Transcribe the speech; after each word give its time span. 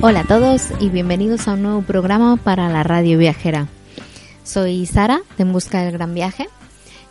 Hola 0.00 0.20
a 0.20 0.24
todos 0.24 0.68
y 0.78 0.90
bienvenidos 0.90 1.48
a 1.48 1.54
un 1.54 1.62
nuevo 1.62 1.82
programa 1.82 2.36
para 2.36 2.68
la 2.68 2.84
radio 2.84 3.18
viajera. 3.18 3.66
Soy 4.44 4.86
Sara 4.86 5.22
de 5.36 5.42
En 5.42 5.52
Busca 5.52 5.82
del 5.82 5.90
Gran 5.90 6.14
Viaje 6.14 6.48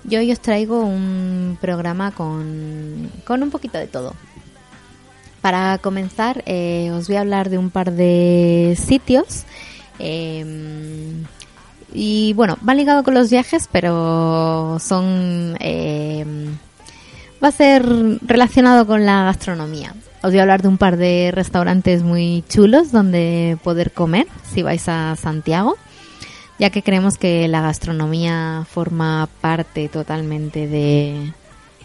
y 0.10 0.16
hoy 0.16 0.32
os 0.32 0.40
traigo 0.40 0.80
un 0.80 1.58
programa 1.60 2.12
con, 2.12 3.12
con 3.26 3.44
un 3.44 3.52
poquito 3.52 3.78
de 3.78 3.88
todo. 3.88 4.14
Para 5.42 5.80
comenzar 5.80 6.44
eh, 6.46 6.90
os 6.94 7.08
voy 7.08 7.18
a 7.18 7.22
hablar 7.22 7.50
de 7.50 7.58
un 7.58 7.72
par 7.72 7.92
de 7.92 8.78
sitios 8.82 9.44
eh, 10.00 10.46
y 11.94 12.32
bueno, 12.34 12.58
van 12.62 12.78
ligados 12.78 13.04
con 13.04 13.16
los 13.16 13.30
viajes 13.30 13.68
pero 13.70 14.78
son... 14.80 15.58
eh, 15.60 16.26
va 17.44 17.50
a 17.50 17.52
ser 17.52 17.86
relacionado 18.26 18.88
con 18.88 19.06
la 19.06 19.26
gastronomía. 19.26 19.94
Os 20.28 20.34
voy 20.34 20.40
a 20.40 20.42
hablar 20.42 20.62
de 20.62 20.68
un 20.68 20.78
par 20.78 20.98
de 20.98 21.32
restaurantes 21.34 22.04
muy 22.04 22.44
chulos 22.50 22.92
donde 22.92 23.58
poder 23.64 23.94
comer 23.94 24.28
si 24.44 24.62
vais 24.62 24.86
a 24.90 25.16
Santiago, 25.16 25.78
ya 26.60 26.70
que 26.70 26.84
creemos 26.84 27.18
que 27.18 27.48
la 27.48 27.62
gastronomía 27.62 28.66
forma 28.70 29.30
parte 29.40 29.88
totalmente 29.88 30.68
de, 30.68 31.32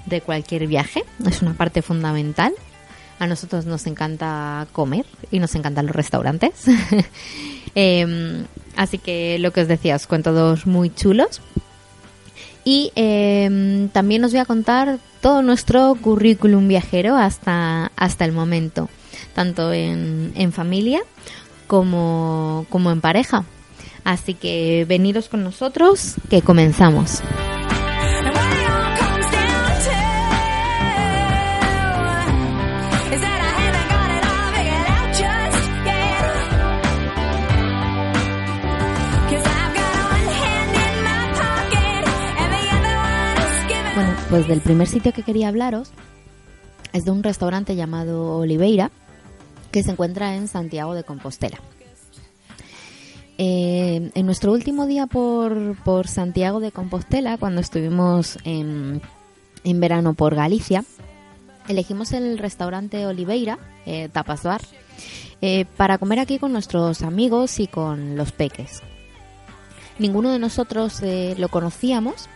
de 0.07 0.21
cualquier 0.23 0.67
viaje, 0.67 1.05
es 1.25 1.41
una 1.41 1.55
parte 1.55 1.83
fundamental. 1.83 2.53
A 3.21 3.29
nosotros 3.29 3.65
nos 3.65 3.87
encanta 3.87 4.67
comer 4.73 5.07
y 5.31 5.39
nos 5.39 5.55
encantan 5.55 5.87
los 5.87 5.95
restaurantes. 5.95 6.65
Em, 7.77 8.45
así 8.77 8.99
que 8.99 9.39
lo 9.39 9.53
que 9.53 9.61
os 9.61 9.69
decía, 9.69 9.95
os 9.95 10.09
cuento 10.09 10.33
dos 10.33 10.67
muy 10.67 10.91
chulos. 10.93 11.41
Y 12.65 12.93
eh, 12.95 13.89
también 13.93 14.25
os 14.25 14.33
voy 14.33 14.41
a 14.41 14.45
contar 14.45 14.99
todo 15.21 15.43
nuestro 15.43 15.95
currículum 16.01 16.69
viajero 16.69 17.17
hasta, 17.17 17.91
hasta 17.97 18.25
el 18.25 18.33
momento, 18.33 18.89
tanto 19.35 19.73
en, 19.73 20.33
en 20.37 20.53
familia 20.53 21.01
como, 21.67 22.67
como 22.69 22.91
en 22.91 23.01
pareja. 23.01 23.45
Así 24.05 24.35
que 24.35 24.85
veniros 24.89 25.29
con 25.29 25.45
nosotros, 25.45 26.17
que 26.29 26.43
comenzamos. 26.43 27.23
Pues 44.33 44.49
del 44.49 44.63
primer 44.63 44.89
sitio 44.89 45.13
que 45.13 45.25
quería 45.25 45.49
hablaros 45.49 45.91
es 46.95 47.05
de 47.05 47.11
un 47.11 47.23
restaurante 47.23 47.77
llamado 47.77 48.39
Oliveira, 48.39 48.91
que 49.71 49.83
se 49.83 49.91
encuentra 49.91 50.37
en 50.37 50.49
Santiago 50.49 50.95
de 50.95 51.05
Compostela. 51.05 51.59
Eh, 53.37 54.11
en 54.15 54.25
nuestro 54.25 54.53
último 54.53 54.87
día 54.87 55.07
por, 55.07 55.77
por 55.85 56.09
Santiago 56.09 56.61
de 56.61 56.73
Compostela, 56.73 57.37
cuando 57.37 57.61
estuvimos 57.61 58.39
en, 58.45 59.03
en 59.65 59.81
verano 59.81 60.15
por 60.15 60.35
Galicia, 60.35 60.83
elegimos 61.69 62.13
el 62.13 62.39
restaurante 62.39 63.05
Oliveira, 63.05 63.59
eh, 63.85 64.09
Tapas 64.11 64.45
Bar, 64.45 64.63
eh, 65.43 65.67
para 65.77 65.99
comer 65.99 66.21
aquí 66.21 66.39
con 66.39 66.55
nuestros 66.55 67.03
amigos 67.03 67.61
y 67.61 67.67
con 67.67 68.17
los 68.17 68.33
peques. 68.33 68.81
Ninguno 69.99 70.31
de 70.31 70.39
nosotros 70.39 71.03
lo 71.37 71.49
conocíamos, 71.49 72.31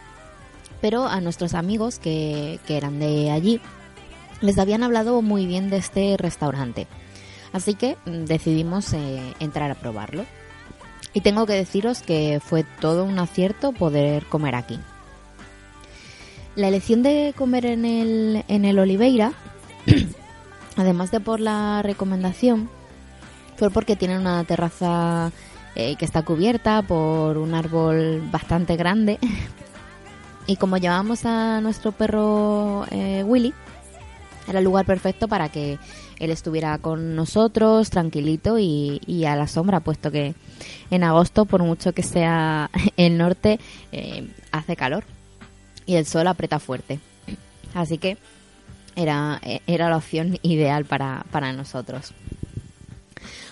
pero 0.80 1.06
a 1.06 1.20
nuestros 1.20 1.54
amigos 1.54 1.98
que, 1.98 2.58
que 2.66 2.76
eran 2.76 2.98
de 2.98 3.30
allí 3.30 3.60
les 4.40 4.58
habían 4.58 4.82
hablado 4.82 5.22
muy 5.22 5.46
bien 5.46 5.70
de 5.70 5.78
este 5.78 6.16
restaurante. 6.16 6.86
Así 7.52 7.74
que 7.74 7.96
mm, 8.04 8.24
decidimos 8.24 8.92
eh, 8.92 9.34
entrar 9.40 9.70
a 9.70 9.74
probarlo. 9.74 10.24
Y 11.14 11.22
tengo 11.22 11.46
que 11.46 11.54
deciros 11.54 12.02
que 12.02 12.40
fue 12.44 12.64
todo 12.80 13.04
un 13.04 13.18
acierto 13.18 13.72
poder 13.72 14.26
comer 14.26 14.54
aquí. 14.54 14.78
La 16.54 16.68
elección 16.68 17.02
de 17.02 17.32
comer 17.36 17.66
en 17.66 17.84
el, 17.84 18.44
en 18.48 18.64
el 18.64 18.78
Oliveira, 18.78 19.32
además 20.76 21.10
de 21.10 21.20
por 21.20 21.40
la 21.40 21.80
recomendación, 21.82 22.68
fue 23.56 23.70
porque 23.70 23.96
tiene 23.96 24.18
una 24.18 24.44
terraza 24.44 25.32
eh, 25.74 25.96
que 25.96 26.04
está 26.04 26.22
cubierta 26.22 26.82
por 26.82 27.38
un 27.38 27.54
árbol 27.54 28.22
bastante 28.30 28.76
grande. 28.76 29.18
y 30.46 30.56
como 30.56 30.76
llevamos 30.76 31.24
a 31.24 31.60
nuestro 31.60 31.92
perro 31.92 32.86
eh, 32.90 33.22
Willy, 33.24 33.52
era 34.48 34.60
el 34.60 34.64
lugar 34.64 34.86
perfecto 34.86 35.28
para 35.28 35.48
que 35.48 35.78
él 36.18 36.30
estuviera 36.30 36.78
con 36.78 37.16
nosotros, 37.16 37.90
tranquilito 37.90 38.58
y, 38.58 39.00
y 39.06 39.24
a 39.24 39.36
la 39.36 39.48
sombra, 39.48 39.80
puesto 39.80 40.10
que 40.10 40.34
en 40.90 41.04
agosto, 41.04 41.44
por 41.44 41.62
mucho 41.62 41.92
que 41.92 42.02
sea 42.02 42.70
el 42.96 43.18
norte, 43.18 43.58
eh, 43.92 44.28
hace 44.52 44.76
calor 44.76 45.04
y 45.84 45.96
el 45.96 46.06
sol 46.06 46.26
aprieta 46.26 46.58
fuerte. 46.58 47.00
Así 47.74 47.98
que 47.98 48.16
era, 48.94 49.40
eh, 49.42 49.60
era 49.66 49.90
la 49.90 49.96
opción 49.98 50.38
ideal 50.42 50.84
para, 50.84 51.26
para 51.30 51.52
nosotros. 51.52 52.12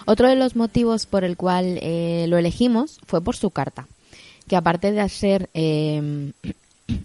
Otro 0.06 0.28
de 0.28 0.36
los 0.36 0.56
motivos 0.56 1.06
por 1.06 1.24
el 1.24 1.36
cual 1.36 1.78
eh, 1.80 2.26
lo 2.28 2.36
elegimos 2.36 3.00
fue 3.06 3.22
por 3.22 3.36
su 3.36 3.50
carta, 3.50 3.86
que 4.48 4.56
aparte 4.56 4.92
de 4.92 5.08
ser 5.08 5.48
eh, 5.54 6.32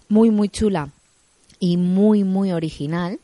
muy 0.08 0.30
muy 0.30 0.48
chula 0.48 0.90
y 1.58 1.76
muy 1.76 2.24
muy 2.24 2.52
original, 2.52 3.20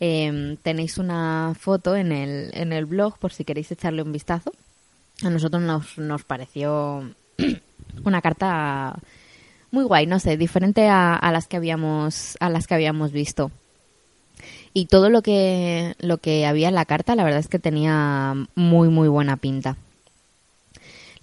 eh, 0.00 0.56
tenéis 0.62 0.98
una 0.98 1.54
foto 1.58 1.96
en 1.96 2.12
el, 2.12 2.50
en 2.52 2.72
el 2.72 2.84
blog 2.84 3.18
por 3.18 3.32
si 3.32 3.44
queréis 3.44 3.70
echarle 3.72 4.02
un 4.02 4.12
vistazo. 4.12 4.52
A 5.22 5.30
nosotros 5.30 5.62
nos, 5.62 5.96
nos 5.96 6.24
pareció 6.24 7.14
una 8.04 8.20
carta 8.20 8.98
muy 9.70 9.84
guay, 9.84 10.06
no 10.06 10.18
sé, 10.18 10.36
diferente 10.36 10.88
a, 10.88 11.14
a 11.14 11.32
las 11.32 11.46
que 11.48 11.56
habíamos 11.56 12.36
a 12.40 12.50
las 12.50 12.66
que 12.66 12.74
habíamos 12.74 13.12
visto. 13.12 13.50
y 14.74 14.86
todo 14.86 15.08
lo 15.08 15.22
que, 15.22 15.94
lo 16.00 16.18
que 16.18 16.44
había 16.44 16.68
en 16.68 16.74
la 16.74 16.84
carta, 16.84 17.14
la 17.14 17.24
verdad 17.24 17.40
es 17.40 17.48
que 17.48 17.58
tenía 17.58 18.34
muy, 18.54 18.88
muy 18.90 19.08
buena 19.08 19.38
pinta. 19.38 19.76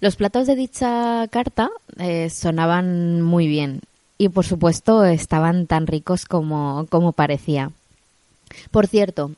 Los 0.00 0.16
platos 0.16 0.46
de 0.48 0.56
dicha 0.56 1.26
carta 1.30 1.70
eh, 1.98 2.28
sonaban 2.30 3.22
muy 3.22 3.46
bien 3.46 3.80
y, 4.24 4.28
por 4.30 4.46
supuesto, 4.46 5.04
estaban 5.04 5.66
tan 5.66 5.86
ricos 5.86 6.24
como, 6.24 6.86
como 6.88 7.12
parecía. 7.12 7.70
Por 8.70 8.86
cierto, 8.86 9.32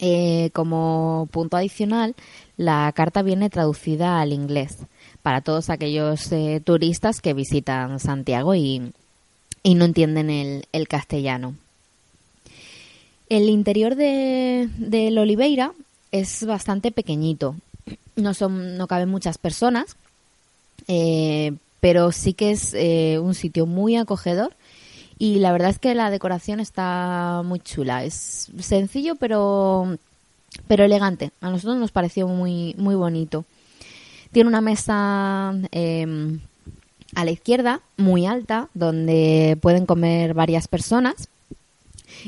eh, 0.00 0.50
como 0.52 1.28
punto 1.30 1.56
adicional, 1.56 2.14
la 2.56 2.90
carta 2.94 3.22
viene 3.22 3.50
traducida 3.50 4.20
al 4.20 4.32
inglés 4.32 4.78
para 5.22 5.42
todos 5.42 5.70
aquellos 5.70 6.32
eh, 6.32 6.60
turistas 6.64 7.20
que 7.20 7.34
visitan 7.34 8.00
Santiago 8.00 8.54
y, 8.54 8.92
y 9.62 9.74
no 9.74 9.84
entienden 9.84 10.30
el, 10.30 10.66
el 10.72 10.88
castellano. 10.88 11.54
El 13.28 13.48
interior 13.48 13.94
de, 13.94 14.68
del 14.78 15.18
Oliveira 15.18 15.72
es 16.10 16.44
bastante 16.46 16.90
pequeñito. 16.90 17.54
No, 18.16 18.34
son, 18.34 18.76
no 18.76 18.86
caben 18.88 19.08
muchas 19.08 19.38
personas, 19.38 19.96
eh, 20.88 21.52
pero 21.80 22.12
sí 22.12 22.34
que 22.34 22.50
es 22.50 22.74
eh, 22.74 23.18
un 23.20 23.34
sitio 23.34 23.66
muy 23.66 23.96
acogedor 23.96 24.54
y 25.18 25.40
la 25.40 25.52
verdad 25.52 25.70
es 25.70 25.78
que 25.78 25.94
la 25.94 26.10
decoración 26.10 26.60
está 26.60 27.42
muy 27.44 27.60
chula. 27.60 28.04
Es 28.04 28.50
sencillo 28.60 29.16
pero, 29.16 29.98
pero 30.66 30.84
elegante. 30.84 31.32
A 31.40 31.50
nosotros 31.50 31.78
nos 31.78 31.90
pareció 31.90 32.28
muy, 32.28 32.74
muy 32.78 32.94
bonito. 32.94 33.44
Tiene 34.30 34.48
una 34.48 34.60
mesa 34.60 35.54
eh, 35.72 36.38
a 37.14 37.24
la 37.24 37.30
izquierda, 37.30 37.80
muy 37.96 38.26
alta, 38.26 38.68
donde 38.74 39.58
pueden 39.60 39.86
comer 39.86 40.34
varias 40.34 40.68
personas 40.68 41.28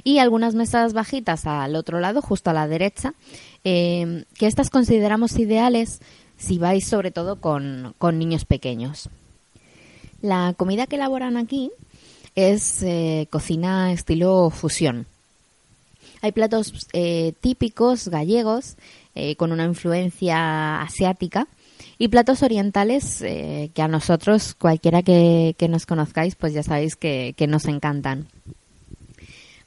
y 0.04 0.18
algunas 0.18 0.54
mesas 0.54 0.92
bajitas 0.92 1.46
al 1.46 1.76
otro 1.76 2.00
lado, 2.00 2.22
justo 2.22 2.50
a 2.50 2.54
la 2.54 2.68
derecha, 2.68 3.14
eh, 3.64 4.24
que 4.34 4.46
estas 4.46 4.70
consideramos 4.70 5.38
ideales 5.38 6.00
si 6.36 6.58
vais 6.58 6.86
sobre 6.86 7.10
todo 7.10 7.36
con, 7.36 7.94
con 7.98 8.18
niños 8.18 8.44
pequeños. 8.44 9.10
La 10.22 10.54
comida 10.56 10.86
que 10.86 10.96
elaboran 10.96 11.36
aquí 11.36 11.70
es 12.34 12.82
eh, 12.82 13.26
cocina 13.30 13.92
estilo 13.92 14.50
fusión. 14.50 15.06
Hay 16.22 16.32
platos 16.32 16.86
eh, 16.92 17.32
típicos 17.40 18.08
gallegos 18.08 18.76
eh, 19.14 19.36
con 19.36 19.52
una 19.52 19.64
influencia 19.64 20.82
asiática 20.82 21.46
y 21.98 22.08
platos 22.08 22.42
orientales 22.42 23.18
que 23.18 23.82
a 23.82 23.88
nosotros, 23.88 24.54
cualquiera 24.54 25.02
que, 25.02 25.54
que 25.58 25.68
nos 25.68 25.84
conozcáis, 25.84 26.34
pues 26.34 26.54
ya 26.54 26.62
sabéis 26.62 26.96
que, 26.96 27.34
que 27.36 27.46
nos 27.46 27.66
encantan. 27.66 28.26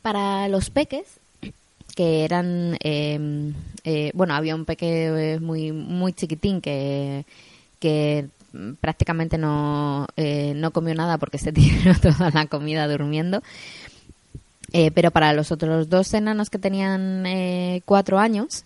Para 0.02 0.48
los 0.48 0.72
peques, 0.72 1.06
que 1.96 2.24
eran, 2.24 2.78
eh, 2.82 4.12
bueno, 4.14 4.34
había 4.34 4.56
un 4.56 4.66
peque 4.66 5.38
muy 5.42 5.72
muy 5.72 6.14
chiquitín 6.14 6.62
que, 6.62 7.26
que 7.80 8.28
prácticamente 8.80 9.38
no, 9.38 10.08
eh, 10.16 10.54
no 10.56 10.72
comió 10.72 10.94
nada 10.96 11.18
porque 11.18 11.38
se 11.38 11.52
tiró 11.54 11.94
toda 12.00 12.30
la 12.32 12.46
comida 12.48 12.88
durmiendo. 12.88 13.42
Eh, 14.72 14.90
pero 14.92 15.12
para 15.12 15.34
los 15.34 15.52
otros 15.52 15.88
dos 15.90 16.14
enanos 16.14 16.50
que 16.50 16.58
tenían 16.58 17.26
eh, 17.28 17.82
cuatro 17.86 18.18
años, 18.18 18.64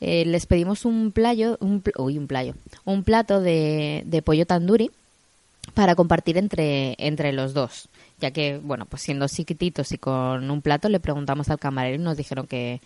eh, 0.00 0.24
les 0.26 0.46
pedimos 0.46 0.84
un 0.84 1.12
playo, 1.12 1.56
un, 1.60 1.82
uy, 1.96 2.18
un 2.18 2.26
playo, 2.26 2.54
un 2.84 3.04
plato 3.04 3.40
de, 3.40 4.02
de 4.06 4.22
pollo 4.22 4.46
tanduri 4.46 4.90
para 5.74 5.94
compartir 5.94 6.38
entre, 6.38 6.96
entre 6.98 7.32
los 7.32 7.54
dos. 7.54 7.88
Ya 8.20 8.32
que, 8.32 8.58
bueno, 8.58 8.86
pues 8.86 9.02
siendo 9.02 9.28
chiquititos 9.28 9.92
y 9.92 9.98
con 9.98 10.50
un 10.50 10.60
plato, 10.60 10.88
le 10.88 11.00
preguntamos 11.00 11.48
al 11.50 11.58
camarero 11.58 11.96
y 11.96 12.04
nos 12.04 12.16
dijeron 12.16 12.46
que, 12.46 12.80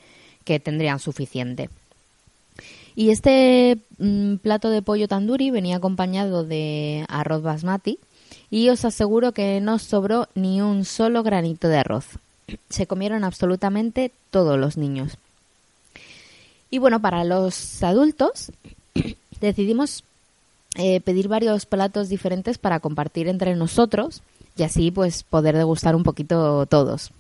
que 0.45 0.61
tendrían 0.61 0.99
suficiente. 0.99 1.71
Y 2.99 3.11
este 3.11 3.79
mm, 3.99 4.39
plato 4.39 4.71
de 4.71 4.83
pollo 4.83 5.07
tanduri 5.07 5.53
venía 5.53 5.77
acompañado 5.77 6.43
de 6.43 7.07
arroz 7.09 7.43
basmati 7.43 8.01
y 8.51 8.71
os 8.71 8.85
aseguro 8.85 9.31
que 9.31 9.61
no 9.61 9.79
sobró 9.79 10.27
ni 10.35 10.61
un 10.61 10.85
solo 10.85 11.23
granito 11.23 11.69
de 11.69 11.77
arroz. 11.77 12.07
Se 12.69 12.89
comieron 12.89 13.23
absolutamente 13.23 14.11
todos 14.33 14.59
los 14.59 14.77
niños. 14.77 15.17
Y 16.71 16.79
bueno, 16.79 17.01
para 17.01 17.23
los 17.23 17.81
adultos 17.85 18.51
decidimos 19.41 20.03
eh, 20.75 21.01
pedir 21.01 21.29
varios 21.29 21.67
platos 21.67 22.09
diferentes 22.09 22.59
para 22.59 22.81
compartir 22.81 23.29
entre 23.29 23.55
nosotros 23.55 24.23
y 24.57 24.65
así 24.65 24.91
pues 24.91 25.23
poder 25.23 25.57
degustar 25.57 25.95
un 25.95 26.03
poquito 26.03 26.67
todos. 26.67 27.13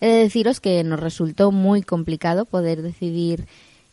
He 0.00 0.08
de 0.08 0.22
deciros 0.24 0.58
que 0.58 0.82
nos 0.82 0.98
resultó 0.98 1.52
muy 1.52 1.82
complicado 1.82 2.46
poder 2.46 2.82
decidir 2.82 3.46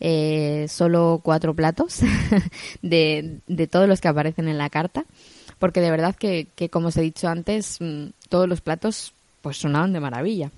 eh, 0.06 0.68
solo 0.68 1.22
cuatro 1.24 1.54
platos 1.54 2.02
de, 2.82 3.40
de 3.48 3.68
todos 3.68 3.88
los 3.88 4.02
que 4.02 4.10
aparecen 4.10 4.50
en 4.50 4.58
la 4.58 4.70
carta, 4.70 5.06
porque 5.60 5.80
de 5.80 5.90
verdad 5.90 6.14
que, 6.14 6.48
que, 6.56 6.68
como 6.68 6.90
os 6.90 6.98
he 6.98 7.02
dicho 7.02 7.30
antes, 7.30 7.78
mm, 7.80 8.08
todos 8.28 8.50
los 8.50 8.60
platos 8.60 9.14
pues 9.42 9.58
sonaban 9.58 9.94
de 9.94 10.02
maravilla. 10.02 10.52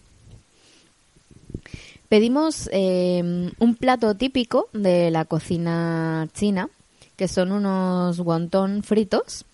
Pedimos 2.09 2.69
eh, 2.71 3.51
un 3.59 3.75
plato 3.75 4.15
típico 4.15 4.67
de 4.73 5.11
la 5.11 5.25
cocina 5.25 6.27
china, 6.33 6.69
que 7.15 7.27
son 7.27 7.51
unos 7.51 8.19
guantón 8.21 8.81
fritos, 8.81 9.45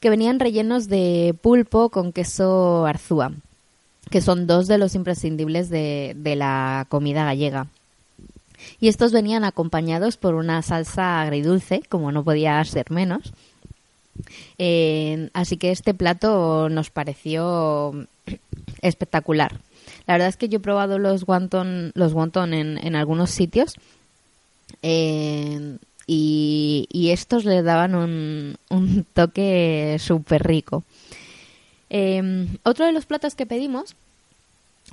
que 0.00 0.10
venían 0.10 0.40
rellenos 0.40 0.88
de 0.88 1.36
pulpo 1.40 1.90
con 1.90 2.12
queso 2.12 2.84
arzúa, 2.84 3.30
que 4.10 4.20
son 4.20 4.48
dos 4.48 4.66
de 4.66 4.78
los 4.78 4.96
imprescindibles 4.96 5.68
de, 5.68 6.14
de 6.16 6.34
la 6.34 6.86
comida 6.88 7.24
gallega. 7.24 7.68
Y 8.80 8.88
estos 8.88 9.12
venían 9.12 9.44
acompañados 9.44 10.16
por 10.16 10.34
una 10.34 10.62
salsa 10.62 11.22
agridulce, 11.22 11.82
como 11.88 12.12
no 12.12 12.24
podía 12.24 12.62
ser 12.64 12.90
menos. 12.90 13.32
Eh, 14.58 15.28
así 15.34 15.56
que 15.56 15.70
este 15.70 15.94
plato 15.94 16.68
nos 16.68 16.90
pareció 16.90 18.06
espectacular. 18.80 19.60
La 20.06 20.14
verdad 20.14 20.28
es 20.28 20.36
que 20.36 20.48
yo 20.48 20.58
he 20.58 20.60
probado 20.60 20.98
los 20.98 21.24
guantón, 21.24 21.92
los 21.94 22.12
guantón 22.12 22.54
en, 22.54 22.78
en 22.78 22.96
algunos 22.96 23.30
sitios 23.30 23.74
eh, 24.82 25.76
y, 26.06 26.88
y 26.90 27.10
estos 27.10 27.44
le 27.44 27.62
daban 27.62 27.94
un, 27.94 28.56
un 28.70 29.04
toque 29.12 29.96
súper 29.98 30.44
rico. 30.44 30.84
Eh, 31.90 32.48
otro 32.62 32.86
de 32.86 32.92
los 32.92 33.06
platos 33.06 33.34
que 33.34 33.46
pedimos 33.46 33.94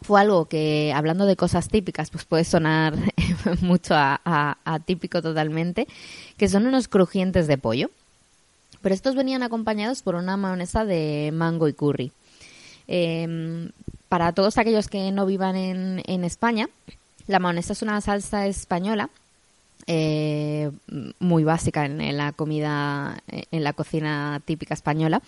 fue 0.04 0.22
algo 0.22 0.46
que, 0.46 0.94
hablando 0.96 1.26
de 1.26 1.36
cosas 1.36 1.70
típicas, 1.70 2.12
pues 2.12 2.26
puede 2.26 2.44
sonar 2.44 2.96
mucho 3.62 3.94
a, 3.96 4.80
típico 4.86 5.22
totalmente, 5.22 5.88
que 6.38 6.48
son 6.48 6.68
unos 6.68 6.88
crujientes 6.88 7.48
de 7.48 7.58
pollo. 7.58 7.90
Pero 8.82 8.94
estos 8.94 9.16
venían 9.16 9.44
acompañados 9.44 10.02
por 10.02 10.16
una 10.16 10.36
mayonesa 10.36 10.86
de 10.86 11.32
mango 11.34 11.68
y 11.68 11.74
curry. 11.74 12.12
Eh, 12.88 13.70
para 14.10 14.34
todos 14.34 14.58
aquellos 14.58 14.90
que 14.90 15.12
no 15.12 15.26
vivan 15.26 15.56
en, 15.56 16.04
en 16.06 16.24
España, 16.26 16.70
la 17.28 17.40
mayonesa 17.40 17.74
es 17.74 17.82
una 17.82 18.00
salsa 18.02 18.46
española 18.46 19.10
eh, 19.88 20.72
muy 21.20 21.44
básica 21.44 21.86
en, 21.86 22.18
la 22.18 22.32
comida, 22.32 23.22
en 23.28 23.64
la 23.64 23.74
cocina 23.74 24.42
típica 24.46 24.74
española, 24.74 25.22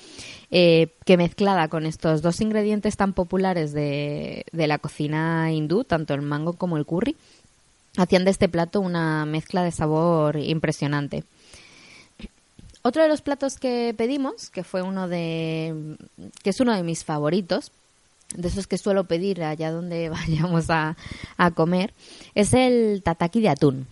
eh, 0.51 0.89
que 1.05 1.17
mezclada 1.17 1.67
con 1.67 1.85
estos 1.85 2.21
dos 2.21 2.41
ingredientes 2.41 2.97
tan 2.97 3.13
populares 3.13 3.74
de, 3.74 4.45
de, 4.51 4.67
la 4.67 4.77
cocina 4.77 5.51
hindú, 5.51 5.83
tanto 5.83 6.13
el 6.13 6.21
mango 6.21 6.53
como 6.53 6.77
el 6.77 6.85
curry, 6.85 7.15
hacían 7.97 8.25
de 8.25 8.31
este 8.31 8.50
plato 8.50 8.81
una 8.81 9.25
mezcla 9.25 9.63
de 9.63 9.71
sabor 9.71 10.38
impresionante. 10.38 11.24
Otro 12.81 13.01
de 13.01 13.07
los 13.07 13.21
platos 13.21 13.57
que 13.57 13.95
pedimos, 13.97 14.51
que 14.51 14.63
fue 14.63 14.83
uno 14.83 15.07
de, 15.07 15.97
que 16.43 16.51
es 16.51 16.59
uno 16.59 16.75
de 16.75 16.83
mis 16.83 17.03
favoritos, 17.03 17.71
de 18.35 18.47
esos 18.47 18.67
que 18.67 18.77
suelo 18.77 19.05
pedir 19.05 19.43
allá 19.43 19.71
donde 19.71 20.09
vayamos 20.09 20.69
a, 20.69 20.95
a 21.38 21.51
comer, 21.51 21.93
es 22.35 22.53
el 22.53 23.01
tataki 23.03 23.41
de 23.41 23.50
atún. 23.50 23.88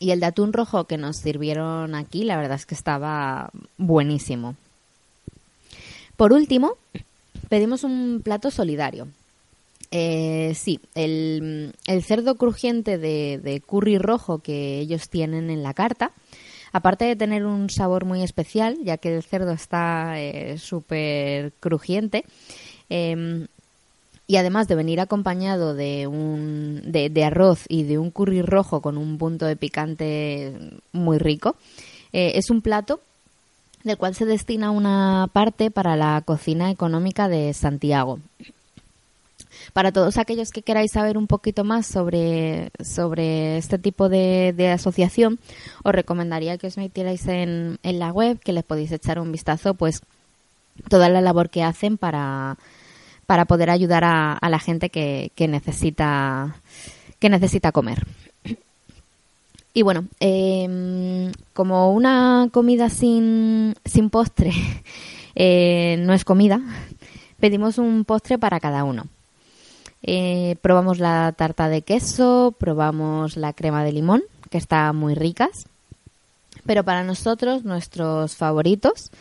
Y 0.00 0.12
el 0.12 0.20
de 0.20 0.26
atún 0.26 0.54
rojo 0.54 0.84
que 0.84 0.96
nos 0.96 1.18
sirvieron 1.18 1.94
aquí, 1.94 2.24
la 2.24 2.38
verdad 2.38 2.56
es 2.56 2.64
que 2.64 2.74
estaba 2.74 3.50
buenísimo. 3.76 4.56
Por 6.16 6.32
último, 6.32 6.78
pedimos 7.50 7.84
un 7.84 8.22
plato 8.24 8.50
solidario. 8.50 9.08
Eh, 9.90 10.54
sí, 10.54 10.80
el, 10.94 11.74
cerdo 12.02 12.36
crujiente 12.36 12.96
de, 12.96 13.62
curry 13.66 13.98
rojo 13.98 14.38
que 14.38 14.78
ellos 14.78 15.10
tienen 15.10 15.50
en 15.50 15.62
la 15.62 15.74
carta, 15.74 16.12
aparte 16.72 17.04
de 17.04 17.16
tener 17.16 17.44
un 17.44 17.68
sabor 17.68 18.06
muy 18.06 18.22
especial, 18.22 18.78
ya 18.82 18.96
que 18.96 19.14
el 19.14 19.22
cerdo 19.22 19.52
está 19.52 20.18
eh, 20.18 20.56
súper 20.56 21.52
crujiente, 21.60 22.24
eh, 22.88 23.46
y 24.30 24.36
además 24.36 24.68
de 24.68 24.76
venir 24.76 25.00
acompañado 25.00 25.74
de, 25.74 26.06
un, 26.06 26.82
de, 26.84 27.24
arroz 27.24 27.64
y 27.68 27.82
de 27.82 27.98
un 27.98 28.12
curry 28.12 28.42
rojo 28.42 28.80
con 28.80 28.96
un 28.96 29.18
punto 29.18 29.44
de 29.44 29.56
picante 29.56 30.54
muy 30.92 31.18
rico, 31.18 31.56
eh, 32.12 32.34
es 32.36 32.48
un 32.48 32.62
plato 32.62 33.00
del 33.82 33.96
cual 33.96 34.14
se 34.14 34.26
destina 34.26 34.70
una 34.70 35.28
parte 35.32 35.72
para 35.72 35.96
la 35.96 36.22
cocina 36.24 36.70
económica 36.70 37.26
de 37.26 37.52
Santiago. 37.54 38.20
Para 39.72 39.90
todos 39.90 40.16
aquellos 40.16 40.52
que 40.52 40.62
queráis 40.62 40.92
saber 40.92 41.18
un 41.18 41.26
poquito 41.26 41.64
más 41.64 41.88
sobre, 41.88 42.70
sobre 42.78 43.56
este 43.56 43.78
tipo 43.78 44.08
de, 44.08 44.54
de 44.56 44.68
asociación, 44.68 45.40
os 45.82 45.92
recomendaría 45.92 46.56
que 46.56 46.68
os 46.68 46.76
metierais 46.76 47.26
en, 47.26 47.80
en 47.82 47.98
la 47.98 48.12
web, 48.12 48.38
que 48.38 48.52
les 48.52 48.62
podéis 48.62 48.92
echar 48.92 49.18
un 49.18 49.32
vistazo, 49.32 49.74
pues 49.74 50.02
toda 50.88 51.08
la 51.08 51.20
labor 51.20 51.50
que 51.50 51.64
hacen 51.64 51.98
para, 51.98 52.58
para 53.30 53.44
poder 53.44 53.70
ayudar 53.70 54.02
a, 54.02 54.40
la 54.42 54.58
gente 54.58 54.90
que, 54.90 55.30
que 55.36 55.46
necesita 55.46 56.56
que 57.20 57.28
necesita 57.28 57.70
comer. 57.70 58.04
Y 59.72 59.82
bueno, 59.82 60.06
em, 60.18 61.30
como 61.52 61.92
una 61.92 62.48
comida 62.50 62.90
sin, 62.90 63.76
sin 63.84 64.10
postre 64.10 64.50
eh, 65.36 65.94
no 66.00 66.12
es 66.12 66.24
comida, 66.24 66.60
pedimos 67.38 67.78
un 67.78 68.04
postre 68.04 68.36
para 68.36 68.58
cada 68.58 68.82
uno. 68.82 69.04
Eh, 70.02 70.56
probamos 70.60 70.98
la 70.98 71.30
tarta 71.30 71.68
de 71.68 71.82
queso, 71.82 72.52
probamos 72.58 73.36
la 73.36 73.52
crema 73.52 73.84
de 73.84 73.92
limón, 73.92 74.24
que 74.50 74.58
está 74.58 74.92
muy 74.92 75.14
ricas. 75.14 75.68
Pero 76.66 76.82
para 76.82 77.04
nosotros, 77.04 77.62
nuestros 77.62 78.34
favoritos 78.34 79.12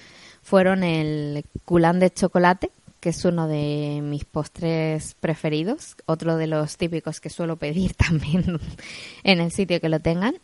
fueron 0.42 0.84
el 0.84 1.46
culán 1.64 2.00
de 2.00 2.10
chocolate, 2.10 2.72
que 3.00 3.10
es 3.10 3.26
uno 3.26 3.48
de 3.48 4.02
mis 4.04 4.26
postres 4.26 5.16
preferidos, 5.20 5.96
otro 6.06 6.38
de 6.38 6.48
los 6.48 6.78
típicos 6.78 7.20
que 7.20 7.30
suelo 7.30 7.56
pedir 7.56 7.94
también 8.08 8.60
en 9.24 9.40
el 9.40 9.52
sitio 9.52 9.80
que 9.80 9.90
lo 9.90 10.00
tengan, 10.00 10.36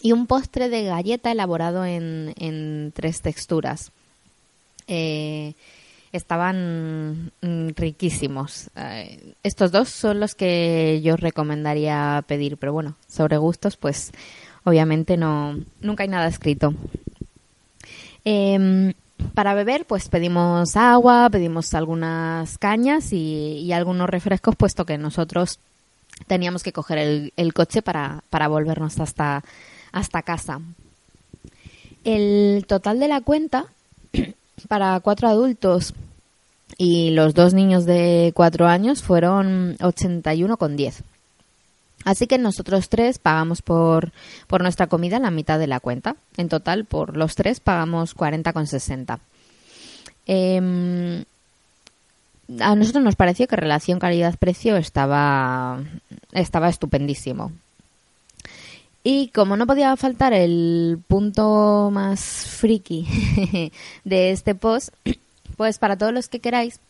y 0.00 0.12
un 0.12 0.26
postre 0.26 0.68
de 0.68 0.84
galleta 0.84 1.32
elaborado 1.32 1.84
en, 1.84 2.34
en 2.38 2.92
tres 2.94 3.22
texturas. 3.22 3.90
Eh, 4.86 5.54
estaban 6.12 7.32
riquísimos. 7.76 8.70
Eh, 8.76 9.34
estos 9.42 9.72
dos 9.72 9.88
son 9.88 10.20
los 10.20 10.34
que 10.34 11.00
yo 11.02 11.16
recomendaría 11.16 12.22
pedir, 12.26 12.56
pero 12.56 12.72
bueno, 12.72 12.94
sobre 13.08 13.36
gustos, 13.36 13.76
pues 13.76 14.12
obviamente 14.62 15.16
no, 15.16 15.58
nunca 15.80 16.04
hay 16.04 16.08
nada 16.08 16.28
escrito. 16.28 16.74
Em, 18.24 18.94
para 19.34 19.54
beber, 19.54 19.84
pues 19.86 20.08
pedimos 20.08 20.76
agua, 20.76 21.28
pedimos 21.30 21.74
algunas 21.74 22.58
cañas 22.58 23.12
y, 23.12 23.72
algunos 23.72 24.08
refrescos, 24.08 24.56
puesto 24.56 24.84
que 24.84 24.98
nosotros 24.98 25.58
teníamos 26.26 26.62
que 26.62 26.72
coger 26.72 26.98
el, 26.98 27.32
el 27.36 27.52
coche 27.52 27.82
para, 27.82 28.22
para 28.30 28.48
volvernos 28.48 29.00
hasta, 29.00 29.42
hasta 29.92 30.22
casa. 30.22 30.60
El 32.04 32.64
total 32.68 33.00
de 33.00 33.08
la 33.08 33.20
cuenta 33.20 33.66
para 34.68 35.00
cuatro 35.00 35.28
adultos 35.28 35.94
y 36.76 37.10
los 37.10 37.34
dos 37.34 37.54
niños 37.54 37.84
de 37.84 38.32
cuatro 38.34 38.66
años 38.66 39.02
fueron 39.02 39.76
81,10. 39.78 41.02
Así 42.04 42.26
que 42.26 42.38
nosotros 42.38 42.88
tres 42.88 43.18
pagamos 43.18 43.62
por, 43.62 44.12
por 44.46 44.62
nuestra 44.62 44.86
comida 44.86 45.18
la 45.18 45.30
mitad 45.30 45.58
de 45.58 45.66
la 45.66 45.80
cuenta. 45.80 46.16
En 46.36 46.48
total, 46.48 46.84
por 46.84 47.16
los 47.16 47.34
tres 47.34 47.60
pagamos 47.60 48.16
40,60. 48.16 49.18
Eh, 50.26 51.24
a 52.60 52.74
nosotros 52.76 53.04
nos 53.04 53.16
pareció 53.16 53.46
que 53.46 53.56
relación 53.56 53.98
calidad-precio 53.98 54.76
estaba, 54.76 55.82
estaba 56.32 56.68
estupendísimo. 56.68 57.52
Y 59.02 59.28
como 59.28 59.56
no 59.56 59.66
podía 59.66 59.94
faltar 59.96 60.32
el 60.32 60.98
punto 61.08 61.90
más 61.92 62.20
friki 62.20 63.06
de 64.04 64.30
este 64.30 64.54
post, 64.54 64.94
pues 65.56 65.78
para 65.78 65.96
todos 65.96 66.12
los 66.12 66.28
que 66.28 66.40
queráis, 66.40 66.80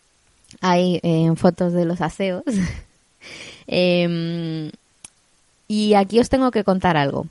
hay 0.61 1.01
eh, 1.03 1.31
fotos 1.37 1.73
de 1.73 1.85
los 1.85 2.01
aseos. 2.01 2.45
Em, 3.67 4.71
y 5.69 5.95
aquí 5.95 6.21
os 6.21 6.29
tengo 6.29 6.51
que 6.51 6.65
contar 6.65 6.97
algo. 6.97 7.27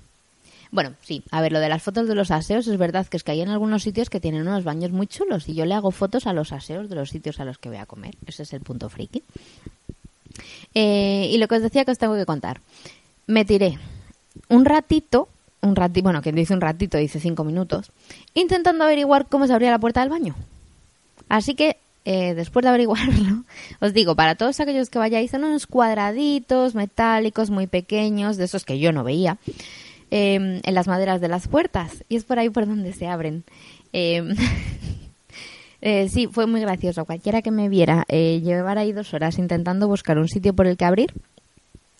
Bueno, 0.71 0.93
sí, 1.01 1.23
a 1.29 1.39
ver, 1.39 1.51
lo 1.51 1.59
de 1.59 1.69
las 1.69 1.83
fotos 1.83 2.07
de 2.07 2.15
los 2.15 2.31
aseos 2.31 2.67
es 2.67 2.77
verdad 2.77 3.05
que 3.05 3.17
es 3.17 3.23
que 3.23 3.31
hay 3.31 3.41
en 3.41 3.49
algunos 3.49 3.83
sitios 3.83 4.09
que 4.09 4.19
tienen 4.19 4.47
unos 4.47 4.63
baños 4.63 4.91
muy 4.91 5.05
chulos 5.05 5.47
y 5.47 5.53
yo 5.53 5.65
le 5.65 5.75
hago 5.75 5.91
fotos 5.91 6.25
a 6.25 6.33
los 6.33 6.51
aseos 6.51 6.89
de 6.89 6.95
los 6.95 7.09
sitios 7.09 7.39
a 7.39 7.45
los 7.45 7.59
que 7.59 7.69
voy 7.69 7.77
a 7.77 7.85
comer. 7.85 8.15
Ese 8.25 8.41
es 8.41 8.53
el 8.53 8.61
punto 8.61 8.89
friki. 8.89 9.21
Eh, 10.73 11.29
y 11.31 11.37
lo 11.37 11.47
que 11.47 11.55
os 11.55 11.61
decía 11.61 11.85
que 11.85 11.91
os 11.91 11.99
tengo 11.99 12.15
que 12.15 12.25
contar. 12.25 12.59
Me 13.27 13.45
tiré 13.45 13.77
un 14.49 14.65
ratito, 14.65 15.29
un 15.61 15.75
ratito, 15.75 16.03
bueno, 16.03 16.23
quien 16.23 16.35
dice 16.35 16.55
un 16.55 16.61
ratito 16.61 16.97
dice 16.97 17.19
cinco 17.19 17.43
minutos, 17.43 17.91
intentando 18.33 18.83
averiguar 18.83 19.27
cómo 19.27 19.45
se 19.45 19.53
abría 19.53 19.69
la 19.69 19.77
puerta 19.77 20.01
del 20.01 20.09
baño. 20.09 20.35
Así 21.29 21.53
que 21.53 21.77
eh, 22.05 22.33
después 22.33 22.63
de 22.63 22.69
averiguarlo, 22.69 23.43
os 23.79 23.93
digo, 23.93 24.15
para 24.15 24.35
todos 24.35 24.59
aquellos 24.59 24.89
que 24.89 24.99
vayáis, 24.99 25.31
son 25.31 25.43
unos 25.43 25.67
cuadraditos 25.67 26.75
metálicos 26.75 27.49
muy 27.49 27.67
pequeños, 27.67 28.37
de 28.37 28.45
esos 28.45 28.65
que 28.65 28.79
yo 28.79 28.91
no 28.91 29.03
veía, 29.03 29.37
eh, 30.11 30.61
en 30.63 30.73
las 30.75 30.87
maderas 30.87 31.21
de 31.21 31.27
las 31.27 31.47
puertas. 31.47 32.03
Y 32.09 32.15
es 32.15 32.23
por 32.23 32.39
ahí 32.39 32.49
por 32.49 32.67
donde 32.67 32.93
se 32.93 33.07
abren. 33.07 33.43
Eh, 33.93 34.23
eh, 35.81 36.09
sí, 36.09 36.27
fue 36.27 36.47
muy 36.47 36.59
gracioso. 36.59 37.05
Cualquiera 37.05 37.41
que 37.41 37.51
me 37.51 37.69
viera 37.69 38.05
eh, 38.09 38.41
llevar 38.43 38.77
ahí 38.77 38.91
dos 38.91 39.13
horas 39.13 39.37
intentando 39.37 39.87
buscar 39.87 40.17
un 40.17 40.27
sitio 40.27 40.53
por 40.53 40.67
el 40.67 40.75
que 40.75 40.85
abrir. 40.85 41.13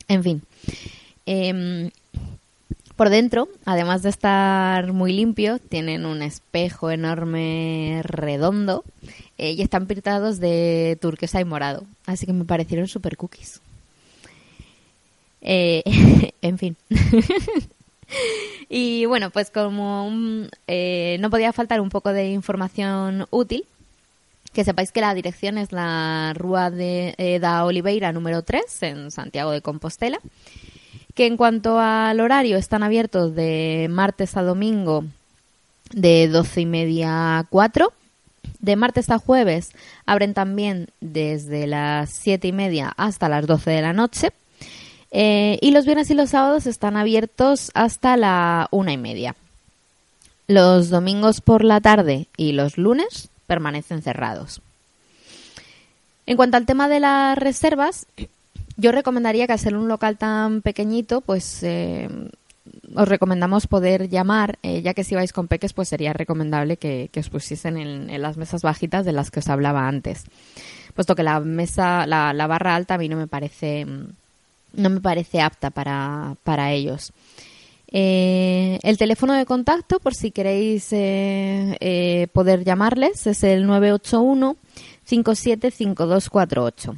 En 0.08 0.24
fin. 0.24 0.42
Em, 1.26 1.92
por 2.96 3.10
dentro, 3.10 3.50
además 3.66 4.04
de 4.04 4.10
estar 4.10 4.94
muy 4.94 5.14
limpio, 5.14 5.60
tienen 5.60 6.06
un 6.06 6.22
espejo 6.22 6.92
enorme 6.92 8.02
redondo 8.04 8.84
eh, 9.38 9.52
y 9.52 9.62
están 9.62 9.88
pintados 9.88 10.40
de 10.40 10.98
turquesa 11.02 11.42
y 11.42 11.46
morado. 11.46 11.86
Así 12.06 12.26
que 12.26 12.34
me 12.34 12.46
parecieron 12.46 12.88
super 12.88 13.18
cookies. 13.18 13.62
Eh, 15.42 15.84
en 16.42 16.58
fin. 16.58 16.78
y 18.70 19.06
bueno, 19.06 19.30
pues 19.30 19.50
como 19.50 20.10
eh, 20.68 21.18
no 21.20 21.30
podía 21.30 21.54
faltar 21.54 21.82
un 21.82 21.90
poco 21.90 22.14
de 22.14 22.30
información 22.30 23.28
útil, 23.30 23.66
que 24.54 24.64
sepáis 24.64 24.92
que 24.92 25.02
la 25.02 25.14
dirección 25.14 25.58
es 25.58 25.72
la 25.72 26.34
Rúa 26.36 26.70
de 26.70 27.16
eh, 27.18 27.40
da 27.40 27.66
Oliveira 27.66 28.12
número 28.12 28.44
3 28.44 28.84
en 28.84 29.12
Santiago 29.12 29.52
de 29.52 29.62
Compostela 29.62 30.20
que 31.14 31.28
en 31.28 31.38
cuanto 31.38 31.80
al 31.80 32.20
horario 32.20 32.58
están 32.58 32.84
abiertos 32.84 33.36
de 33.36 33.88
martes 33.90 34.36
a 34.36 34.42
domingo 34.42 35.06
de 35.92 36.28
12 36.28 36.62
y 36.62 36.66
media 36.66 37.40
a 37.40 37.44
4. 37.44 37.94
De 38.60 38.76
martes 38.76 39.10
a 39.10 39.20
jueves 39.20 39.72
abren 40.06 40.34
también 40.34 40.88
desde 41.02 41.68
las 41.68 42.10
7 42.12 42.48
y 42.48 42.52
media 42.52 42.94
hasta 42.98 43.30
las 43.30 43.46
12 43.46 43.72
de 43.72 43.82
la 43.82 43.94
noche. 43.94 44.32
Eh, 45.12 45.60
y 45.62 45.72
los 45.72 45.86
viernes 45.86 46.10
y 46.10 46.16
los 46.16 46.32
sábados 46.32 46.66
están 46.66 46.98
abiertos 46.98 47.70
hasta 47.76 48.18
la 48.18 48.68
una 48.72 48.94
y 48.94 48.98
media. 48.98 49.36
Los 50.48 50.90
domingos 50.90 51.42
por 51.42 51.64
la 51.64 51.80
tarde 51.80 52.28
y 52.36 52.54
los 52.54 52.78
lunes 52.78 53.30
permanecen 53.46 54.02
cerrados. 54.02 54.62
En 56.26 56.38
cuanto 56.38 56.58
al 56.58 56.66
tema 56.66 56.88
de 56.88 57.00
las 57.00 57.38
reservas, 57.38 58.08
yo 58.78 58.92
recomendaría 58.92 59.48
que 59.48 59.54
al 59.54 59.60
ser 59.60 59.76
un 59.76 59.88
local 59.88 60.18
tan 60.18 60.62
pequeñito, 60.62 61.22
pues 61.22 61.64
eh, 61.64 62.10
os 62.96 63.08
recomendamos 63.08 63.68
poder 63.68 64.10
llamar, 64.10 64.58
eh, 64.64 64.82
ya 64.82 64.94
que 64.94 65.04
si 65.04 65.16
vais 65.16 65.34
con 65.34 65.48
peques, 65.48 65.74
pues 65.74 65.90
sería 65.90 66.14
recomendable 66.14 66.78
que, 66.78 67.10
os 67.16 67.30
pusiesen 67.30 67.78
en, 67.78 68.22
las 68.22 68.38
mesas 68.38 68.62
bajitas 68.62 69.06
de 69.06 69.12
las 69.12 69.32
que 69.32 69.40
os 69.40 69.50
hablaba 69.50 69.88
antes. 69.88 70.24
Puesto 70.96 71.16
que 71.16 71.24
la 71.24 71.40
mesa, 71.40 72.06
la, 72.06 72.48
barra 72.48 72.76
alta 72.76 72.96
a 72.96 72.98
mí 72.98 73.10
no 73.10 73.18
me 73.18 73.28
parece, 73.28 73.86
mm, 73.86 74.08
no 74.74 74.90
me 74.90 75.02
parece 75.02 75.42
apta 75.42 75.70
para, 75.70 76.36
para 76.44 76.72
ellos. 76.72 77.12
Eh, 77.92 78.80
el 78.82 78.98
teléfono 78.98 79.34
de 79.34 79.46
contacto, 79.46 80.00
por 80.00 80.16
si 80.16 80.32
queréis 80.32 80.88
eh, 80.92 82.28
poder 82.34 82.64
llamarles, 82.64 83.28
es 83.28 83.44
el 83.44 83.68
981 83.68 84.58
575248. 85.06 86.96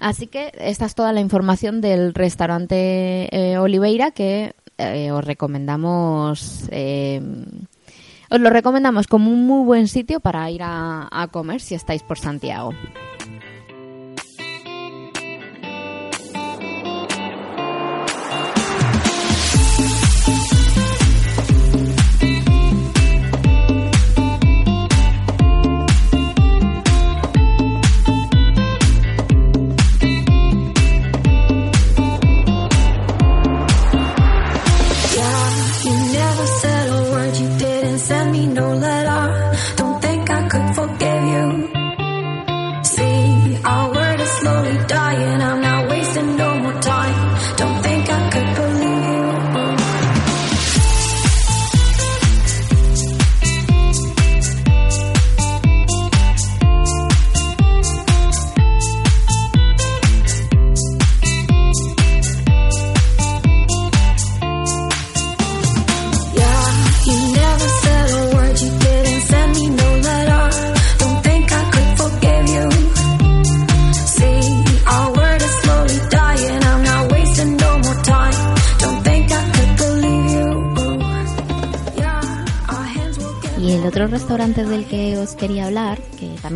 Así 0.00 0.26
que 0.26 0.52
esta 0.58 0.86
es 0.86 0.94
toda 0.94 1.12
la 1.12 1.20
información 1.20 1.80
del 1.80 2.14
restaurante 2.14 3.28
eh, 3.30 3.58
Oliveira 3.58 4.10
que 4.10 4.54
eh, 4.78 5.10
os 5.10 5.24
recomendamos. 5.24 6.68
eh, 6.70 7.20
os 8.30 8.40
lo 8.40 8.50
recomendamos 8.50 9.06
como 9.06 9.30
un 9.30 9.46
muy 9.46 9.64
buen 9.64 9.88
sitio 9.88 10.20
para 10.20 10.50
ir 10.50 10.62
a, 10.62 11.08
a 11.10 11.28
comer 11.28 11.60
si 11.60 11.74
estáis 11.74 12.02
por 12.02 12.18
Santiago. 12.18 12.72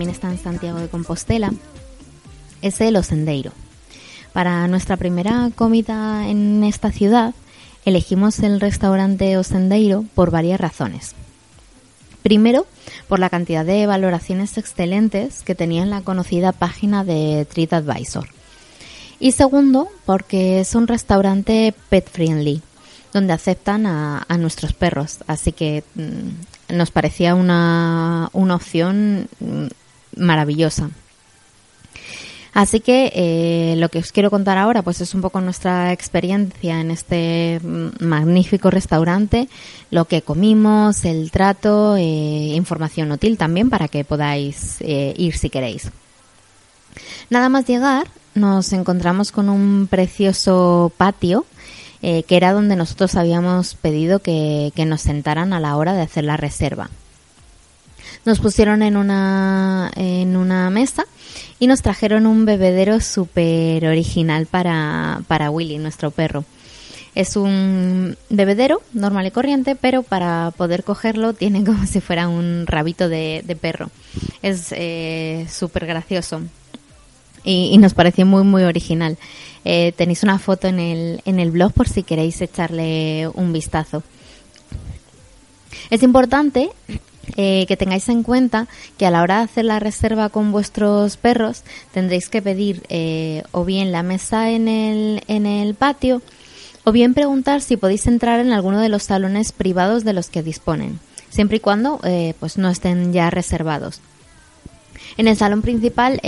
Está 0.08 0.30
en 0.30 0.38
Santiago 0.38 0.78
de 0.78 0.88
Compostela, 0.88 1.52
es 2.62 2.80
el 2.80 2.96
Osendeiro. 2.96 3.52
Para 4.32 4.66
nuestra 4.68 4.96
primera 4.96 5.50
comida 5.54 6.28
en 6.28 6.64
esta 6.64 6.90
ciudad, 6.90 7.34
elegimos 7.84 8.38
el 8.38 8.60
restaurante 8.60 9.36
Osendeiro 9.36 10.04
por 10.14 10.30
varias 10.30 10.60
razones. 10.60 11.14
Primero, 12.22 12.66
por 13.08 13.18
la 13.18 13.28
cantidad 13.28 13.64
de 13.64 13.86
valoraciones 13.86 14.56
excelentes 14.56 15.42
que 15.42 15.54
tenía 15.54 15.82
en 15.82 15.90
la 15.90 16.02
conocida 16.02 16.52
página 16.52 17.04
de 17.04 17.46
TripAdvisor. 17.50 18.28
Y 19.18 19.32
segundo, 19.32 19.88
porque 20.06 20.60
es 20.60 20.74
un 20.74 20.86
restaurante 20.86 21.74
pet 21.90 22.08
friendly, 22.08 22.62
donde 23.12 23.32
aceptan 23.32 23.86
a, 23.86 24.24
a 24.26 24.38
nuestros 24.38 24.72
perros. 24.72 25.18
Así 25.26 25.52
que 25.52 25.84
mm, 25.94 26.76
nos 26.76 26.90
parecía 26.90 27.34
una, 27.34 28.30
una 28.32 28.54
opción 28.54 29.28
mm, 29.40 29.66
maravillosa. 30.16 30.90
Así 32.54 32.80
que 32.80 33.10
eh, 33.14 33.76
lo 33.78 33.88
que 33.88 33.98
os 33.98 34.12
quiero 34.12 34.30
contar 34.30 34.58
ahora 34.58 34.82
pues 34.82 35.00
es 35.00 35.14
un 35.14 35.22
poco 35.22 35.40
nuestra 35.40 35.92
experiencia 35.92 36.80
en 36.80 36.90
este 36.90 37.60
magnífico 37.62 38.70
restaurante, 38.70 39.48
lo 39.90 40.04
que 40.04 40.20
comimos, 40.20 41.06
el 41.06 41.30
trato, 41.30 41.96
eh, 41.96 42.52
información 42.54 43.10
útil 43.10 43.38
también 43.38 43.70
para 43.70 43.88
que 43.88 44.04
podáis 44.04 44.76
eh, 44.80 45.14
ir 45.16 45.34
si 45.38 45.48
queréis. 45.48 45.90
Nada 47.30 47.48
más 47.48 47.66
llegar 47.66 48.06
nos 48.34 48.74
encontramos 48.74 49.32
con 49.32 49.48
un 49.48 49.86
precioso 49.90 50.92
patio 50.96 51.46
que 52.02 52.24
era 52.36 52.52
donde 52.52 52.74
nosotros 52.74 53.14
habíamos 53.14 53.76
pedido 53.76 54.18
que 54.18 54.72
nos 54.84 55.02
sentaran 55.02 55.52
a 55.52 55.60
la 55.60 55.76
hora 55.76 55.92
de 55.92 56.02
hacer 56.02 56.24
la 56.24 56.36
reserva. 56.36 56.90
Nos 58.24 58.38
pusieron 58.38 58.82
en 58.82 58.96
una, 58.96 59.90
en 59.96 60.36
una 60.36 60.70
mesa 60.70 61.06
y 61.58 61.66
nos 61.66 61.82
trajeron 61.82 62.26
un 62.26 62.44
bebedero 62.44 63.00
súper 63.00 63.84
original 63.86 64.46
para, 64.46 65.22
para 65.26 65.50
Willy, 65.50 65.78
nuestro 65.78 66.10
perro. 66.10 66.44
Es 67.14 67.36
un 67.36 68.16
bebedero 68.30 68.80
normal 68.94 69.26
y 69.26 69.30
corriente, 69.32 69.76
pero 69.76 70.02
para 70.02 70.52
poder 70.56 70.82
cogerlo 70.84 71.34
tiene 71.34 71.64
como 71.64 71.86
si 71.86 72.00
fuera 72.00 72.28
un 72.28 72.64
rabito 72.66 73.08
de, 73.08 73.42
de 73.44 73.56
perro. 73.56 73.90
Es 74.40 74.68
eh, 74.70 75.46
súper 75.50 75.86
gracioso 75.86 76.42
y, 77.44 77.70
y 77.72 77.78
nos 77.78 77.94
pareció 77.94 78.24
muy, 78.24 78.44
muy 78.44 78.62
original. 78.62 79.18
Eh, 79.64 79.92
tenéis 79.96 80.22
una 80.22 80.38
foto 80.38 80.68
en 80.68 80.80
el, 80.80 81.22
en 81.24 81.38
el 81.38 81.50
blog 81.50 81.72
por 81.72 81.88
si 81.88 82.02
queréis 82.02 82.40
echarle 82.40 83.28
un 83.34 83.52
vistazo. 83.52 84.02
Es 85.90 86.02
importante 86.02 86.70
eh, 87.36 87.66
que 87.68 87.76
tengáis 87.76 88.08
en 88.08 88.24
cuenta 88.24 88.66
que 88.98 89.06
a 89.06 89.10
la 89.10 89.22
hora 89.22 89.38
de 89.38 89.44
hacer 89.44 89.64
la 89.64 89.78
reserva 89.78 90.28
con 90.28 90.50
vuestros 90.50 91.16
perros 91.16 91.62
tendréis 91.92 92.28
que 92.28 92.42
pedir 92.42 92.82
eh, 92.88 93.44
o 93.52 93.64
bien 93.64 93.92
la 93.92 94.02
mesa 94.02 94.50
en 94.50 94.66
el, 94.66 95.22
en 95.28 95.46
el 95.46 95.74
patio 95.74 96.20
o 96.84 96.90
bien 96.90 97.14
preguntar 97.14 97.62
si 97.62 97.76
podéis 97.76 98.08
entrar 98.08 98.40
en 98.40 98.52
alguno 98.52 98.80
de 98.80 98.88
los 98.88 99.04
salones 99.04 99.52
privados 99.52 100.02
de 100.02 100.12
los 100.12 100.30
que 100.30 100.42
disponen, 100.42 100.98
siempre 101.30 101.58
y 101.58 101.60
cuando 101.60 102.00
eh, 102.02 102.34
pues 102.40 102.58
no 102.58 102.68
estén 102.68 103.12
ya 103.12 103.30
reservados. 103.30 104.00
En 105.16 105.28
el 105.28 105.36
salón 105.36 105.62
principal 105.62 106.20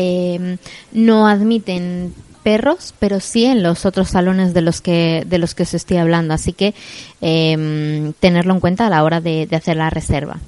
no 0.93 1.27
admiten 1.27 2.15
perros, 2.43 2.95
pero 2.99 3.19
sí 3.19 3.47
en 3.47 3.63
los 3.63 3.85
otros 3.85 4.11
salones 4.11 4.53
de 4.55 4.61
los 4.61 4.81
que 4.81 5.25
de 5.27 5.39
los 5.39 5.55
que 5.55 5.63
os 5.63 5.75
estoy 5.75 5.97
hablando, 5.97 6.35
así 6.35 6.53
que 6.53 6.75
tenerlo 7.21 8.55
en 8.55 8.61
cuenta 8.61 8.87
a 8.87 8.91
la 8.91 9.03
hora 9.03 9.21
de, 9.21 9.47
de 9.47 9.57
hacer 9.57 9.77
la 9.77 9.91
reserva. 9.91 10.39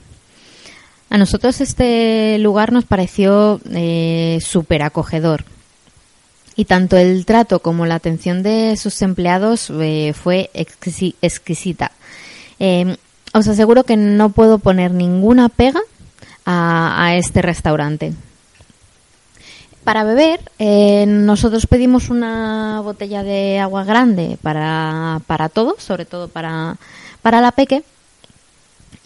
A 1.09 1.19
nosotros 1.19 1.61
este 1.61 2.39
lugar 2.41 2.73
nos 2.73 2.85
pareció 2.85 3.61
eh, 3.71 4.39
súper 4.43 4.83
acogedor. 4.83 5.45
Y 6.57 6.65
tanto 6.65 6.97
el 6.97 7.27
trato 7.27 7.61
como 7.61 7.87
la 7.87 7.97
atención 7.97 8.43
de 8.43 8.77
sus 8.77 9.01
empleados 9.03 9.71
eh, 9.71 10.15
fue 10.15 10.51
exquisi- 10.55 11.15
exquisita. 11.23 11.93
Eh, 12.59 12.97
os 13.35 13.47
aseguro 13.47 13.85
que 13.85 13.97
no 13.97 14.31
puedo 14.31 14.59
poner 14.59 14.91
ninguna 14.91 15.49
pega 15.51 15.81
a, 16.47 17.05
a 17.05 17.15
este 17.17 17.43
restaurante. 17.43 18.15
Para 19.85 20.03
beber, 20.03 20.41
eh, 20.59 21.05
nosotros 21.07 21.67
pedimos 21.67 22.09
una 22.09 22.81
botella 22.81 23.23
de 23.23 23.61
agua 23.61 23.85
grande 23.85 24.39
para, 24.43 25.21
para 25.27 25.49
todos, 25.49 25.83
sobre 25.83 26.07
todo 26.07 26.27
para, 26.29 26.77
para 27.23 27.41
la 27.41 27.53
peque, 27.53 27.85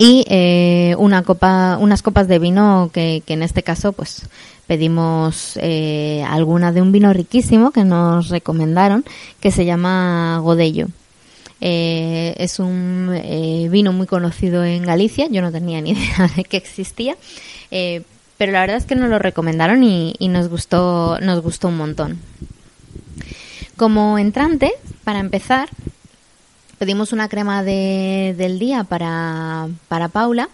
y 0.03 0.25
eh, 0.31 0.95
una 0.97 1.23
copa, 1.25 1.77
unas 1.79 2.01
copas 2.01 2.27
de 2.27 2.39
vino 2.39 2.89
que, 2.91 3.23
que 3.27 3.35
en 3.35 3.43
este 3.43 3.63
caso 3.63 3.93
pues 3.93 4.23
pedimos 4.67 5.59
eh, 5.61 6.25
alguna 6.27 6.73
de 6.73 6.81
un 6.81 6.91
vino 6.91 7.13
riquísimo 7.13 7.71
que 7.71 7.85
nos 7.85 8.31
recomendaron 8.31 9.05
que 9.41 9.51
se 9.51 9.67
llama 9.67 10.39
Godello. 10.39 10.87
Eh, 11.61 12.35
es 12.39 12.61
un 12.61 13.11
eh, 13.13 13.69
vino 13.71 13.93
muy 13.93 14.07
conocido 14.07 14.65
en 14.65 14.85
Galicia, 14.85 15.27
yo 15.31 15.43
no 15.43 15.53
tenía 15.53 15.83
ni 15.83 15.91
idea 15.91 16.31
de 16.35 16.45
que 16.45 16.57
existía, 16.57 17.19
pero 17.69 18.53
la 18.53 18.61
verdad 18.61 18.79
es 18.79 18.87
que 18.87 18.97
nos 18.97 19.11
lo 19.11 19.19
recomendaron 19.19 19.85
y, 19.85 20.15
y 20.19 20.29
nos 20.29 20.49
gustó, 20.49 21.21
nos 21.21 21.43
gustó 21.43 21.69
un 21.69 21.77
montón. 21.77 22.21
Como 23.77 24.17
entrante, 24.17 24.73
para 25.05 25.19
empezar, 25.19 25.69
pedimos 26.81 27.13
una 27.13 27.29
crema 27.29 27.63
de, 27.63 28.35
del 28.39 28.59
día 28.59 28.85
para, 28.85 29.69
para 29.89 30.09
Paula, 30.09 30.49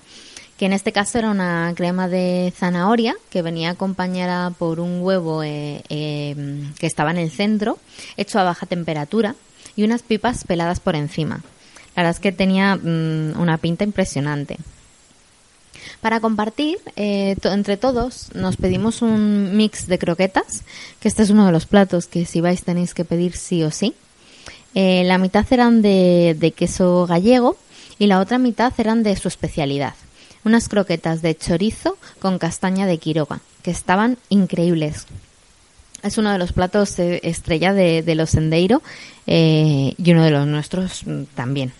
que 0.58 0.66
en 0.66 0.72
este 0.72 0.90
caso 0.90 1.18
era 1.18 1.30
una 1.30 1.72
crema 1.76 2.08
de 2.08 2.52
zanahoria 2.56 3.14
que 3.30 3.42
venía 3.42 3.70
acompañada 3.70 4.50
por 4.50 4.80
un 4.80 5.02
huevo 5.02 5.44
eh, 5.44 5.84
eh, 5.88 6.34
que 6.80 6.86
estaba 6.88 7.12
en 7.12 7.18
el 7.18 7.30
centro, 7.30 7.78
hecho 8.16 8.40
a 8.40 8.42
baja 8.42 8.66
temperatura, 8.66 9.36
y 9.76 9.84
unas 9.84 10.02
pipas 10.02 10.42
peladas 10.42 10.80
por 10.80 10.96
encima. 10.96 11.42
La 11.94 12.02
verdad 12.02 12.16
es 12.16 12.20
que 12.20 12.32
tenía 12.32 12.74
mm, 12.74 13.38
una 13.38 13.58
pinta 13.58 13.84
impresionante. 13.84 14.58
Para 16.00 16.18
compartir 16.18 16.78
eh, 16.96 17.36
entre 17.44 17.76
todos 17.76 18.34
nos 18.34 18.56
pedimos 18.56 19.00
un 19.00 19.56
mix 19.56 19.86
de 19.86 20.00
croquetas, 20.00 20.64
que 20.98 21.06
este 21.06 21.22
es 21.22 21.30
uno 21.30 21.46
de 21.46 21.52
los 21.52 21.66
platos 21.66 22.08
que 22.08 22.26
si 22.26 22.40
vais 22.40 22.64
tenéis 22.64 22.94
que 22.94 23.04
pedir 23.04 23.36
sí 23.36 23.62
o 23.62 23.70
sí. 23.70 23.94
Eh, 24.78 25.04
la 25.04 25.16
mitad 25.16 25.46
eran 25.50 25.80
de, 25.80 26.52
queso 26.54 27.06
gallego 27.06 27.56
y 27.98 28.08
la 28.08 28.20
otra 28.20 28.36
mitad 28.36 28.74
eran 28.76 29.02
de 29.02 29.16
su 29.16 29.26
especialidad. 29.26 29.94
Unas 30.44 30.68
croquetas 30.68 31.22
de 31.22 31.34
chorizo 31.34 31.96
con 32.20 32.38
castaña 32.38 32.84
de 32.86 32.98
Quiroga, 32.98 33.40
que 33.62 33.70
estaban 33.70 34.18
increíbles. 34.28 35.06
Es 36.02 36.18
uno 36.18 36.30
de 36.30 36.36
los 36.36 36.52
platos 36.52 36.98
eh, 36.98 37.20
estrella 37.22 37.72
de, 37.72 38.14
los 38.14 38.28
Sendeiro 38.28 38.82
eh, 39.26 39.94
y 39.96 40.12
uno 40.12 40.22
de 40.22 40.30
los 40.30 40.46
nuestros 40.46 41.06
mm, 41.06 41.22
también. 41.34 41.72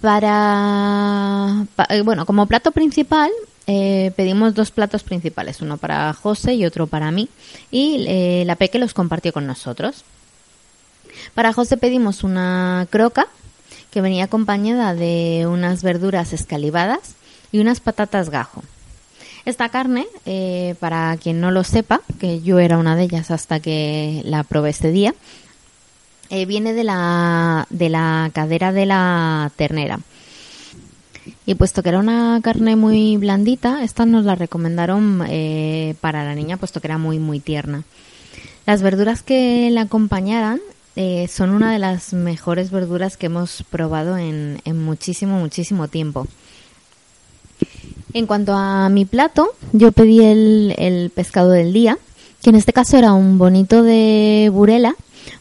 Para, 0.00 1.66
pa- 1.74 1.88
bueno, 2.04 2.24
como 2.26 2.46
plato 2.46 2.70
principal 2.70 3.30
pedimos 3.66 4.54
dos 4.54 4.72
platos 4.72 5.04
principales, 5.04 5.60
uno 5.60 5.76
para 5.78 6.12
José 6.12 6.54
y 6.54 6.64
otro 6.66 6.88
para 6.88 7.12
mí, 7.12 7.28
y 7.70 8.44
la 8.44 8.56
Peque 8.56 8.80
los 8.80 8.94
compartió 8.94 9.32
con 9.32 9.46
nosotros. 9.46 10.04
Para 11.34 11.52
José 11.52 11.76
pedimos 11.76 12.24
una 12.24 12.86
croca 12.90 13.26
que 13.90 14.00
venía 14.00 14.24
acompañada 14.24 14.94
de 14.94 15.46
unas 15.48 15.82
verduras 15.82 16.32
escalivadas 16.32 17.14
y 17.52 17.58
unas 17.58 17.80
patatas 17.80 18.30
gajo. 18.30 18.62
Esta 19.44 19.68
carne, 19.70 20.06
eh, 20.26 20.74
para 20.80 21.16
quien 21.16 21.40
no 21.40 21.50
lo 21.50 21.64
sepa, 21.64 22.02
que 22.18 22.40
yo 22.40 22.58
era 22.58 22.78
una 22.78 22.94
de 22.94 23.04
ellas 23.04 23.30
hasta 23.30 23.58
que 23.60 24.22
la 24.24 24.44
probé 24.44 24.70
este 24.70 24.92
día, 24.92 25.14
eh, 26.28 26.46
viene 26.46 26.74
de 26.74 26.84
la, 26.84 27.66
de 27.70 27.88
la 27.88 28.30
cadera 28.34 28.72
de 28.72 28.86
la 28.86 29.50
ternera. 29.56 30.00
Y 31.46 31.54
puesto 31.54 31.82
que 31.82 31.88
era 31.88 31.98
una 31.98 32.38
carne 32.42 32.76
muy 32.76 33.16
blandita, 33.16 33.82
esta 33.82 34.06
nos 34.06 34.24
la 34.24 34.34
recomendaron 34.34 35.24
eh, 35.28 35.94
para 36.00 36.24
la 36.24 36.34
niña, 36.34 36.56
puesto 36.58 36.80
que 36.80 36.86
era 36.86 36.98
muy, 36.98 37.18
muy 37.18 37.40
tierna. 37.40 37.82
Las 38.66 38.82
verduras 38.82 39.22
que 39.22 39.68
la 39.70 39.82
acompañaran 39.82 40.60
eh, 40.96 41.28
son 41.28 41.50
una 41.50 41.72
de 41.72 41.78
las 41.78 42.12
mejores 42.12 42.70
verduras 42.70 43.16
que 43.16 43.26
hemos 43.26 43.62
probado 43.70 44.16
en, 44.16 44.60
muchísimo, 44.74 45.38
muchísimo 45.38 45.88
tiempo. 45.88 46.26
En 48.12 48.26
cuanto 48.26 48.54
a 48.54 48.88
mi 48.88 49.04
plato, 49.04 49.52
yo 49.72 49.92
pedí 49.92 50.24
el, 50.24 50.74
el 50.78 51.10
pescado 51.10 51.50
del 51.50 51.72
día, 51.72 51.98
que 52.42 52.50
en 52.50 52.56
este 52.56 52.72
caso 52.72 52.96
era 52.96 53.12
un 53.12 53.38
bonito 53.38 53.82
de 53.82 54.50
burela, 54.52 54.96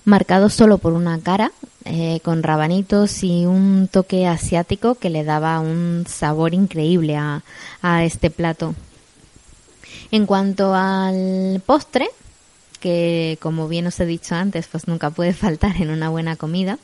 marcado 0.05 0.49
solo 0.49 0.77
por 0.77 0.93
una 0.93 1.19
cara, 1.19 1.51
eh, 1.85 2.19
con 2.23 2.43
rabanitos 2.43 3.23
y 3.23 3.45
un 3.45 3.89
toque 3.91 4.27
asiático 4.27 4.95
que 4.95 5.09
le 5.09 5.23
daba 5.23 5.59
un 5.59 6.05
sabor 6.07 6.53
increíble 6.53 7.15
a, 7.15 7.41
a 7.81 8.03
este 8.03 8.29
plato. 8.29 8.75
En 10.11 10.25
cuanto 10.25 10.75
al 10.75 11.63
postre, 11.65 12.09
que 12.79 13.37
como 13.41 13.67
bien 13.67 13.87
os 13.87 13.99
he 13.99 14.05
dicho 14.05 14.35
antes, 14.35 14.67
pues 14.67 14.87
nunca 14.87 15.09
puede 15.09 15.33
faltar 15.45 15.77
en 15.81 15.89
una 15.89 16.09
buena 16.09 16.35
comida, 16.35 16.77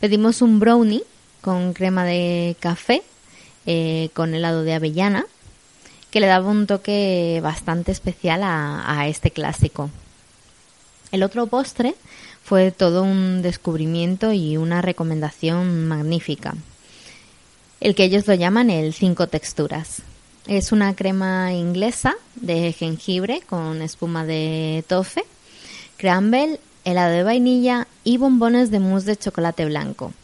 pedimos 0.00 0.42
un 0.42 0.60
brownie 0.60 1.04
con 1.40 1.72
crema 1.72 2.04
de 2.04 2.56
café, 2.60 3.02
eh, 3.66 4.10
con 4.14 4.34
helado 4.34 4.62
de 4.62 4.74
avellana, 4.74 5.26
que 6.10 6.20
le 6.20 6.26
daba 6.26 6.50
un 6.50 6.66
toque 6.66 7.40
bastante 7.42 7.92
especial 7.92 8.42
a, 8.42 9.00
a 9.00 9.08
este 9.08 9.30
clásico. 9.30 9.90
El 11.12 11.22
otro 11.22 11.46
postre 11.46 11.94
fue 12.42 12.70
todo 12.70 13.02
un 13.02 13.42
descubrimiento 13.42 14.32
y 14.32 14.56
una 14.56 14.80
recomendación 14.82 15.86
magnífica. 15.86 16.54
El 17.80 17.94
que 17.94 18.04
ellos 18.04 18.26
lo 18.26 18.34
llaman 18.34 18.70
el 18.70 18.92
cinco 18.94 19.26
texturas. 19.26 20.02
Es 20.48 20.72
una 20.72 20.96
crema 20.96 21.52
inglesa 21.52 22.14
de 22.34 22.72
jengibre 22.72 23.42
con 23.46 23.82
espuma 23.82 24.24
de 24.24 24.82
tofe, 24.88 25.22
crumble, 25.98 26.58
helado 26.84 27.12
de 27.12 27.22
vainilla 27.22 27.86
y 28.02 28.16
bombones 28.16 28.70
de 28.70 28.80
mousse 28.80 29.04
de 29.04 29.18
chocolate 29.18 29.66
blanco. 29.66 30.14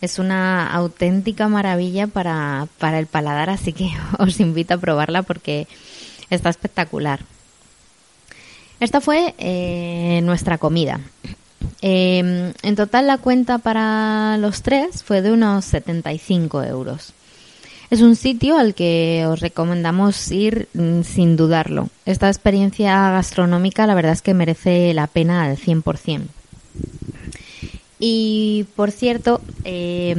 Es 0.00 0.18
una 0.18 0.66
auténtica 0.72 1.48
maravilla 1.48 2.06
para, 2.06 2.68
para 2.78 2.98
el 2.98 3.06
paladar, 3.06 3.50
así 3.50 3.74
que 3.74 3.90
os 4.18 4.40
invito 4.40 4.72
a 4.72 4.78
probarla 4.78 5.22
porque 5.22 5.68
está 6.30 6.48
espectacular. 6.48 7.20
Esta 8.80 9.02
fue 9.02 9.34
eh, 9.36 10.22
nuestra 10.22 10.56
comida. 10.56 11.00
Eh, 11.82 12.54
en 12.62 12.76
total 12.76 13.08
la 13.08 13.18
cuenta 13.18 13.58
para 13.58 14.38
los 14.38 14.62
tres 14.62 15.04
fue 15.04 15.20
de 15.20 15.32
unos 15.32 15.66
75 15.66 16.62
euros. 16.62 17.12
Es 17.90 18.00
un 18.00 18.16
sitio 18.16 18.58
al 18.58 18.74
que 18.74 19.24
os 19.28 19.40
recomendamos 19.40 20.30
ir 20.32 20.68
mm, 20.74 21.02
sin 21.02 21.36
dudarlo. 21.36 21.88
Esta 22.04 22.28
experiencia 22.28 23.10
gastronómica 23.10 23.86
la 23.86 23.94
verdad 23.94 24.12
es 24.12 24.22
que 24.22 24.34
merece 24.34 24.92
la 24.92 25.06
pena 25.06 25.44
al 25.44 25.56
100%. 25.56 26.22
Y 27.98 28.66
por 28.74 28.90
cierto, 28.90 29.40
eh, 29.64 30.14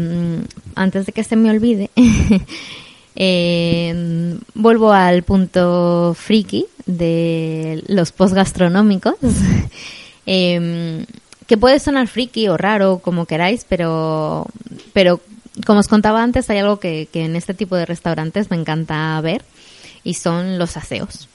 antes 0.76 1.06
de 1.06 1.12
que 1.12 1.24
se 1.24 1.36
me 1.36 1.50
olvide, 1.50 1.90
eh, 3.16 4.38
vuelvo 4.56 4.92
al 4.94 5.24
punto 5.24 6.16
friki 6.18 6.66
de 6.86 7.84
los 7.88 8.12
post 8.12 8.34
gastronómicos. 8.34 9.16
eh, 10.26 11.06
que 11.48 11.58
puede 11.58 11.80
sonar 11.80 12.08
friki 12.08 12.50
o 12.50 12.58
raro, 12.58 13.00
como 13.00 13.26
queráis, 13.26 13.66
pero, 13.68 14.46
pero 14.92 15.22
como 15.65 15.80
os 15.80 15.88
contaba 15.88 16.22
antes, 16.24 16.50
hay 16.50 16.60
algo 16.60 16.80
que, 16.80 17.08
que 17.12 17.26
en 17.26 17.36
este 17.36 17.54
tipo 17.54 17.76
de 17.76 17.86
restaurantes 17.86 18.50
me 18.52 18.58
encanta 18.58 19.20
ver 19.22 19.43
y 20.04 20.13
son 20.15 20.58
los 20.60 20.78
aseos. 20.78 21.28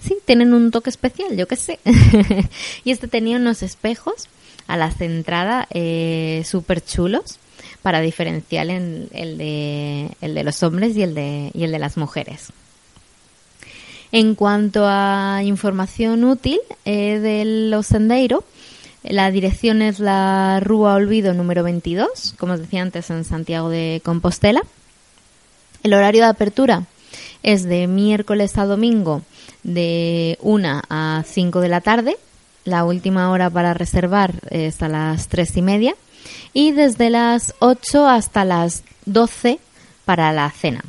Sí, 0.00 0.16
tienen 0.26 0.52
un 0.52 0.70
toque 0.70 0.90
especial, 0.90 1.36
yo 1.36 1.48
qué 1.48 1.56
sé. 1.56 1.78
y 2.84 2.90
este 2.90 3.08
tenía 3.08 3.36
unos 3.38 3.62
espejos 3.62 4.28
a 4.66 4.76
la 4.76 4.92
entrada 4.98 5.66
eh, 5.70 6.42
súper 6.46 6.84
chulos 6.84 7.38
para 7.82 8.00
diferenciar 8.00 8.68
en- 8.70 9.08
el, 9.12 9.38
de, 9.38 10.10
el 10.20 10.34
de 10.34 10.44
los 10.44 10.62
hombres 10.62 10.96
y 10.96 11.02
el 11.02 11.14
de, 11.14 11.50
y 11.54 11.64
el 11.64 11.72
de 11.72 11.78
las 11.78 11.96
mujeres. 11.96 12.48
En 14.12 14.34
cuanto 14.34 14.84
a 14.86 15.40
información 15.44 16.24
útil 16.24 16.60
eh, 16.84 17.18
de 17.18 17.44
los 17.70 17.86
sendeiro, 17.86 18.44
la 19.04 19.30
dirección 19.30 19.82
es 19.82 20.00
la 20.00 20.60
Rúa 20.60 20.94
Olvido 20.94 21.34
número 21.34 21.62
22, 21.62 22.34
como 22.38 22.54
os 22.54 22.60
decía 22.60 22.80
antes, 22.80 23.10
en 23.10 23.24
Santiago 23.24 23.68
de 23.68 24.00
Compostela. 24.02 24.62
El 25.82 25.92
horario 25.92 26.22
de 26.22 26.30
apertura 26.30 26.84
es 27.42 27.64
de 27.64 27.86
miércoles 27.86 28.56
a 28.56 28.64
domingo 28.64 29.20
de 29.62 30.38
1 30.40 30.82
a 30.88 31.22
5 31.26 31.60
de 31.60 31.68
la 31.68 31.82
tarde. 31.82 32.16
La 32.64 32.84
última 32.84 33.30
hora 33.30 33.50
para 33.50 33.74
reservar 33.74 34.32
es 34.48 34.80
a 34.82 34.88
las 34.88 35.28
3 35.28 35.58
y 35.58 35.62
media. 35.62 35.94
Y 36.54 36.72
desde 36.72 37.10
las 37.10 37.54
8 37.58 38.08
hasta 38.08 38.46
las 38.46 38.84
12 39.04 39.58
para 40.06 40.32
la 40.32 40.50
cena. 40.50 40.82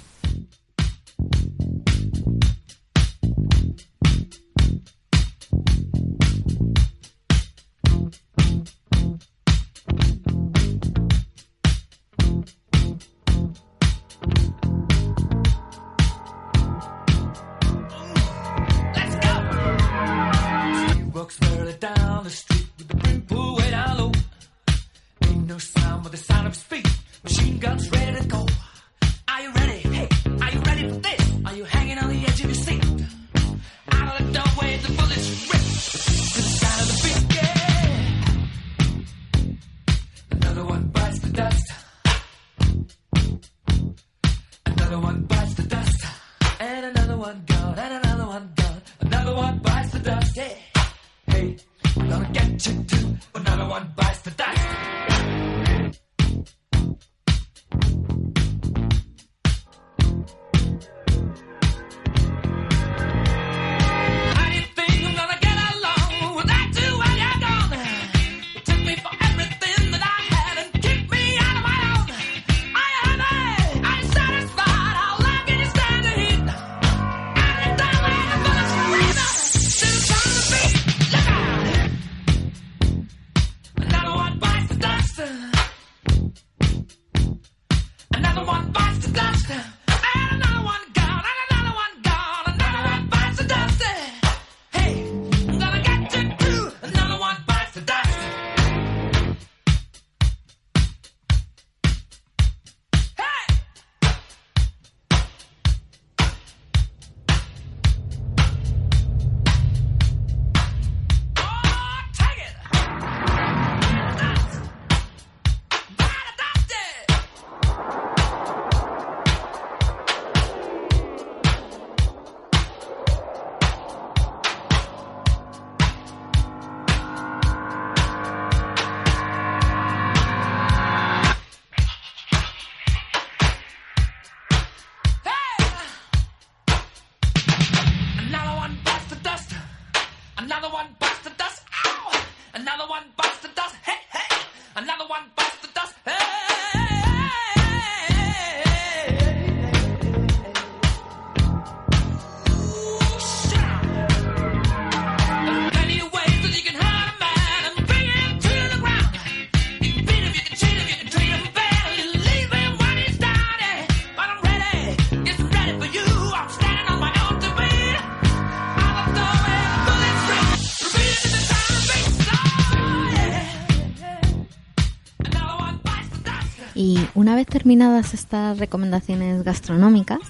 Terminadas 177.50 178.14
estas 178.14 178.58
recomendaciones 178.58 179.42
gastronómicas, 179.42 180.20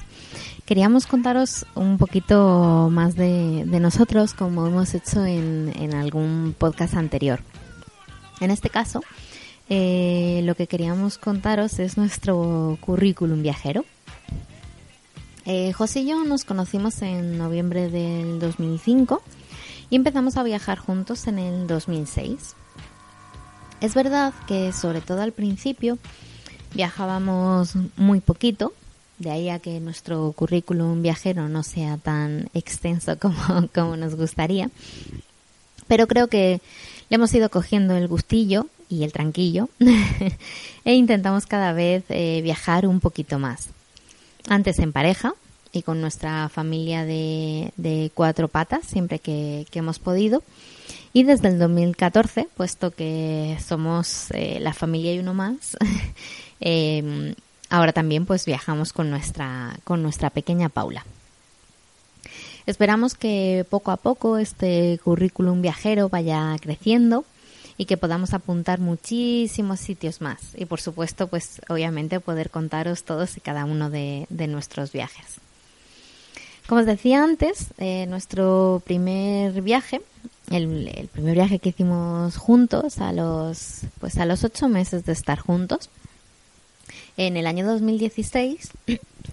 queríamos 0.65 1.07
contaros 1.07 1.67
un 1.75 1.99
poquito 1.99 2.89
más 2.91 3.15
de, 3.15 3.65
nosotros, 3.81 4.35
como 4.35 4.67
hemos 4.67 4.95
hecho 4.95 5.25
en, 5.25 5.73
en 5.77 5.95
algún 5.95 6.55
podcast 6.59 6.95
anterior. 6.95 7.41
En 8.41 8.51
este 8.51 8.71
caso, 8.71 9.03
eh, 9.73 10.41
lo 10.43 10.57
que 10.57 10.67
queríamos 10.67 11.17
contaros 11.17 11.79
es 11.79 11.97
nuestro 11.97 12.77
currículum 12.81 13.41
viajero. 13.41 13.85
Eh, 15.47 15.73
José 15.73 16.01
y 16.01 16.09
yo 16.09 16.25
nos 16.25 16.45
conocimos 16.45 17.01
en 17.03 17.39
noviembre 17.39 17.89
del 17.89 18.41
2005 18.41 19.23
y 19.89 19.97
empezamos 19.97 20.37
a 20.37 20.43
viajar 20.43 20.79
juntos 20.79 21.27
en 21.29 21.39
el 21.39 21.67
2006. 21.69 22.57
Es 23.81 23.95
verdad 23.95 24.35
que 24.49 24.73
sobre 24.73 25.01
todo 25.01 25.23
al 25.23 25.33
principio 25.33 25.99
viajábamos 26.75 27.75
muy 27.97 28.21
poquito, 28.21 28.73
de 29.19 29.31
ahí 29.31 29.49
a 29.51 29.59
que 29.59 29.81
nuestro 29.81 30.33
currículum 30.33 31.03
viajero 31.03 31.49
no 31.49 31.63
sea 31.63 31.97
tan 31.97 32.49
extenso 32.55 33.19
como, 33.21 33.69
como 33.75 33.97
nos 33.97 34.15
gustaría. 34.15 34.71
Pero 35.87 36.07
creo 36.07 36.29
que 36.29 36.61
le 37.09 37.15
hemos 37.17 37.35
ido 37.35 37.51
cogiendo 37.51 37.97
el 37.97 38.09
gustillo 38.09 38.67
y 38.89 39.05
el 39.05 39.13
tranquillo 39.13 39.69
e 40.85 40.95
intentamos 40.95 41.47
cada 41.47 41.73
vez 41.73 42.05
eh, 42.09 42.41
viajar 42.43 42.87
un 42.87 43.01
poquito 43.01 43.39
más. 43.39 43.69
Antes 44.49 44.79
en 44.79 44.93
pareja 44.93 45.35
y 45.73 45.83
con 45.83 46.01
nuestra 46.01 46.49
familia 46.49 47.05
de, 47.05 47.73
de 47.77 48.11
cuatro 48.15 48.49
patas, 48.49 48.87
siempre 48.87 49.19
que, 49.19 49.67
que 49.71 49.81
hemos 49.81 49.99
podido. 49.99 50.43
Y 51.13 51.25
desde 51.25 51.49
el 51.49 51.59
2014, 51.59 52.49
puesto 52.57 52.93
que 52.93 53.59
somos 53.65 54.31
eh, 54.31 54.59
la 54.61 54.73
familia 54.73 55.15
y 55.15 55.19
uno 55.19 55.35
más, 55.35 55.77
eh, 56.61 57.35
ahora 57.69 57.93
también 57.93 58.27
pues 58.27 58.45
viajamos 58.45 58.93
con 58.93 59.11
nuestra, 59.11 59.79
con 59.85 60.03
nuestra 60.03 60.31
pequeña 60.31 60.69
Paula. 60.69 61.05
Esperamos 62.67 63.15
que 63.15 63.65
poco 63.69 63.91
a 63.91 63.97
poco 63.97 64.39
este 64.39 65.01
currículum 65.03 65.63
viajero 65.63 66.09
vaya 66.09 66.55
creciendo 66.61 67.25
y 67.79 67.87
que 67.87 67.97
podamos 67.97 68.35
apuntar 68.35 68.79
muchísimos 68.79 69.81
sitios 69.81 70.21
más. 70.21 70.39
Y 70.55 70.67
por 70.67 70.81
supuesto, 70.81 71.29
pues 71.29 71.63
obviamente 71.69 72.21
poder 72.21 72.51
contaros 72.51 73.05
todos 73.05 73.37
y 73.39 73.41
cada 73.41 73.65
uno 73.65 73.89
de, 73.89 74.27
de 74.29 74.47
nuestros 74.47 74.93
viajes. 74.93 75.41
Como 76.67 76.83
os 76.83 76.87
decía 76.87 77.25
antes, 77.25 77.69
eh, 77.79 78.07
nuestro 78.07 78.83
primer 78.85 79.63
viaje, 79.63 80.03
el, 80.51 80.89
el 80.95 81.09
primer 81.09 81.35
viaje 81.35 81.59
que 81.59 81.71
hicimos 81.71 82.37
juntos 82.37 82.99
a 82.99 83.13
los, 83.13 83.81
pues 83.99 84.19
a 84.19 84.27
los 84.27 84.45
ocho 84.45 84.69
meses 84.69 85.05
de 85.07 85.13
estar 85.13 85.39
juntos, 85.39 85.89
en 87.17 87.37
el 87.37 87.47
año 87.47 87.67
2016 87.67 88.71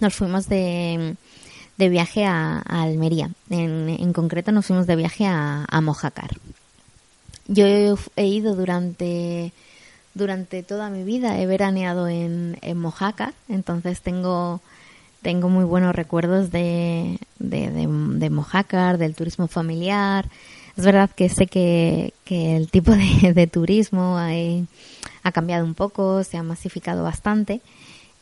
nos 0.00 0.14
fuimos 0.14 0.48
de, 0.48 1.16
de 1.76 1.88
viaje 1.88 2.24
a, 2.24 2.58
Almería. 2.58 3.30
En, 3.50 3.88
en 3.88 4.12
concreto 4.12 4.52
nos 4.52 4.66
fuimos 4.66 4.86
de 4.86 4.96
viaje 4.96 5.26
a, 5.26 5.80
Mojácar. 5.80 6.30
Yo 7.46 7.64
he, 8.16 8.26
ido 8.26 8.54
durante, 8.54 9.52
durante 10.12 10.62
toda 10.62 10.90
mi 10.90 11.02
vida, 11.02 11.40
he 11.40 11.46
veraneado 11.46 12.08
en, 12.08 12.58
en 12.60 12.76
Mojácar, 12.76 13.32
entonces 13.48 14.02
tengo, 14.02 14.60
tengo 15.22 15.48
muy 15.48 15.64
buenos 15.64 15.94
recuerdos 15.94 16.50
de, 16.50 17.18
de, 17.38 17.70
de, 17.70 17.86
de 17.86 18.30
Mojácar, 18.30 18.98
del 18.98 19.14
turismo 19.14 19.46
familiar. 19.46 20.26
Es 20.76 20.84
verdad 20.84 21.10
que 21.10 21.28
sé 21.28 21.46
que, 21.46 22.12
que 22.24 22.56
el 22.56 22.70
tipo 22.70 22.92
de, 22.92 23.32
de 23.32 23.46
turismo 23.46 24.18
ha, 24.18 24.34
ha 25.28 25.32
cambiado 25.32 25.64
un 25.64 25.74
poco, 25.74 26.24
se 26.24 26.36
ha 26.36 26.42
masificado 26.42 27.02
bastante. 27.02 27.60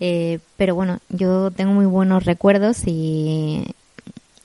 Eh, 0.01 0.41
pero 0.57 0.75
bueno, 0.75 1.01
yo 1.09 1.51
tengo 1.51 1.73
muy 1.73 1.87
buenos 1.87 2.25
recuerdos 2.25 2.83
y, 2.87 3.75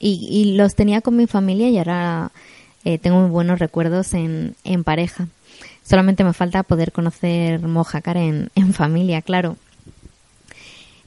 los 0.00 0.74
tenía 0.74 1.00
con 1.00 1.16
mi 1.16 1.26
familia 1.26 1.68
y 1.68 1.78
ahora 1.78 2.32
eh, 2.84 2.98
tengo 2.98 3.20
muy 3.20 3.30
buenos 3.30 3.58
recuerdos 3.58 4.14
en, 4.14 4.54
en 4.64 4.84
pareja. 4.84 5.28
Solamente 5.84 6.24
me 6.24 6.32
falta 6.32 6.62
poder 6.62 6.92
conocer 6.92 7.60
Mojácar 7.60 8.16
en, 8.16 8.50
en 8.54 8.72
familia, 8.72 9.22
claro. 9.22 9.56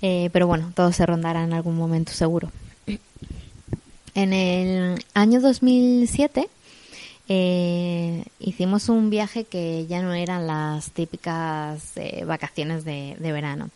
Eh, 0.02 0.30
pero 0.34 0.48
bueno, 0.48 0.72
todo 0.76 0.92
se 0.92 1.06
rondará 1.06 1.44
en 1.44 1.54
algún 1.54 1.78
momento 1.78 2.12
seguro. 2.12 2.52
En 4.14 4.32
el 4.32 5.04
año 5.14 5.42
2007 5.42 6.48
eh, 7.28 8.24
hicimos 8.40 8.90
un 8.90 9.10
viaje 9.10 9.46
que 9.46 9.86
ya 9.88 10.02
no 10.02 10.14
eran 10.14 10.48
las 10.48 10.92
típicas 10.92 11.96
eh, 11.96 12.24
vacaciones 12.26 12.86
de, 12.86 13.16
de 13.20 13.32
verano. 13.32 13.70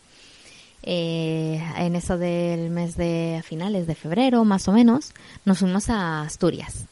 Eh, 0.82 1.62
en 1.76 1.96
eso 1.96 2.16
del 2.16 2.70
mes 2.70 2.96
de 2.96 3.42
finales 3.44 3.86
de 3.86 3.94
febrero, 3.94 4.44
más 4.44 4.66
o 4.68 4.72
menos, 4.72 5.12
nos 5.44 5.58
fuimos 5.58 5.90
a 5.90 6.22
Asturias. 6.22 6.86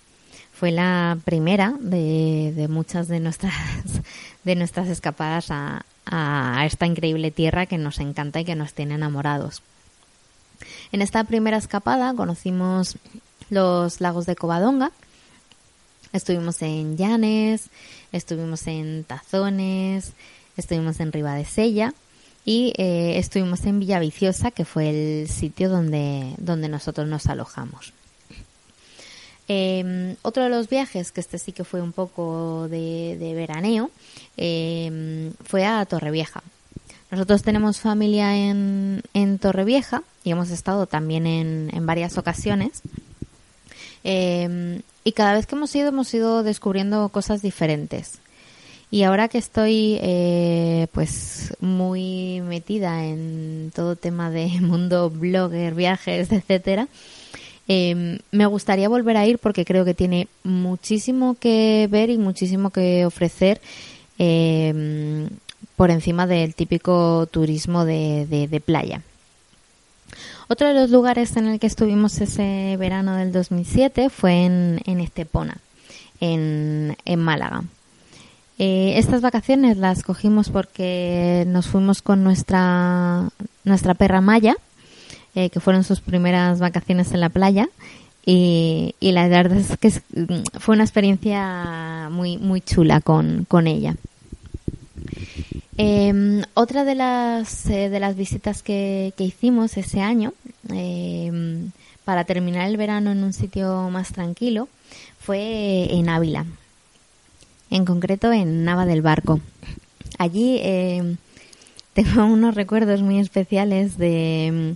Fue 0.53 0.73
la 0.73 1.17
primera 1.25 1.75
de, 1.79 2.53
de 2.55 2.69
muchas 2.69 3.07
de 3.07 3.21
nuestras 3.21 3.55
de 4.45 4.57
nuestras 4.57 4.89
escapadas 4.89 5.51
a, 5.51 5.85
a 6.07 6.67
esta 6.67 6.87
increíble 6.87 7.31
tierra 7.31 7.67
que 7.67 7.79
nos 7.79 8.01
encanta 8.01 8.41
y 8.41 8.45
que 8.45 8.57
nos 8.57 8.73
tiene 8.73 8.95
enamorados. 8.95 9.63
En 10.91 11.03
esta 11.03 11.23
primera 11.25 11.57
escapada 11.57 12.13
conocimos 12.15 12.97
los 13.51 14.01
lagos 14.01 14.27
de 14.27 14.35
Covadonga, 14.35 14.91
estuvimos 16.13 16.63
en 16.63 16.97
Llanes, 16.97 17.71
estuvimos 18.13 18.67
en 18.67 19.05
Tazones, 19.05 20.13
estuvimos 20.57 21.01
en 21.01 21.13
Ribadesella 21.13 21.95
y 22.45 22.73
eh, 22.79 23.19
estuvimos 23.19 23.65
en 23.67 23.81
Villaviciosa, 23.81 24.51
que 24.51 24.65
fue 24.65 24.89
el 24.91 25.29
sitio 25.29 25.69
donde, 25.69 26.35
donde 26.39 26.69
nosotros 26.69 27.07
nos 27.07 27.27
alojamos. 27.27 27.93
Eh, 29.49 30.15
otro 30.23 30.43
de 30.45 30.51
los 30.51 30.69
viajes, 30.69 31.11
que 31.11 31.21
este 31.21 31.39
sí 31.39 31.53
que 31.53 31.65
fue 31.65 31.81
un 31.81 31.93
poco 31.93 32.69
de, 32.69 33.17
de 33.19 33.35
veraneo, 33.35 33.91
eh, 34.37 35.33
fue 35.45 35.65
a 35.65 35.85
Torrevieja. 35.87 36.43
Nosotros 37.11 37.43
tenemos 37.43 37.81
familia 37.81 38.37
en, 38.37 39.03
en 39.15 39.39
Torrevieja 39.39 40.03
y 40.25 40.31
hemos 40.31 40.51
estado 40.51 40.87
también 40.87 41.27
en, 41.27 41.71
en 41.73 41.87
varias 41.87 42.19
ocasiones. 42.19 42.83
Eh, 44.05 44.83
y 45.09 45.13
cada 45.13 45.33
vez 45.33 45.47
que 45.47 45.55
hemos 45.55 45.75
ido, 45.75 45.89
hemos 45.89 46.13
ido 46.13 46.43
descubriendo 46.43 47.09
cosas 47.09 47.41
diferentes. 47.41 48.19
Y 48.91 49.05
ahora 49.05 49.29
que 49.29 49.39
estoy 49.39 49.99
eh, 50.03 50.87
pues 50.93 51.55
muy 51.61 52.43
metida 52.43 53.07
en 53.07 53.73
todo 53.75 53.97
tema 53.97 54.31
de 54.31 54.49
mundo 54.61 55.09
blogger, 55.09 55.75
viajes, 55.75 56.31
etcétera, 56.31 56.89
eh, 57.69 58.19
me 58.33 58.45
gustaría 58.45 58.91
volver 58.91 59.17
a 59.17 59.27
ir 59.27 59.39
porque 59.39 59.65
creo 59.65 59.87
que 59.87 59.95
tiene 59.95 60.29
muchísimo 60.45 61.37
que 61.41 61.89
ver 61.91 62.11
y 62.11 62.19
muchísimo 62.19 62.69
que 62.69 63.07
ofrecer 63.07 63.63
eh, 64.19 65.27
por 65.75 65.91
encima 65.91 66.27
del 66.27 66.55
típico 66.55 67.27
turismo 67.31 67.87
de 67.87 68.63
playa. 68.63 69.01
Otro 70.49 70.69
de 70.69 70.75
los 70.75 70.91
lugares 70.91 71.37
en 71.37 71.47
el 71.47 71.61
que 71.61 71.67
estuvimos 71.67 72.21
ese 72.21 72.77
verano 72.79 73.17
del 73.17 73.33
2007 73.33 74.09
fue 74.09 74.45
en, 74.47 74.81
en 74.87 75.01
Estepona, 75.01 75.59
en, 76.21 76.97
en 77.05 77.19
Málaga. 77.21 77.65
Eh, 78.59 78.95
estas 78.97 79.21
vacaciones 79.21 79.77
las 79.77 80.03
cogimos 80.03 80.49
porque 80.49 81.45
nos 81.47 81.67
fuimos 81.67 82.01
con 82.03 82.25
nuestra, 82.25 83.29
nuestra 83.65 83.95
perra 83.95 84.21
Maya, 84.21 84.57
eh, 85.35 85.51
que 85.51 85.61
fueron 85.61 85.85
sus 85.85 86.01
primeras 86.01 86.59
vacaciones 86.61 87.13
en 87.13 87.21
la 87.21 87.29
playa. 87.29 87.69
Y, 88.25 88.95
y 89.01 89.13
la 89.13 89.29
verdad 89.29 89.59
es 89.59 89.77
que 89.77 89.89
es- 89.89 90.03
fue 90.59 90.75
una 90.75 90.85
experiencia 90.85 92.09
muy, 92.11 92.37
muy 92.39 92.61
chula 92.63 93.01
con, 93.01 93.45
con 93.49 93.67
ella. 93.67 93.95
Eh, 95.79 96.43
otra 96.55 96.85
de 96.85 96.95
las, 96.97 97.67
eh, 97.71 97.89
de 97.89 98.01
las 98.01 98.17
visitas 98.17 98.63
que, 98.63 99.15
que 99.17 99.25
hicimos 99.25 99.77
ese 99.77 100.01
año, 100.01 100.35
eh, 100.73 101.71
para 102.05 102.25
terminar 102.25 102.67
el 102.69 102.77
verano 102.77 103.13
en 103.13 103.23
un 103.23 103.33
sitio 103.33 103.91
más 103.91 104.13
tranquilo, 104.13 104.69
fue 105.21 105.95
en 105.95 106.09
Ávila, 106.09 106.47
en 107.71 107.85
concreto 107.85 108.33
en 108.33 108.65
Nava 108.65 108.87
del 108.87 109.03
Barco. 109.03 109.41
allí 110.17 110.59
eh, 110.63 111.17
tengo 111.93 112.25
unos 112.25 112.55
recuerdos 112.55 113.03
muy 113.03 113.19
especiales 113.21 113.99
de, 113.99 114.75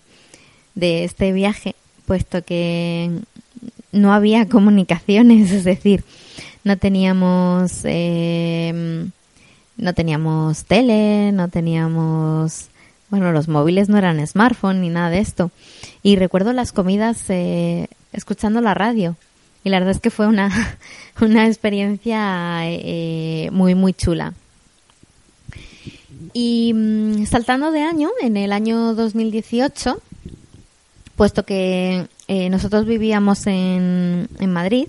de 0.75 1.05
este 1.05 1.33
viaje, 1.33 1.75
puesto 2.07 2.45
que 2.45 3.11
no 3.93 4.13
había 4.13 4.47
comunicaciones, 4.51 5.53
es 5.53 5.65
decir, 5.65 6.05
no 6.65 6.77
teníamos 6.77 7.81
eh, 7.85 9.07
no 9.77 9.95
teníamos 9.95 10.65
tele, 10.65 11.33
no 11.33 11.49
teníamos 11.49 12.69
bueno, 13.13 13.31
los 13.31 13.47
móviles 13.47 13.91
no 13.91 13.99
eran 13.99 14.27
smartphone 14.27 14.81
ni 14.81 14.89
nada 14.89 15.11
de 15.11 15.19
esto. 15.19 15.51
Y 16.03 16.17
recuerdo 16.17 16.55
las 16.55 16.73
comidas 16.73 17.29
eh, 17.29 17.89
escuchando 18.15 18.63
la 18.63 18.73
radio. 18.73 19.17
Y 19.65 19.69
la 19.69 19.81
verdad 19.81 19.95
es 19.95 20.01
que 20.01 20.09
fue 20.09 20.27
una, 20.27 20.51
una 21.21 21.47
experiencia 21.47 22.61
eh, 22.65 23.51
muy, 23.53 23.75
muy 23.75 23.93
chula. 23.93 24.33
Y 26.33 26.73
mm, 26.75 27.27
saltando 27.27 27.71
de 27.71 27.83
año, 27.83 28.09
en 28.23 28.39
el 28.39 28.51
año 28.51 28.95
2018, 28.95 30.01
puesto 31.15 31.45
que 31.45 32.07
eh, 32.29 32.49
nosotros 32.49 32.87
vivíamos 32.87 33.47
en, 33.47 34.27
en 34.39 34.53
Madrid, 34.55 34.87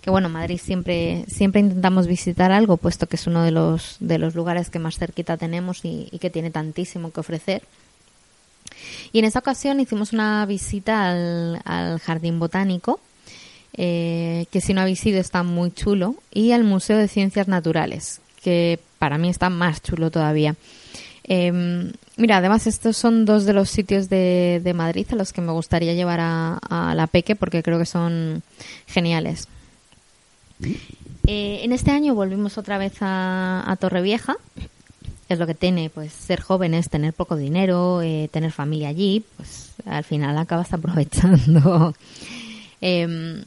que 0.00 0.10
bueno, 0.10 0.28
Madrid 0.28 0.60
siempre, 0.62 1.24
siempre 1.28 1.60
intentamos 1.60 2.06
visitar 2.06 2.52
algo, 2.52 2.76
puesto 2.76 3.06
que 3.06 3.16
es 3.16 3.26
uno 3.26 3.42
de 3.42 3.50
los, 3.50 3.96
de 4.00 4.18
los 4.18 4.34
lugares 4.34 4.70
que 4.70 4.78
más 4.78 4.96
cerquita 4.96 5.36
tenemos 5.36 5.80
y, 5.84 6.06
que 6.20 6.30
tiene 6.30 6.50
tantísimo 6.50 7.10
que 7.10 7.20
ofrecer. 7.20 7.62
Y 9.12 9.18
en 9.18 9.24
esa 9.24 9.40
ocasión 9.40 9.80
hicimos 9.80 10.12
una 10.12 10.44
visita 10.46 11.10
al, 11.10 11.98
Jardín 12.00 12.38
Botánico, 12.38 13.00
eh, 13.74 14.46
que 14.50 14.60
si 14.60 14.72
no 14.72 14.80
habéis 14.80 15.04
ido 15.04 15.20
está 15.20 15.42
muy 15.42 15.72
chulo, 15.72 16.14
y 16.32 16.52
al 16.52 16.64
Museo 16.64 16.96
de 16.96 17.08
Ciencias 17.08 17.48
Naturales, 17.48 18.20
que 18.42 18.78
para 18.98 19.18
mí 19.18 19.28
está 19.28 19.50
más 19.50 19.82
chulo 19.82 20.10
todavía. 20.10 20.54
Eh, 21.24 21.92
mira, 22.16 22.38
además 22.38 22.66
estos 22.66 22.96
son 22.96 23.26
dos 23.26 23.44
de 23.44 23.52
los 23.52 23.68
sitios 23.68 24.08
de, 24.08 24.62
de 24.64 24.74
Madrid 24.74 25.06
a 25.10 25.16
los 25.16 25.32
que 25.32 25.42
me 25.42 25.52
gustaría 25.52 25.92
llevar 25.92 26.20
a, 26.20 26.58
a 26.70 26.94
la 26.94 27.06
Peque 27.06 27.36
porque 27.36 27.62
creo 27.62 27.78
que 27.78 27.84
son 27.84 28.42
geniales. 28.86 29.48
Eh, 31.26 31.60
en 31.62 31.72
este 31.72 31.90
año 31.90 32.14
volvimos 32.14 32.58
otra 32.58 32.78
vez 32.78 32.94
a, 33.00 33.64
a 33.70 33.76
Torrevieja. 33.76 34.36
Es 35.28 35.38
lo 35.38 35.46
que 35.46 35.54
tiene, 35.54 35.90
pues, 35.90 36.12
ser 36.12 36.40
jóvenes, 36.40 36.88
tener 36.88 37.12
poco 37.12 37.36
dinero, 37.36 38.00
eh, 38.00 38.30
tener 38.32 38.50
familia 38.50 38.88
allí, 38.88 39.24
pues, 39.36 39.72
al 39.84 40.02
final 40.04 40.38
acabas 40.38 40.72
aprovechando. 40.72 41.94
Em, 42.80 43.42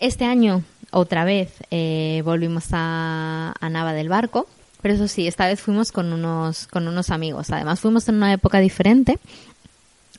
este 0.00 0.24
año, 0.26 0.62
otra 0.92 1.24
vez, 1.24 1.50
eh, 1.72 2.22
volvimos 2.24 2.66
a, 2.72 3.52
a 3.58 3.68
Nava 3.68 3.94
del 3.94 4.08
Barco, 4.08 4.46
pero 4.80 4.94
eso 4.94 5.08
sí, 5.08 5.26
esta 5.26 5.46
vez 5.48 5.60
fuimos 5.60 5.90
con 5.90 6.12
unos, 6.12 6.68
con 6.68 6.86
unos 6.86 7.10
amigos. 7.10 7.50
Además, 7.50 7.80
fuimos 7.80 8.08
en 8.08 8.16
una 8.16 8.32
época 8.32 8.60
diferente. 8.60 9.18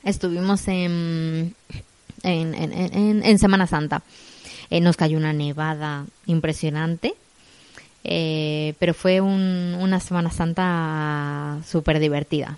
Estuvimos 0.04 0.68
en, 0.68 1.56
en, 2.24 2.54
en- 2.56 2.74
en- 2.74 3.24
en 3.24 3.40
Semana 3.40 3.68
Santa. 3.68 4.02
Eh, 4.69 4.82
nos 4.82 4.97
cayó 4.97 5.17
una 5.17 5.34
nevada 5.34 6.06
impresionante. 6.25 7.13
Eh, 8.03 8.73
pero 8.80 8.93
fue 8.93 9.19
un- 9.21 9.75
una 9.80 9.99
Semana 9.99 10.32
Santa 10.32 11.58
súper 11.67 11.99
divertida. 11.99 12.58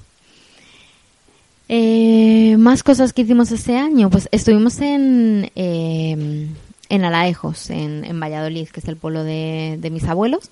Eh, 1.67 2.55
más 2.57 2.81
cosas 2.83 3.13
que 3.13 3.21
hicimos 3.21 3.51
ese 3.51 3.77
año. 3.77 4.09
Pues 4.09 4.27
estuvimos 4.31 4.79
en, 4.81 5.51
eh, 5.55 6.47
en 6.89 7.05
Alaejos, 7.05 7.69
en, 7.69 8.03
en 8.05 8.19
Valladolid, 8.19 8.67
que 8.69 8.79
es 8.79 8.87
el 8.87 8.97
pueblo 8.97 9.23
de, 9.23 9.77
de 9.79 9.89
mis 9.89 10.05
abuelos. 10.05 10.49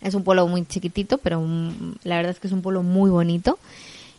Es 0.00 0.14
un 0.14 0.24
pueblo 0.24 0.46
muy 0.48 0.64
chiquitito, 0.66 1.18
pero 1.18 1.40
la 2.02 2.16
verdad 2.16 2.32
es 2.32 2.40
que 2.40 2.48
es 2.48 2.52
un 2.52 2.62
pueblo 2.62 2.82
muy 2.82 3.10
bonito. 3.10 3.58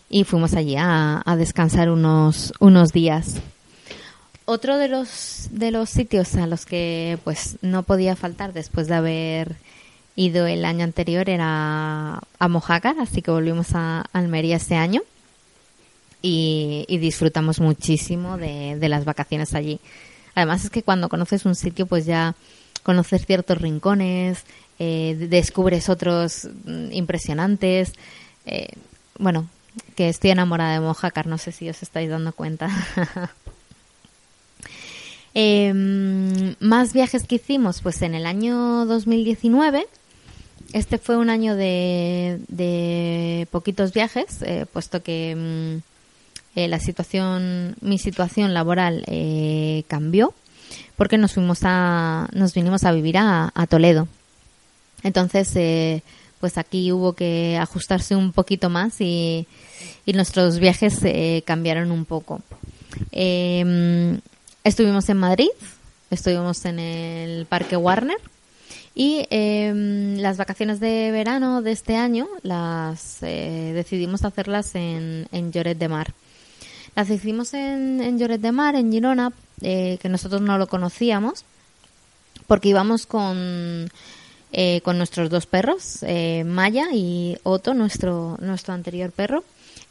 Y 0.10 0.24
fuimos 0.26 0.54
allí 0.54 0.76
a, 0.78 1.22
a 1.26 1.36
descansar 1.36 1.90
unos, 1.90 2.54
unos 2.60 2.94
días. 2.94 3.36
Otro 4.46 4.78
de 4.78 4.90
los, 4.90 5.48
de 5.52 5.72
los 5.72 5.90
sitios 5.90 6.36
a 6.36 6.48
los 6.48 6.66
que 6.66 7.18
pues 7.24 7.58
no 7.62 7.84
podía 7.84 8.16
faltar 8.16 8.52
después 8.52 8.88
de 8.88 8.96
haber 8.96 9.56
ido 10.16 10.48
el 10.48 10.66
año 10.66 10.84
anterior 10.84 11.30
era 11.30 12.20
a 12.40 12.48
Mojácar, 12.48 12.96
así 13.00 13.22
que 13.22 13.32
volvimos 13.32 13.70
a 13.74 14.02
Almería 14.12 14.58
este 14.58 14.76
año 14.76 15.02
y, 16.22 16.86
disfrutamos 17.00 17.60
muchísimo 17.60 18.38
de, 18.38 18.78
de 18.78 18.90
las 18.90 19.06
vacaciones 19.06 19.56
allí. 19.56 19.80
Además 20.36 20.66
es 20.66 20.70
que 20.70 20.84
cuando 20.84 21.10
conoces 21.10 21.46
un 21.46 21.56
sitio 21.56 21.86
pues 21.86 22.06
ya 22.06 22.36
conoces 22.84 23.26
ciertos 23.26 23.60
rincones, 23.60 24.44
eh, 24.80 25.16
descubres 25.30 25.90
otros 25.90 26.50
mm, 26.66 26.92
impresionantes. 26.92 27.94
eh, 28.46 28.68
bueno, 29.18 29.48
que 29.96 30.10
estoy 30.10 30.32
enamorada 30.32 30.74
de 30.74 30.80
Mojácar, 30.80 31.28
no 31.28 31.38
sé 31.38 31.52
si 31.52 31.70
os 31.70 31.82
estáis 31.84 32.10
dando 32.10 32.34
cuenta. 32.34 32.70
Em, 35.36 36.56
más 36.60 36.94
viajes 36.94 37.24
que 37.24 37.36
hicimos, 37.36 37.82
pues 37.82 38.02
en 38.02 38.14
el 38.14 38.26
año 38.26 38.86
2019. 38.86 39.88
Este 40.74 40.98
fue 40.98 41.18
un 41.18 41.30
año 41.30 41.56
de, 41.56 42.40
de 42.48 43.48
poquitos 43.52 43.94
viajes, 43.94 44.42
eh, 44.42 44.66
puesto 44.72 45.04
que 45.04 45.36
mm, 45.36 46.60
eh, 46.60 46.68
la 46.68 46.80
situación, 46.80 47.76
mi 47.82 47.98
situación 47.98 48.54
laboral 48.54 49.04
eh, 49.08 49.84
cambió, 49.88 50.34
porque 50.96 51.18
nos 51.18 51.34
fuimos 51.34 51.60
a, 51.64 52.28
nos 52.34 52.54
vinimos 52.54 52.84
a 52.86 52.92
vivir 52.92 53.18
a, 53.18 53.52
a 53.54 53.68
Toledo. 53.68 54.08
Entonces, 55.04 55.52
eh, 55.56 56.02
pues 56.40 56.58
aquí 56.58 56.92
hubo 56.92 57.14
que 57.14 57.58
ajustarse 57.58 58.16
un 58.16 58.32
poquito 58.32 58.70
más 58.70 59.00
y, 59.00 59.48
y 60.06 60.14
nuestros 60.14 60.60
viajes 60.60 61.00
eh, 61.04 61.44
cambiaron 61.46 61.92
un 61.92 62.06
poco. 62.06 62.42
Eh, 63.12 64.20
estuvimos 64.64 65.10
en 65.10 65.18
Madrid, 65.18 65.50
estuvimos 66.10 66.66
en 66.66 66.80
el 66.80 67.46
Parque 67.46 67.78
Warner 67.78 68.18
y 68.96 69.26
eh, 69.30 69.74
las 70.18 70.38
vacaciones 70.38 70.80
de 70.80 71.12
verano 71.12 71.62
de 71.62 71.72
este 71.72 71.96
año 71.96 72.28
las 72.44 73.24
eh, 73.24 73.72
decidimos 73.74 74.24
hacerlas 74.24 74.76
en, 74.76 75.28
en 75.32 75.52
Lloret 75.52 75.78
de 75.78 75.90
Mar. 75.90 76.14
Las 76.96 77.10
hicimos 77.10 77.54
en, 77.54 78.02
en 78.02 78.20
Lloret 78.20 78.40
de 78.40 78.52
Mar, 78.52 78.76
en 78.76 78.92
Girona, 78.92 79.34
eh, 79.62 79.98
que 80.02 80.10
nosotros 80.10 80.42
no 80.42 80.58
lo 80.58 80.68
conocíamos, 80.68 81.44
porque 82.46 82.70
íbamos 82.70 83.08
con, 83.08 83.90
eh, 84.52 84.82
con 84.84 84.98
nuestros 84.98 85.30
dos 85.30 85.48
perros, 85.48 86.04
eh, 86.04 86.44
Maya 86.46 86.88
y 86.94 87.38
Otto, 87.44 87.74
nuestro, 87.74 88.38
nuestro 88.40 88.74
anterior 88.74 89.12
perro. 89.12 89.44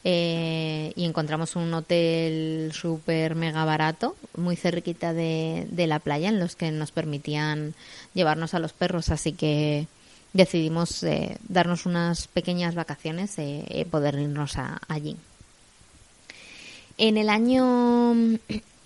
Eh, 0.04 0.92
y 0.96 1.04
encontramos 1.04 1.54
un 1.56 1.72
hotel 1.74 2.72
súper 2.74 3.34
mega 3.34 3.64
barato, 3.64 4.16
muy 4.36 4.56
cerquita 4.56 5.12
de, 5.12 5.66
la 5.86 5.98
playa, 6.00 6.28
en 6.28 6.40
los 6.40 6.56
que 6.56 6.70
nos 6.72 6.90
permitían 6.90 7.74
llevarnos 8.14 8.54
a 8.54 8.58
los 8.58 8.72
perros, 8.72 9.10
así 9.10 9.32
que 9.32 9.86
decidimos 10.32 11.02
eh, 11.04 11.36
darnos 11.48 11.86
unas 11.86 12.26
pequeñas 12.26 12.74
vacaciones 12.74 13.38
y 13.38 13.62
eh, 13.68 13.86
poder 13.90 14.14
irnos 14.18 14.56
a- 14.58 14.80
allí. 14.88 15.16
En 16.98 17.16
el 17.16 17.28
año 17.28 18.38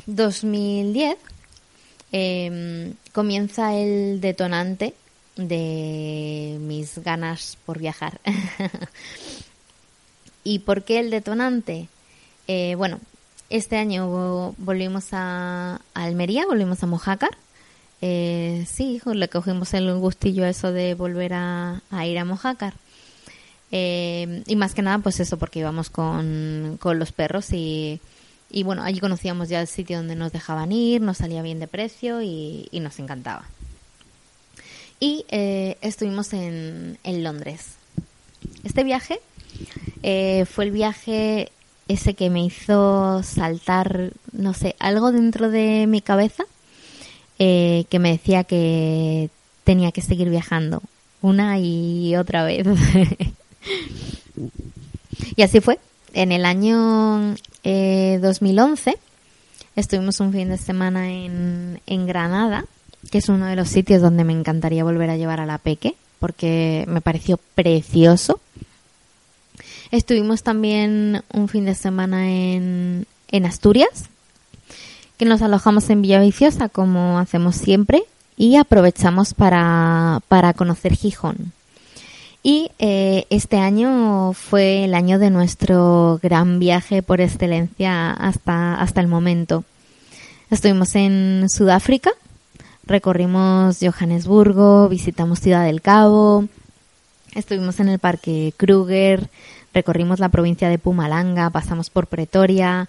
2010 0.06 1.16
eh, 2.12 2.92
comienza 3.12 3.74
el 3.74 4.20
detonante 4.20 4.94
de 5.36 6.56
mis 6.60 6.98
ganas 6.98 7.58
por 7.66 7.78
viajar. 7.78 8.20
¿Y 10.46 10.60
por 10.60 10.84
qué 10.84 11.00
el 11.00 11.10
detonante? 11.10 11.88
Eh, 12.46 12.76
bueno, 12.76 13.00
este 13.50 13.76
año 13.76 14.06
vo- 14.08 14.54
volvimos 14.58 15.06
a, 15.10 15.80
Almería, 15.92 16.46
volvimos 16.46 16.80
a 16.84 16.86
Mojácar. 16.86 17.36
Eh, 18.00 18.64
sí, 18.70 19.00
le 19.04 19.28
cogimos 19.28 19.74
el 19.74 19.92
gustillo 19.98 20.44
a 20.44 20.48
eso 20.48 20.70
de 20.70 20.94
volver 20.94 21.32
a, 21.34 21.82
ir 22.06 22.16
a 22.18 22.24
Mojácar. 22.24 22.74
Eh, 23.72 24.44
y 24.46 24.54
más 24.54 24.72
que 24.74 24.82
nada, 24.82 24.98
pues 24.98 25.18
eso, 25.18 25.36
porque 25.36 25.58
íbamos 25.58 25.90
con, 25.90 26.78
con 26.80 27.00
los 27.00 27.10
perros 27.10 27.52
y, 27.52 28.00
y 28.48 28.62
bueno, 28.62 28.84
allí 28.84 29.00
conocíamos 29.00 29.48
ya 29.48 29.60
el 29.60 29.66
sitio 29.66 29.96
donde 29.96 30.14
nos 30.14 30.30
dejaban 30.30 30.70
ir, 30.70 31.00
nos 31.00 31.16
salía 31.18 31.42
bien 31.42 31.58
de 31.58 31.66
precio 31.66 32.22
y, 32.22 32.68
y 32.70 32.78
nos 32.78 33.00
encantaba. 33.00 33.46
Y 35.00 35.24
eh, 35.28 35.76
estuvimos 35.80 36.32
en, 36.32 36.98
en 37.02 37.24
Londres. 37.24 37.72
Este 38.62 38.84
viaje 38.84 39.18
eh, 40.02 40.44
fue 40.46 40.64
el 40.64 40.70
viaje 40.70 41.50
ese 41.88 42.14
que 42.14 42.30
me 42.30 42.44
hizo 42.44 43.22
saltar, 43.22 44.10
no 44.32 44.54
sé, 44.54 44.74
algo 44.78 45.12
dentro 45.12 45.50
de 45.50 45.86
mi 45.86 46.00
cabeza 46.00 46.44
eh, 47.38 47.84
que 47.90 47.98
me 47.98 48.12
decía 48.12 48.44
que 48.44 49.30
tenía 49.64 49.92
que 49.92 50.00
seguir 50.00 50.30
viajando 50.30 50.82
una 51.22 51.58
y 51.58 52.16
otra 52.16 52.44
vez. 52.44 52.66
y 55.36 55.42
así 55.42 55.60
fue. 55.60 55.78
En 56.14 56.32
el 56.32 56.46
año 56.46 57.34
eh, 57.62 58.18
2011 58.22 58.96
estuvimos 59.76 60.20
un 60.20 60.32
fin 60.32 60.48
de 60.48 60.56
semana 60.56 61.10
en, 61.12 61.80
en 61.86 62.06
Granada, 62.06 62.64
que 63.10 63.18
es 63.18 63.28
uno 63.28 63.46
de 63.46 63.56
los 63.56 63.68
sitios 63.68 64.00
donde 64.00 64.24
me 64.24 64.32
encantaría 64.32 64.82
volver 64.82 65.10
a 65.10 65.16
llevar 65.16 65.40
a 65.40 65.46
la 65.46 65.58
Peque. 65.58 65.94
porque 66.18 66.84
me 66.88 67.00
pareció 67.02 67.38
precioso. 67.54 68.40
Estuvimos 69.90 70.42
también 70.42 71.22
un 71.32 71.48
fin 71.48 71.64
de 71.64 71.74
semana 71.74 72.30
en, 72.30 73.06
en 73.28 73.46
Asturias, 73.46 74.06
que 75.16 75.24
nos 75.24 75.42
alojamos 75.42 75.88
en 75.90 76.02
Villaviciosa 76.02 76.68
como 76.68 77.18
hacemos 77.18 77.56
siempre 77.56 78.02
y 78.36 78.56
aprovechamos 78.56 79.34
para, 79.34 80.20
para 80.28 80.52
conocer 80.52 80.94
Gijón. 80.94 81.52
Y 82.42 82.70
eh, 82.78 83.26
este 83.30 83.58
año 83.58 84.32
fue 84.32 84.84
el 84.84 84.94
año 84.94 85.18
de 85.18 85.30
nuestro 85.30 86.20
gran 86.22 86.60
viaje 86.60 87.02
por 87.02 87.20
excelencia 87.20 88.12
hasta, 88.12 88.74
hasta 88.74 89.00
el 89.00 89.08
momento. 89.08 89.64
Estuvimos 90.48 90.94
en 90.94 91.48
Sudáfrica, 91.48 92.12
recorrimos 92.84 93.78
Johannesburgo, 93.80 94.88
visitamos 94.88 95.40
Ciudad 95.40 95.64
del 95.64 95.82
Cabo, 95.82 96.44
estuvimos 97.34 97.80
en 97.80 97.88
el 97.88 97.98
Parque 97.98 98.54
Kruger, 98.56 99.28
recorrimos 99.76 100.20
la 100.20 100.30
provincia 100.30 100.70
de 100.70 100.78
Pumalanga, 100.78 101.50
pasamos 101.50 101.90
por 101.90 102.06
Pretoria, 102.06 102.88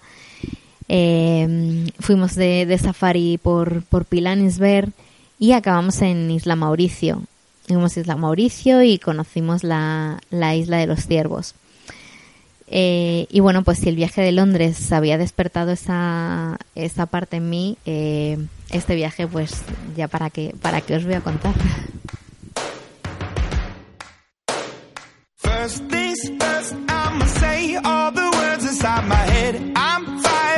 eh, 0.88 1.86
fuimos 2.00 2.34
de, 2.34 2.78
safari 2.82 3.36
por, 3.36 3.82
por 3.82 4.06
Pilanesberg 4.06 4.90
y 5.38 5.52
acabamos 5.52 6.00
en 6.00 6.30
Isla 6.30 6.56
Mauricio. 6.56 7.24
Fuimos 7.66 7.94
a 7.94 8.00
Isla 8.00 8.16
Mauricio 8.16 8.82
y 8.82 8.98
conocimos 8.98 9.64
la, 9.64 10.18
la 10.30 10.56
Isla 10.56 10.78
de 10.78 10.86
los 10.86 11.06
Ciervos. 11.06 11.54
Eh, 12.70 13.26
y 13.30 13.40
bueno, 13.40 13.64
pues 13.64 13.80
si 13.80 13.90
el 13.90 13.96
viaje 13.96 14.22
de 14.22 14.32
Londres 14.32 14.90
había 14.90 15.18
despertado 15.18 15.70
esa, 15.72 16.58
parte 17.10 17.36
en 17.36 17.50
mí, 17.50 17.76
eh, 17.84 18.38
este 18.70 18.94
viaje 18.94 19.26
pues 19.26 19.62
ya 19.94 20.08
para 20.08 20.30
qué, 20.30 20.54
para 20.62 20.80
qué 20.80 20.96
os 20.96 21.04
voy 21.04 21.14
a 21.14 21.20
contar. 21.20 21.52
First 25.68 25.84
things 25.90 26.30
first, 26.40 26.74
I'ma 26.88 27.26
say 27.26 27.76
all 27.76 28.10
the 28.10 28.30
words 28.38 28.64
inside 28.64 29.06
my 29.06 29.16
head. 29.16 29.72
I'm 29.76 30.18
fired 30.18 30.57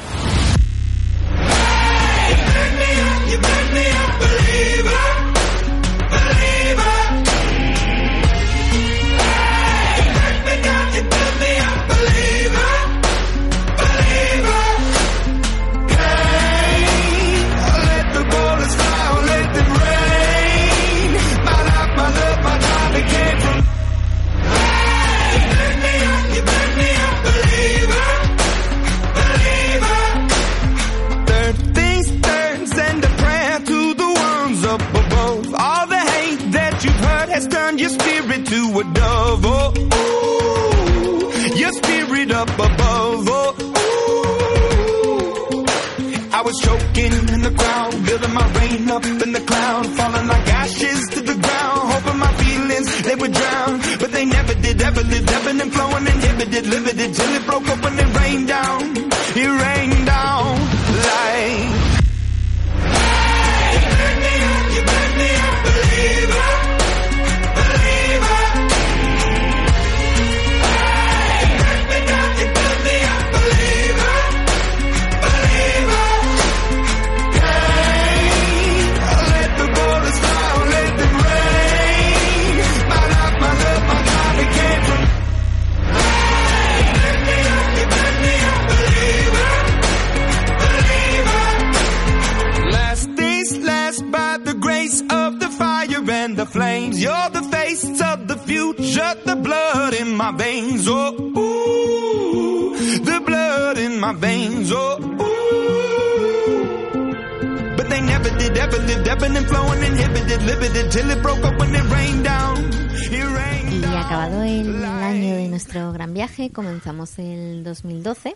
Y 113.69 113.83
acabado 113.83 114.43
el 114.43 114.83
año 114.85 115.35
de 115.35 115.47
nuestro 115.49 115.91
gran 115.91 116.13
viaje, 116.13 116.51
comenzamos 116.51 117.19
el 117.19 117.63
2012 117.63 118.35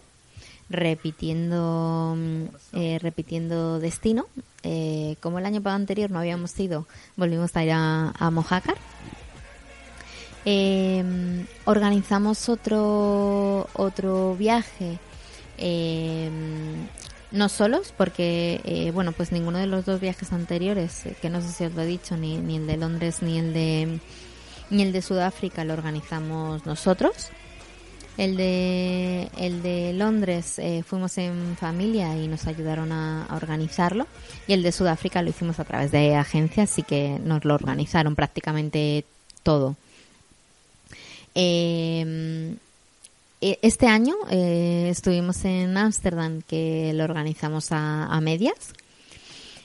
repitiendo 0.70 2.16
mm, 2.18 2.44
eh, 2.74 3.00
repitiendo 3.02 3.80
destino. 3.80 4.26
Eh, 4.64 5.16
como 5.22 5.40
el 5.40 5.46
año 5.46 5.62
anterior 5.66 6.12
no 6.12 6.20
habíamos 6.20 6.60
ido, 6.60 6.86
volvimos 7.16 7.56
a 7.56 7.64
ir 7.64 7.72
a, 7.72 8.12
a 8.18 8.32
Mojácar. 8.32 8.76
Eh, 10.44 11.46
organizamos 11.66 12.50
otro 12.50 13.68
otro 13.74 14.36
viaje 14.36 15.00
eh, 15.58 16.30
no 17.36 17.50
solos 17.50 17.94
porque 17.96 18.62
eh, 18.64 18.92
bueno 18.92 19.12
pues 19.12 19.32
ninguno 19.32 19.60
de 19.60 19.68
los 19.68 19.86
dos 19.86 20.00
viajes 20.00 20.32
anteriores 20.32 21.06
eh, 21.06 21.16
que 21.22 21.30
no 21.30 21.42
sé 21.42 21.50
si 21.50 21.66
os 21.66 21.74
lo 21.74 21.82
he 21.82 21.86
dicho 21.86 22.18
ni, 22.18 22.36
el 22.36 22.66
de 22.66 22.78
Londres 22.78 23.22
ni 23.22 23.38
el 23.38 23.54
de 23.54 24.00
ni 24.70 24.82
el 24.82 24.92
de 24.92 25.02
Sudáfrica 25.02 25.64
lo 25.64 25.74
organizamos 25.74 26.66
nosotros. 26.66 27.30
El 28.18 28.38
de 28.38 29.30
el 29.38 29.62
de 29.62 29.94
Londres 29.94 30.58
eh, 30.58 30.84
fuimos 30.88 31.18
en 31.18 31.58
familia 31.58 32.18
y 32.18 32.28
nos 32.28 32.48
ayudaron 32.48 32.92
a, 32.92 33.28
organizarlo. 33.36 34.08
Y 34.48 34.54
el 34.54 34.64
de 34.64 34.72
Sudáfrica 34.72 35.22
lo 35.22 35.30
hicimos 35.30 35.60
a 35.60 35.66
través 35.66 35.92
de 35.92 36.16
agencias 36.16 36.72
así 36.72 36.82
que 36.82 37.20
nos 37.22 37.44
lo 37.46 37.54
organizaron 37.54 38.16
prácticamente 38.16 39.06
todo. 39.44 39.76
Eh, 41.36 42.56
este 43.62 43.88
año 43.88 44.16
eh, 44.30 44.88
estuvimos 44.90 45.46
en 45.46 45.78
Ámsterdam, 45.78 46.42
que 46.42 46.92
lo 46.94 47.04
organizamos 47.04 47.68
a, 47.72 48.20
medias, 48.22 48.74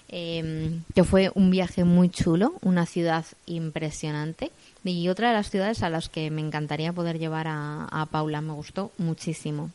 eh, 0.08 0.80
que 0.94 1.04
fue 1.04 1.30
un 1.34 1.50
viaje 1.50 1.84
muy 1.84 2.10
chulo, 2.10 2.54
una 2.62 2.84
ciudad 2.84 3.24
impresionante 3.46 4.50
y 4.84 5.08
otra 5.08 5.28
de 5.28 5.34
las 5.34 5.50
ciudades 5.50 5.82
a 5.82 5.90
las 5.90 6.08
que 6.08 6.30
me 6.30 6.40
encantaría 6.40 6.92
poder 6.92 7.18
llevar 7.18 7.46
a, 7.48 8.08
Paula, 8.10 8.40
me 8.40 8.52
gustó 8.52 8.90
muchísimo. 8.98 9.70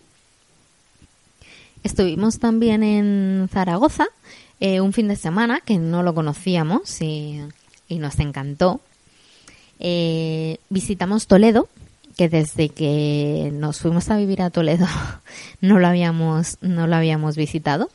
Estuvimos 1.84 2.39
también 2.39 2.84
en 2.84 3.47
Zaragoza 3.51 4.08
eh, 4.60 4.82
un 4.82 4.93
fin 4.93 5.08
de 5.08 5.16
semana 5.16 5.62
que 5.62 5.78
no 5.78 6.01
lo 6.01 6.16
conocíamos 6.16 7.01
y, 7.01 7.41
nos 7.89 8.20
encantó. 8.20 8.82
Eh, 9.80 10.58
visitamos 10.70 11.28
Toledo, 11.28 11.70
que 12.18 12.30
desde 12.30 12.70
que 12.70 13.51
nos 13.53 13.80
fuimos 13.80 14.09
a 14.09 14.18
vivir 14.18 14.41
a 14.41 14.49
Toledo 14.49 14.88
no 15.61 15.80
lo 15.80 15.88
habíamos, 15.88 16.57
no 16.61 16.88
lo 16.88 16.95
habíamos 16.95 17.36
visitado. 17.36 17.89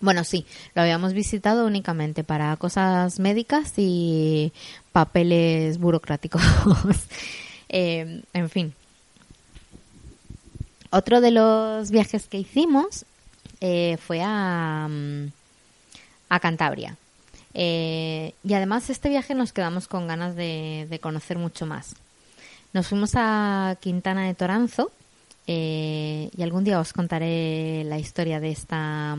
Bueno, 0.00 0.22
sí, 0.22 0.46
lo 0.74 0.82
habíamos 0.82 1.12
visitado 1.12 1.66
únicamente 1.66 2.22
para 2.22 2.56
cosas 2.56 3.18
médicas 3.18 3.72
y 3.76 4.52
papeles 4.92 5.78
burocráticos. 5.78 6.42
Eh, 7.70 8.22
en 8.32 8.48
fin. 8.48 8.72
Otro 10.88 11.20
de 11.20 11.32
los 11.32 11.90
viajes 11.90 12.26
que 12.26 12.38
hicimos 12.38 13.04
eh, 13.60 13.98
fue 13.98 14.22
a, 14.24 14.88
mm, 14.88 15.26
a 16.30 16.40
Cantabria. 16.40 16.96
Eh, 17.52 18.32
y 18.42 18.54
además 18.54 18.88
este 18.88 19.10
viaje 19.10 19.34
nos 19.34 19.52
quedamos 19.52 19.86
con 19.86 20.06
ganas 20.06 20.34
de, 20.34 20.86
de 20.88 20.98
conocer 20.98 21.36
mucho 21.36 21.66
más. 21.66 21.94
Nos 22.72 22.86
fuimos 22.86 23.12
a 23.14 23.76
Quintana 23.80 24.26
de 24.26 24.34
Toranzo 24.34 24.90
eh, 25.46 26.30
y 26.36 26.42
algún 26.42 26.64
día 26.64 26.80
os 26.80 26.92
contaré 26.92 27.82
la 27.84 27.98
historia 27.98 28.40
de 28.40 28.50
esta 28.50 29.16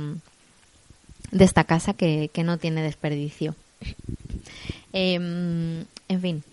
de 1.31 1.43
esta 1.43 1.63
casa 1.63 1.93
que, 1.93 2.29
que 2.33 2.43
no 2.43 2.57
tiene 2.57 2.81
desperdicio. 2.81 3.55
Em, 4.91 5.85
en 6.07 6.21
fin, 6.21 6.43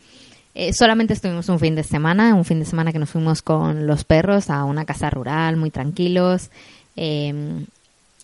eh, 0.54 0.72
solamente 0.72 1.14
estuvimos 1.14 1.48
un 1.48 1.58
fin 1.58 1.74
de 1.74 1.82
semana, 1.82 2.34
un 2.34 2.44
fin 2.44 2.58
de 2.58 2.66
semana 2.66 2.92
que 2.92 2.98
nos 2.98 3.10
fuimos 3.10 3.40
con 3.42 3.86
los 3.86 4.04
perros 4.04 4.50
a 4.50 4.64
una 4.64 4.84
casa 4.84 5.10
rural, 5.10 5.56
muy 5.56 5.70
tranquilos. 5.70 6.50
em, 6.96 7.66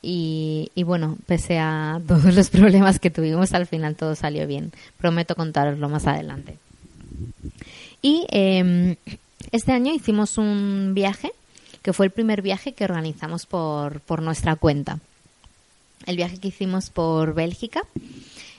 y, 0.05 0.71
y 0.75 0.83
bueno, 0.83 1.17
pese 1.27 1.59
a 1.59 2.01
todos 2.09 2.35
los 2.35 2.51
problemas 2.51 2.99
que 2.99 3.11
tuvimos, 3.11 3.53
al 3.53 3.67
final 3.67 3.95
todo 3.95 4.15
salió 4.15 4.47
bien. 4.47 4.73
Prometo 4.99 5.35
contaroslo 5.35 5.89
más 5.89 6.07
adelante. 6.07 6.59
Y 8.03 8.27
eh, 8.31 8.97
este 9.53 9.73
año 9.73 9.95
hicimos 9.95 10.37
un 10.37 10.93
viaje, 10.95 11.33
que 11.83 11.93
fue 11.93 12.07
el 12.07 12.13
primer 12.13 12.43
viaje 12.43 12.73
que 12.73 12.85
organizamos 12.85 13.47
por, 13.47 14.01
por 14.01 14.21
nuestra 14.21 14.57
cuenta. 14.57 14.99
El 16.07 16.17
viaje 16.17 16.39
que 16.39 16.49
hicimos 16.49 16.91
por 16.91 17.33
Bélgica, 17.33 17.83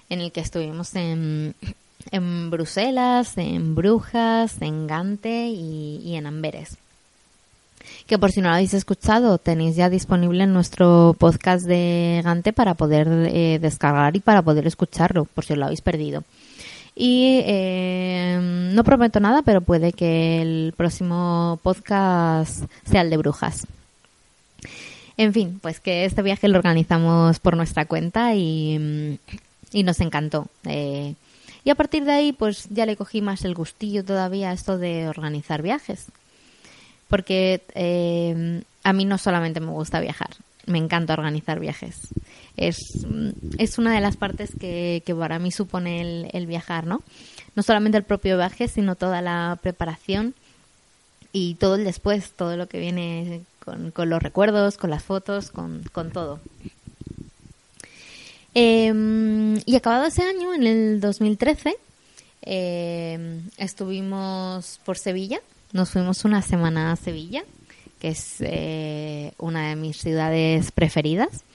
en 0.09 0.21
el 0.21 0.31
que 0.31 0.39
estuvimos 0.39 0.95
en, 0.95 1.55
en 2.11 2.49
Bruselas, 2.49 3.37
en 3.37 3.75
Brujas, 3.75 4.61
en 4.61 4.87
Gante 4.87 5.47
y, 5.47 6.15
en 6.15 6.25
Amberes. 6.25 6.77
Que 8.07 8.17
por 8.17 8.31
si 8.31 8.41
no 8.41 8.49
lo 8.49 8.55
habéis 8.55 8.73
escuchado, 8.73 9.37
tenéis 9.37 9.75
ya 9.75 9.89
disponible 9.89 10.43
en 10.43 10.53
nuestro 10.53 11.15
podcast 11.17 11.65
de 11.65 12.21
Gante 12.23 12.53
para 12.53 12.75
poder 12.75 13.07
eh, 13.09 13.59
descargar 13.61 14.15
y 14.15 14.19
para 14.19 14.41
poder 14.41 14.67
escucharlo, 14.67 15.25
por 15.25 15.43
si 15.43 15.55
lo 15.55 15.65
habéis 15.65 15.81
perdido. 15.81 16.23
Y 16.95 17.41
eh, 17.45 18.39
no 18.41 18.83
prometo 18.83 19.19
nada, 19.19 19.41
pero 19.41 19.61
puede 19.61 19.93
que 19.93 20.41
el 20.41 20.73
próximo 20.77 21.59
podcast 21.63 22.65
sea 22.85 23.01
el 23.01 23.09
de 23.09 23.17
brujas. 23.17 23.65
En 25.17 25.33
fin, 25.33 25.59
pues 25.61 25.79
que 25.79 26.05
este 26.05 26.21
viaje 26.21 26.47
lo 26.47 26.57
organizamos 26.57 27.39
por 27.39 27.55
nuestra 27.55 27.85
cuenta 27.85 28.35
y, 28.35 29.19
y 29.71 29.83
nos 29.83 29.99
encantó. 30.01 30.47
Eh, 30.65 31.15
y 31.63 31.69
a 31.69 31.75
partir 31.75 32.03
de 32.03 32.11
ahí, 32.11 32.33
pues 32.33 32.67
ya 32.69 32.85
le 32.85 32.95
cogí 32.95 33.21
más 33.21 33.45
el 33.45 33.55
gustillo 33.55 34.03
todavía 34.03 34.49
a 34.49 34.53
esto 34.53 34.77
de 34.77 35.07
organizar 35.07 35.61
viajes. 35.61 36.07
Porque 37.07 37.61
eh, 37.75 38.63
a 38.83 38.93
mí 38.93 39.05
no 39.05 39.17
solamente 39.17 39.59
me 39.59 39.71
gusta 39.71 39.99
viajar, 39.99 40.31
me 40.65 40.77
encanta 40.77 41.13
organizar 41.13 41.59
viajes. 41.59 41.95
Es, 42.55 42.77
es 43.57 43.77
una 43.77 43.93
de 43.93 44.01
las 44.01 44.17
partes 44.17 44.51
que, 44.59 45.03
que 45.05 45.15
para 45.15 45.39
mí 45.39 45.51
supone 45.51 46.29
el, 46.31 46.47
viajar, 46.47 46.85
¿no? 46.85 47.01
No 47.55 47.63
solamente 47.63 47.97
el 47.97 48.03
propio 48.03 48.37
viaje, 48.37 48.67
sino 48.67 48.95
toda 48.95 49.21
la 49.21 49.59
preparación 49.61 50.33
y 51.31 51.55
todo 51.55 51.75
el 51.75 51.83
después, 51.83 52.31
todo 52.31 52.57
lo 52.57 52.67
que 52.67 52.79
viene 52.79 53.41
con, 53.59 53.91
con 53.91 54.09
los 54.09 54.21
recuerdos, 54.21 54.77
con 54.77 54.89
las 54.89 55.03
fotos, 55.03 55.51
con, 55.51 55.83
con 55.91 56.11
todo. 56.11 56.39
Eh, 58.55 59.61
y 59.65 59.75
acabado 59.75 60.05
ese 60.05 60.23
año, 60.23 60.53
en 60.53 60.67
el 60.67 61.01
2013, 61.01 61.75
eh, 62.43 63.41
estuvimos 63.57 64.79
por 64.85 64.97
Sevilla. 64.97 65.39
Nos 65.71 65.89
fuimos 65.89 66.23
una 66.25 66.41
semana 66.41 66.91
a 66.91 66.95
Sevilla, 66.95 67.43
que 68.03 68.09
es 68.09 68.35
eh, 68.41 69.31
una 69.37 69.69
de 69.69 69.77
mis 69.77 69.95
ciudades 69.95 70.73
preferidas. 70.73 71.45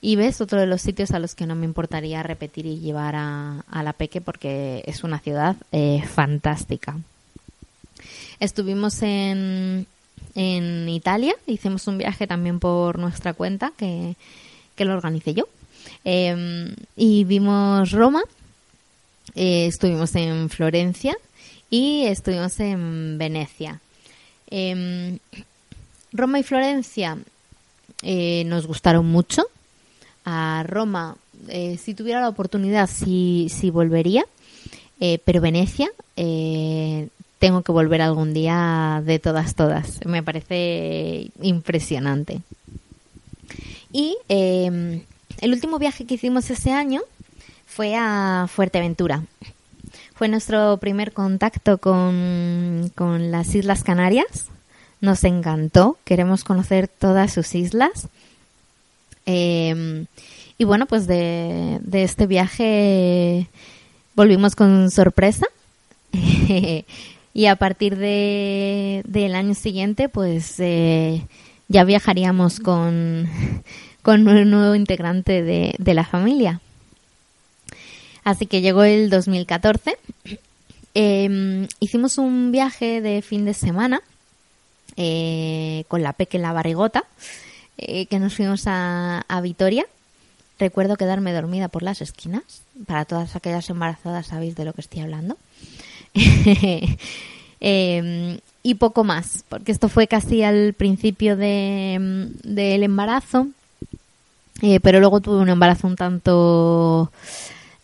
Y 0.00 0.16
ves 0.16 0.40
otro 0.40 0.58
de 0.58 0.66
los 0.66 0.82
sitios 0.82 1.12
a 1.12 1.20
los 1.20 1.36
que 1.36 1.46
no 1.46 1.54
me 1.54 1.64
importaría 1.64 2.24
repetir 2.24 2.66
y 2.66 2.80
llevar 2.80 3.14
a, 3.14 3.60
a 3.70 3.82
la 3.84 3.92
Peque 3.92 4.20
porque 4.20 4.82
es 4.84 5.04
una 5.04 5.20
ciudad 5.20 5.54
eh, 5.70 6.02
fantástica. 6.04 6.98
Estuvimos 8.40 9.00
en, 9.02 9.86
en 10.34 10.88
Italia, 10.88 11.36
hicimos 11.46 11.86
un 11.86 11.98
viaje 11.98 12.26
también 12.26 12.58
por 12.58 12.98
nuestra 12.98 13.32
cuenta 13.32 13.72
que, 13.76 14.16
que 14.74 14.84
lo 14.84 14.94
organicé 14.94 15.34
yo. 15.34 15.46
Eh, 16.04 16.74
y 16.96 17.22
vimos 17.22 17.92
Roma, 17.92 18.24
eh, 19.36 19.66
estuvimos 19.66 20.16
en 20.16 20.50
Florencia 20.50 21.16
y 21.70 22.06
estuvimos 22.06 22.58
en 22.58 23.18
Venecia. 23.18 23.78
Eh, 24.50 25.18
Roma 26.12 26.38
y 26.38 26.42
Florencia 26.42 27.18
eh, 28.02 28.44
nos 28.46 28.66
gustaron 28.66 29.06
mucho. 29.06 29.44
A 30.24 30.64
Roma, 30.68 31.16
eh, 31.48 31.78
si 31.78 31.94
tuviera 31.94 32.20
la 32.20 32.28
oportunidad, 32.28 32.88
sí, 32.88 33.48
sí 33.50 33.70
volvería. 33.70 34.24
Eh, 35.00 35.18
pero 35.24 35.40
Venecia, 35.40 35.90
tengo 36.14 37.62
que 37.62 37.72
volver 37.72 38.02
algún 38.02 38.32
día 38.32 39.02
de 39.04 39.18
todas, 39.18 39.56
todas. 39.56 39.98
Me 40.06 40.22
parece 40.22 41.30
impresionante. 41.40 42.40
Y 43.92 44.16
eh, 44.28 45.02
el 45.40 45.52
último 45.52 45.78
viaje 45.78 46.06
que 46.06 46.14
hicimos 46.14 46.50
ese 46.50 46.72
año 46.72 47.02
fue 47.66 47.94
a 47.96 48.46
Fuerteventura. 48.48 49.24
Fue 50.14 50.28
nuestro 50.28 50.78
primer 50.78 51.12
contacto 51.12 51.78
con, 51.78 52.90
con 52.94 53.30
las 53.30 53.54
Islas 53.54 53.82
Canarias. 53.82 54.48
Nos 55.02 55.24
encantó. 55.24 55.98
Queremos 56.04 56.44
conocer 56.44 56.88
todas 56.88 57.32
sus 57.34 57.54
islas. 57.54 58.08
Eh, 59.26 60.06
y 60.58 60.64
bueno, 60.64 60.86
pues 60.86 61.08
de, 61.08 61.80
de 61.82 62.04
este 62.04 62.28
viaje 62.28 63.48
volvimos 64.14 64.54
con 64.54 64.92
sorpresa. 64.92 65.44
y 67.34 67.46
a 67.46 67.56
partir 67.56 67.96
de, 67.96 69.02
del 69.04 69.34
año 69.34 69.54
siguiente, 69.54 70.08
pues 70.08 70.54
eh, 70.60 71.26
ya 71.66 71.82
viajaríamos 71.82 72.60
con, 72.60 73.28
con 74.02 74.28
un 74.28 74.50
nuevo 74.50 74.76
integrante 74.76 75.42
de, 75.42 75.74
de 75.78 75.94
la 75.94 76.04
familia. 76.04 76.60
Así 78.22 78.46
que 78.46 78.60
llegó 78.60 78.84
el 78.84 79.10
2014. 79.10 79.98
Eh, 80.94 81.66
hicimos 81.80 82.18
un 82.18 82.52
viaje 82.52 83.00
de 83.00 83.20
fin 83.20 83.44
de 83.44 83.54
semana 83.54 84.00
eh, 84.96 85.84
con 85.88 86.02
la 86.02 86.12
Peque 86.12 86.36
en 86.36 86.42
la 86.42 86.52
barrigota, 86.52 87.04
eh, 87.78 88.06
que 88.06 88.18
nos 88.18 88.34
fuimos 88.34 88.66
a, 88.66 89.24
a 89.28 89.40
Vitoria. 89.40 89.86
Recuerdo 90.58 90.96
quedarme 90.96 91.32
dormida 91.32 91.68
por 91.68 91.82
las 91.82 92.00
esquinas. 92.00 92.42
Para 92.86 93.04
todas 93.04 93.34
aquellas 93.34 93.68
embarazadas 93.70 94.26
sabéis 94.26 94.54
de 94.54 94.64
lo 94.64 94.72
que 94.72 94.80
estoy 94.82 95.02
hablando. 95.02 95.36
Eh, 97.64 98.40
y 98.64 98.74
poco 98.74 99.04
más, 99.04 99.44
porque 99.48 99.70
esto 99.70 99.88
fue 99.88 100.08
casi 100.08 100.42
al 100.42 100.74
principio 100.74 101.36
de, 101.36 102.28
del 102.42 102.82
embarazo. 102.82 103.46
Eh, 104.62 104.80
pero 104.80 105.00
luego 105.00 105.20
tuve 105.20 105.38
un 105.38 105.48
embarazo 105.48 105.86
un 105.86 105.96
tanto 105.96 107.12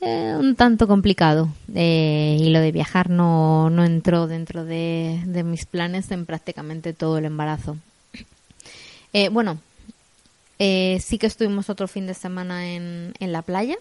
eh, 0.00 0.36
un 0.38 0.54
tanto 0.54 0.86
complicado 0.86 1.48
eh, 1.74 2.36
y 2.38 2.50
lo 2.50 2.60
de 2.60 2.70
viajar 2.70 3.10
no, 3.10 3.68
no 3.68 3.84
entró 3.84 4.28
dentro 4.28 4.64
de, 4.64 5.20
mis 5.44 5.66
planes 5.66 6.10
en 6.12 6.24
prácticamente 6.24 6.92
todo 6.92 7.18
el 7.18 7.24
embarazo. 7.24 7.76
Eh, 9.12 9.28
bueno, 9.28 9.58
eh, 10.60 11.00
sí 11.02 11.18
que 11.18 11.26
estuvimos 11.26 11.68
otro 11.68 11.88
fin 11.88 12.06
de 12.06 12.14
semana 12.14 12.68
en, 12.68 13.14
en 13.18 13.32
la 13.32 13.42
playa, 13.42 13.76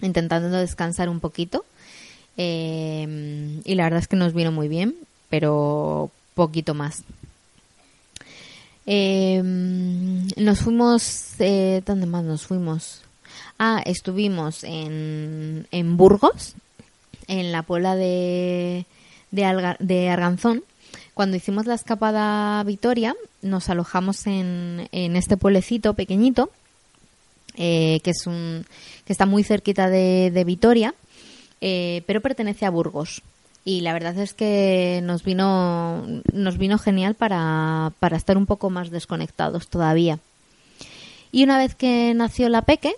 intentando 0.00 0.50
descansar 0.50 1.08
un 1.08 1.20
poquito. 1.20 1.64
Eh, 2.36 3.60
y 3.64 3.74
la 3.74 3.84
verdad 3.84 4.00
es 4.00 4.08
que 4.08 4.16
nos 4.16 4.32
vino 4.32 4.52
muy 4.52 4.68
bien, 4.68 4.94
pero 5.28 6.10
poquito 6.34 6.74
más. 6.74 7.02
Eh, 8.84 9.42
nos 10.36 10.60
fuimos, 10.60 11.34
¿dónde 11.84 12.06
más 12.06 12.22
nos 12.22 12.46
fuimos? 12.46 13.05
Ah, 13.58 13.82
estuvimos 13.86 14.64
en, 14.64 15.66
en 15.70 15.96
Burgos, 15.96 16.54
en 17.26 17.52
la 17.52 17.62
Puebla 17.62 17.96
de, 17.96 18.84
de, 19.30 20.08
Arganzón. 20.10 20.62
Cuando 21.14 21.38
hicimos 21.38 21.64
la 21.64 21.74
escapada 21.74 22.62
Vitoria, 22.64 23.16
nos 23.40 23.70
alojamos 23.70 24.26
en, 24.26 24.88
en 24.92 25.16
este 25.16 25.38
pueblecito 25.38 25.94
pequeñito, 25.94 26.50
eh, 27.56 28.00
que 28.04 28.10
es 28.10 28.26
un 28.26 28.66
que 29.06 29.12
está 29.12 29.24
muy 29.24 29.42
cerquita 29.42 29.88
de, 29.88 30.30
de 30.30 30.44
Vitoria, 30.44 30.94
eh, 31.62 32.02
pero 32.06 32.20
pertenece 32.20 32.66
a 32.66 32.70
Burgos. 32.70 33.22
y 33.64 33.80
la 33.80 33.94
verdad 33.94 34.18
es 34.18 34.34
que 34.34 35.00
nos 35.02 35.24
vino, 35.24 36.04
nos 36.32 36.58
vino 36.58 36.76
genial 36.78 37.14
para, 37.14 37.92
para 38.00 38.18
estar 38.18 38.36
un 38.36 38.44
poco 38.44 38.68
más 38.68 38.90
desconectados 38.90 39.68
todavía. 39.68 40.18
Y 41.32 41.44
una 41.44 41.58
vez 41.58 41.74
que 41.74 42.12
nació 42.14 42.48
la 42.48 42.62
Peque, 42.62 42.94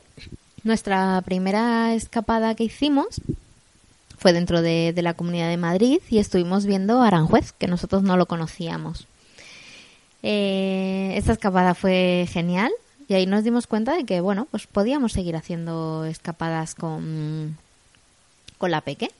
nuestra 0.64 1.20
primera 1.22 1.94
escapada 1.94 2.54
que 2.54 2.64
hicimos 2.64 3.20
fue 4.18 4.32
dentro 4.32 4.62
de, 4.62 4.92
la 4.96 5.14
Comunidad 5.14 5.48
de 5.48 5.56
Madrid 5.56 6.00
y 6.10 6.18
estuvimos 6.18 6.66
viendo 6.66 7.00
Aranjuez, 7.00 7.52
que 7.52 7.68
nosotros 7.68 8.02
no 8.02 8.16
lo 8.16 8.26
conocíamos. 8.26 9.06
Eh, 10.22 11.12
esta 11.14 11.32
escapada 11.32 11.74
fue 11.74 12.26
genial 12.28 12.72
y 13.08 13.14
ahí 13.14 13.26
nos 13.26 13.44
dimos 13.44 13.68
cuenta 13.68 13.94
de 13.94 14.04
que, 14.04 14.20
bueno, 14.20 14.48
pues 14.50 14.66
podíamos 14.66 15.12
seguir 15.12 15.36
haciendo 15.36 16.04
escapadas 16.04 16.74
con, 16.74 17.56
con 18.58 18.72
la 18.72 18.80
Peque. 18.80 19.10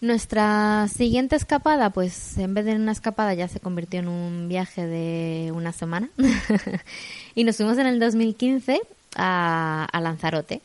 Nuestra 0.00 0.88
siguiente 0.88 1.36
escapada, 1.36 1.90
pues 1.90 2.36
en 2.38 2.54
vez 2.54 2.64
de 2.64 2.74
una 2.74 2.90
escapada 2.90 3.34
ya 3.34 3.46
se 3.48 3.60
convirtió 3.60 4.00
en 4.00 4.08
un 4.08 4.48
viaje 4.48 4.86
de 4.86 5.52
una 5.52 5.72
semana. 5.72 6.10
y 7.36 7.44
nos 7.44 7.56
fuimos 7.56 7.78
en 7.78 7.86
el 7.86 8.00
2015 8.00 8.80
a, 9.16 9.88
Lanzarote. 10.00 10.60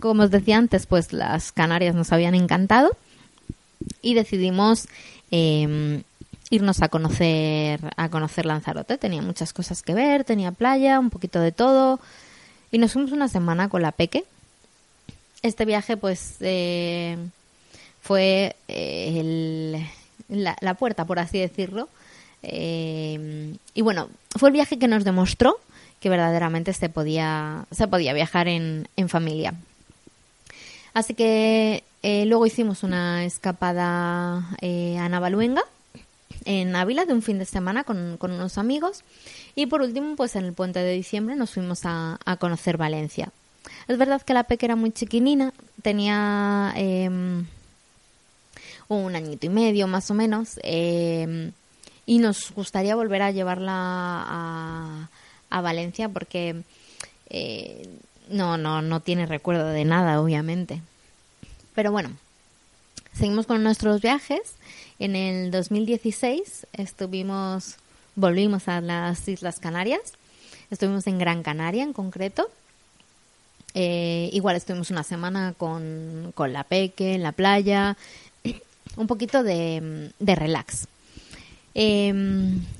Como 0.00 0.22
os 0.24 0.30
decía 0.30 0.56
antes, 0.56 0.86
pues 0.86 1.12
las 1.12 1.52
Canarias 1.52 1.94
nos 1.94 2.12
habían 2.12 2.34
encantado 2.34 2.96
y 4.02 4.14
decidimos 4.14 4.88
eh, 5.30 6.02
irnos 6.50 6.82
a 6.82 6.88
conocer 6.88 7.80
a 7.96 8.08
conocer 8.08 8.46
Lanzarote. 8.46 8.98
Tenía 8.98 9.22
muchas 9.22 9.52
cosas 9.52 9.82
que 9.82 9.94
ver, 9.94 10.24
tenía 10.24 10.52
playa, 10.52 10.98
un 10.98 11.10
poquito 11.10 11.40
de 11.40 11.52
todo 11.52 12.00
y 12.70 12.78
nos 12.78 12.92
fuimos 12.92 13.12
una 13.12 13.28
semana 13.28 13.68
con 13.68 13.82
la 13.82 13.92
Peque. 13.92 14.24
Este 15.42 15.64
viaje, 15.64 15.96
pues, 15.96 16.36
eh, 16.40 17.16
fue 18.02 18.56
eh, 18.66 19.14
el- 19.20 19.86
la, 20.42 20.56
la 20.60 20.74
puerta, 20.74 21.04
por 21.04 21.18
así 21.18 21.38
decirlo. 21.38 21.88
Eh, 22.42 23.54
y 23.74 23.82
bueno, 23.82 24.08
fue 24.36 24.48
el 24.48 24.52
viaje 24.52 24.78
que 24.78 24.88
nos 24.88 25.04
demostró 25.04 25.58
que 26.00 26.08
verdaderamente 26.08 26.72
se 26.72 26.88
podía, 26.88 27.66
se 27.70 27.88
podía 27.88 28.12
viajar 28.12 28.48
en, 28.48 28.88
en 28.96 29.08
familia. 29.08 29.54
Así 30.94 31.14
que 31.14 31.84
eh, 32.02 32.24
luego 32.26 32.46
hicimos 32.46 32.82
una 32.82 33.24
escapada 33.24 34.56
eh, 34.60 34.98
a 34.98 35.08
Navaluenga, 35.08 35.62
en 36.44 36.74
Ávila, 36.76 37.04
de 37.04 37.12
un 37.12 37.22
fin 37.22 37.38
de 37.38 37.44
semana 37.44 37.84
con, 37.84 38.16
con 38.16 38.32
unos 38.32 38.58
amigos. 38.58 39.02
Y 39.54 39.66
por 39.66 39.82
último, 39.82 40.16
pues 40.16 40.36
en 40.36 40.44
el 40.44 40.52
puente 40.52 40.78
de 40.78 40.92
diciembre 40.92 41.36
nos 41.36 41.50
fuimos 41.52 41.80
a, 41.84 42.18
a 42.24 42.36
conocer 42.36 42.76
Valencia. 42.76 43.30
Es 43.86 43.98
verdad 43.98 44.22
que 44.22 44.34
la 44.34 44.44
Peque 44.44 44.66
era 44.66 44.76
muy 44.76 44.92
chiquinina, 44.92 45.52
tenía 45.82 46.72
em, 46.76 47.46
un 48.88 49.16
añito 49.16 49.46
y 49.46 49.48
medio 49.48 49.86
más 49.86 50.10
o 50.10 50.14
menos, 50.14 50.58
em, 50.62 51.52
y 52.06 52.18
nos 52.18 52.52
gustaría 52.52 52.96
volver 52.96 53.22
a 53.22 53.30
llevarla 53.30 53.72
a, 53.74 55.08
a 55.50 55.60
Valencia 55.60 56.08
porque 56.08 56.62
eh, 57.30 57.88
no, 58.28 58.58
no, 58.58 58.82
no 58.82 59.00
tiene 59.00 59.26
recuerdo 59.26 59.68
de 59.68 59.84
nada, 59.84 60.20
obviamente. 60.20 60.82
Pero 61.74 61.92
bueno, 61.92 62.10
seguimos 63.12 63.46
con 63.46 63.62
nuestros 63.62 64.00
viajes. 64.00 64.40
En 64.98 65.14
el 65.14 65.50
2016 65.50 66.66
estuvimos, 66.72 67.76
volvimos 68.16 68.68
a 68.68 68.80
las 68.80 69.26
Islas 69.28 69.60
Canarias. 69.60 70.14
Estuvimos 70.70 71.06
en 71.06 71.18
Gran 71.18 71.42
Canaria 71.42 71.82
en 71.82 71.92
concreto. 71.92 72.50
Eh, 73.74 74.30
igual 74.32 74.56
estuvimos 74.56 74.90
una 74.90 75.04
semana 75.04 75.54
con, 75.56 76.32
con 76.34 76.52
la 76.52 76.64
Peque 76.64 77.14
en 77.14 77.22
la 77.22 77.32
playa. 77.32 77.96
Un 78.96 79.06
poquito 79.06 79.42
de, 79.42 80.10
de 80.18 80.34
relax. 80.34 80.88
Eh, 81.80 82.12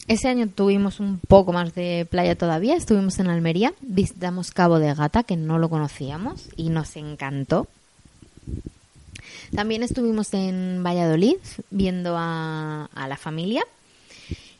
ese 0.08 0.26
año 0.26 0.48
tuvimos 0.48 0.98
un 0.98 1.20
poco 1.20 1.52
más 1.52 1.72
de 1.72 2.04
playa 2.10 2.34
todavía. 2.34 2.74
Estuvimos 2.74 3.20
en 3.20 3.28
Almería, 3.28 3.72
visitamos 3.80 4.50
Cabo 4.50 4.80
de 4.80 4.92
Gata, 4.92 5.22
que 5.22 5.36
no 5.36 5.60
lo 5.60 5.68
conocíamos 5.68 6.48
y 6.56 6.68
nos 6.70 6.96
encantó. 6.96 7.68
También 9.54 9.84
estuvimos 9.84 10.34
en 10.34 10.82
Valladolid 10.84 11.36
viendo 11.70 12.16
a, 12.18 12.88
la 13.08 13.16
familia. 13.16 13.62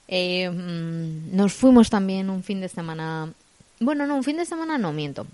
Mm, 0.08 1.34
nos 1.34 1.52
fuimos 1.52 1.90
también 1.90 2.30
un 2.30 2.44
fin 2.44 2.60
de 2.60 2.68
semana. 2.68 3.32
Bueno, 3.80 4.06
no, 4.06 4.14
un 4.14 4.22
fin 4.22 4.36
de 4.36 4.46
semana 4.46 4.78
no, 4.78 4.92
miento. 4.92 5.26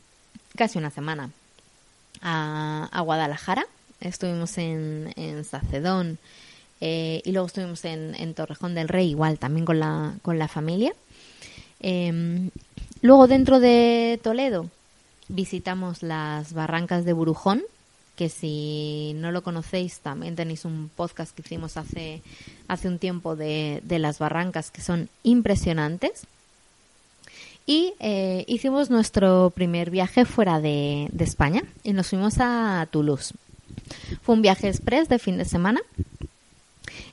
Casi 0.56 0.78
una 0.78 0.88
semana. 0.88 1.28
A, 2.22 2.88
a 2.90 3.00
Guadalajara. 3.02 3.66
Estuvimos 4.00 4.56
en, 4.56 5.12
en 5.16 5.44
Sacedón. 5.44 6.18
Eh, 6.86 7.22
y 7.24 7.32
luego 7.32 7.46
estuvimos 7.46 7.82
en, 7.86 8.34
Torrejón 8.34 8.74
del 8.74 8.88
Rey, 8.88 9.08
igual, 9.08 9.38
también 9.38 9.64
con 9.64 9.80
la, 9.80 10.16
con 10.20 10.38
la 10.38 10.48
familia. 10.48 10.92
Eh, 11.80 12.50
luego, 13.00 13.26
dentro 13.26 13.58
de 13.58 14.20
Toledo, 14.22 14.68
visitamos 15.28 16.02
las 16.02 16.52
barrancas 16.52 17.06
de 17.06 17.14
Burujón, 17.14 17.62
que 18.16 18.28
si 18.28 19.12
no 19.16 19.32
lo 19.32 19.42
conocéis, 19.42 20.00
también 20.00 20.36
tenéis 20.36 20.66
un 20.66 20.90
podcast 20.94 21.34
que 21.34 21.40
hicimos 21.40 21.78
hace, 21.78 22.20
hace 22.68 22.88
un 22.88 22.98
tiempo 22.98 23.34
de, 23.34 23.80
de 23.84 23.98
las 23.98 24.18
barrancas, 24.18 24.70
que 24.70 24.82
son 24.82 25.08
impresionantes. 25.22 26.26
Y 27.64 27.94
eh, 27.98 28.44
hicimos 28.46 28.90
nuestro 28.90 29.50
primer 29.54 29.88
viaje 29.88 30.26
fuera 30.26 30.60
de 30.60 31.08
España 31.18 31.62
y 31.82 31.94
nos 31.94 32.10
fuimos 32.10 32.34
a 32.40 32.86
Toulouse. 32.90 33.32
Fue 34.20 34.34
un 34.34 34.42
viaje 34.42 34.68
express 34.68 35.08
de 35.08 35.18
fin 35.18 35.38
de 35.38 35.46
semana, 35.46 35.80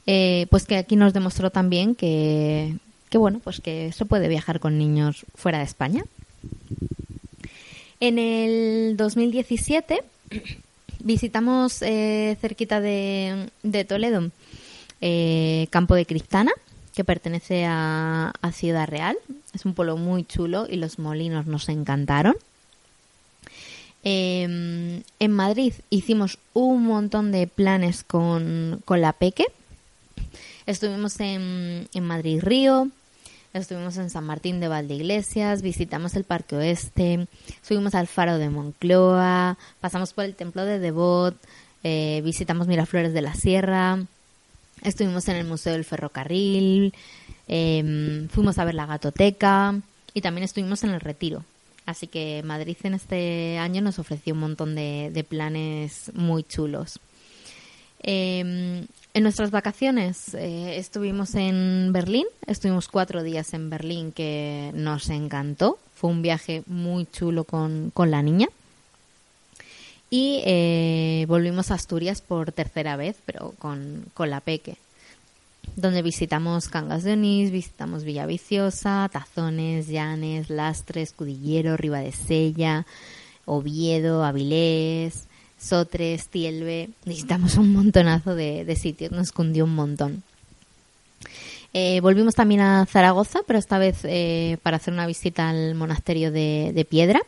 eh, 0.05 0.47
pues 0.49 0.65
que 0.65 0.77
aquí 0.77 0.95
nos 0.95 1.13
demostró 1.13 1.49
también 1.49 1.95
que, 1.95 2.75
que 3.09 3.17
bueno, 3.17 3.39
pues 3.43 3.61
que 3.61 3.91
se 3.91 4.05
puede 4.05 4.27
viajar 4.27 4.59
con 4.59 4.77
niños 4.77 5.25
fuera 5.35 5.59
de 5.59 5.65
España. 5.65 6.03
En 7.99 8.17
el 8.17 8.97
2017 8.97 10.01
visitamos 11.03 11.81
eh, 11.81 12.37
cerquita 12.41 12.81
de, 12.81 13.49
de 13.63 13.85
Toledo 13.85 14.31
eh, 15.01 15.67
Campo 15.71 15.95
de 15.95 16.05
Cristana, 16.05 16.51
que 16.95 17.03
pertenece 17.03 17.65
a, 17.65 18.33
a 18.41 18.51
Ciudad 18.51 18.87
Real. 18.87 19.17
Es 19.53 19.65
un 19.65 19.73
pueblo 19.73 19.97
muy 19.97 20.23
chulo 20.23 20.67
y 20.69 20.77
los 20.77 20.99
molinos 20.99 21.45
nos 21.47 21.69
encantaron. 21.69 22.35
Eh, 24.03 25.03
en 25.19 25.31
Madrid 25.31 25.73
hicimos 25.89 26.39
un 26.53 26.83
montón 26.83 27.31
de 27.31 27.47
planes 27.47 28.03
con, 28.03 28.81
con 28.85 29.01
la 29.01 29.13
Peque. 29.13 29.45
Estuvimos 30.71 31.19
en, 31.19 31.89
en 31.93 32.03
Madrid 32.05 32.39
Río, 32.41 32.87
estuvimos 33.51 33.97
en 33.97 34.09
San 34.09 34.23
Martín 34.23 34.61
de 34.61 34.69
Valdeiglesias, 34.69 35.61
visitamos 35.61 36.15
el 36.15 36.23
Parque 36.23 36.55
Oeste, 36.55 37.27
subimos 37.61 37.93
al 37.93 38.07
Faro 38.07 38.37
de 38.37 38.49
Moncloa, 38.49 39.57
pasamos 39.81 40.13
por 40.13 40.23
el 40.23 40.33
Templo 40.33 40.63
de 40.63 40.79
Devot, 40.79 41.35
eh, 41.83 42.21
visitamos 42.23 42.67
Miraflores 42.67 43.11
de 43.11 43.21
la 43.21 43.33
Sierra, 43.33 43.99
estuvimos 44.81 45.27
en 45.27 45.35
el 45.35 45.45
Museo 45.45 45.73
del 45.73 45.83
Ferrocarril, 45.83 46.93
eh, 47.49 48.27
fuimos 48.31 48.57
a 48.57 48.63
ver 48.63 48.75
la 48.75 48.85
Gatoteca 48.85 49.75
y 50.13 50.21
también 50.21 50.45
estuvimos 50.45 50.85
en 50.85 50.91
el 50.91 51.01
Retiro. 51.01 51.43
Así 51.85 52.07
que 52.07 52.43
Madrid 52.45 52.77
en 52.83 52.93
este 52.93 53.57
año 53.57 53.81
nos 53.81 53.99
ofreció 53.99 54.33
un 54.33 54.39
montón 54.39 54.75
de, 54.75 55.11
de 55.13 55.25
planes 55.25 56.11
muy 56.13 56.43
chulos. 56.43 57.01
Eh, 58.03 58.85
en 59.13 59.23
nuestras 59.23 59.51
vacaciones 59.51 60.33
eh, 60.33 60.77
estuvimos 60.77 61.35
en 61.35 61.91
Berlín, 61.91 62.25
estuvimos 62.47 62.87
cuatro 62.87 63.23
días 63.23 63.53
en 63.53 63.69
Berlín 63.69 64.11
que 64.11 64.71
nos 64.73 65.09
encantó, 65.09 65.77
fue 65.93 66.09
un 66.09 66.21
viaje 66.21 66.63
muy 66.65 67.05
chulo 67.05 67.43
con, 67.43 67.91
con 67.93 68.11
la 68.11 68.21
niña. 68.21 68.47
Y 70.09 70.41
eh, 70.45 71.25
volvimos 71.29 71.71
a 71.71 71.75
Asturias 71.75 72.21
por 72.21 72.51
tercera 72.51 72.97
vez, 72.97 73.17
pero 73.25 73.53
con, 73.59 74.05
con 74.13 74.29
la 74.29 74.41
Peque, 74.41 74.75
donde 75.77 76.01
visitamos 76.01 76.67
Cangas 76.67 77.03
de 77.03 77.13
Onís, 77.13 77.49
visitamos 77.49 78.03
Villaviciosa, 78.03 79.09
Tazones, 79.11 79.87
Llanes, 79.87 80.49
Lastres, 80.49 81.13
Cudillero, 81.13 81.77
Ribadesella, 81.77 82.85
Oviedo, 83.45 84.25
Avilés, 84.25 85.27
Sotres, 85.61 86.27
Tielbe. 86.27 86.89
Visitamos 87.05 87.55
un 87.55 87.71
montonazo 87.73 88.35
de, 88.35 88.65
de 88.65 88.75
sitios, 88.75 89.11
nos 89.11 89.31
cundió 89.31 89.65
un 89.65 89.75
montón. 89.75 90.23
Eh, 91.73 92.01
volvimos 92.01 92.35
también 92.35 92.61
a 92.61 92.85
Zaragoza, 92.85 93.39
pero 93.47 93.57
esta 93.59 93.77
vez 93.77 93.99
eh, 94.03 94.57
para 94.63 94.77
hacer 94.77 94.93
una 94.93 95.05
visita 95.07 95.49
al 95.49 95.75
monasterio 95.75 96.31
de, 96.31 96.71
de 96.73 96.83
Piedra. 96.85 97.21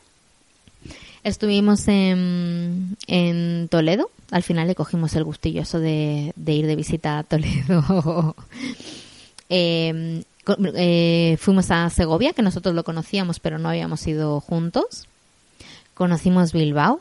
Estuvimos 1.23 1.87
en, 1.87 2.97
en 3.07 3.67
Toledo. 3.69 4.09
Al 4.31 4.43
final 4.43 4.67
le 4.67 4.75
cogimos 4.75 5.15
el 5.15 5.23
gustillo 5.23 5.61
eso 5.61 5.79
de, 5.79 6.33
de 6.35 6.53
ir 6.53 6.65
de 6.67 6.75
visita 6.75 7.19
a 7.19 7.23
Toledo. 7.23 8.35
Co- 10.43 10.57
eh, 10.75 11.37
fuimos 11.39 11.71
a 11.71 11.89
Segovia, 11.89 12.33
que 12.33 12.41
nosotros 12.41 12.75
lo 12.75 12.83
conocíamos, 12.83 13.39
pero 13.39 13.59
no 13.59 13.69
habíamos 13.69 14.05
ido 14.07 14.41
juntos. 14.41 15.07
Conocimos 15.93 16.51
Bilbao, 16.51 16.99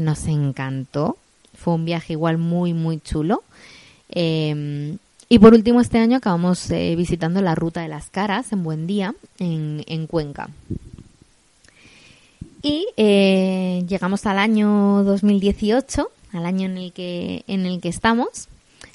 nos 0.00 0.26
encantó. 0.26 1.16
fue 1.54 1.74
un 1.74 1.84
viaje 1.84 2.12
igual 2.12 2.38
muy, 2.38 2.72
muy 2.72 3.00
chulo. 3.00 3.42
Eh, 4.10 4.96
y 5.30 5.38
por 5.38 5.52
último, 5.52 5.80
este 5.80 5.98
año 5.98 6.16
acabamos 6.16 6.70
eh, 6.70 6.94
visitando 6.96 7.42
la 7.42 7.54
Ruta 7.54 7.82
de 7.82 7.88
las 7.88 8.08
Caras 8.08 8.50
en 8.52 8.62
Buen 8.62 8.86
Día, 8.86 9.14
en, 9.38 9.84
en 9.86 10.06
Cuenca. 10.06 10.48
Y 12.62 12.88
eh, 12.96 13.84
llegamos 13.86 14.24
al 14.24 14.38
año 14.38 15.04
2018, 15.04 16.10
al 16.32 16.46
año 16.46 16.66
en 16.66 16.78
el 16.78 16.92
que, 16.92 17.44
en 17.46 17.66
el 17.66 17.80
que 17.80 17.90
estamos. 17.90 18.48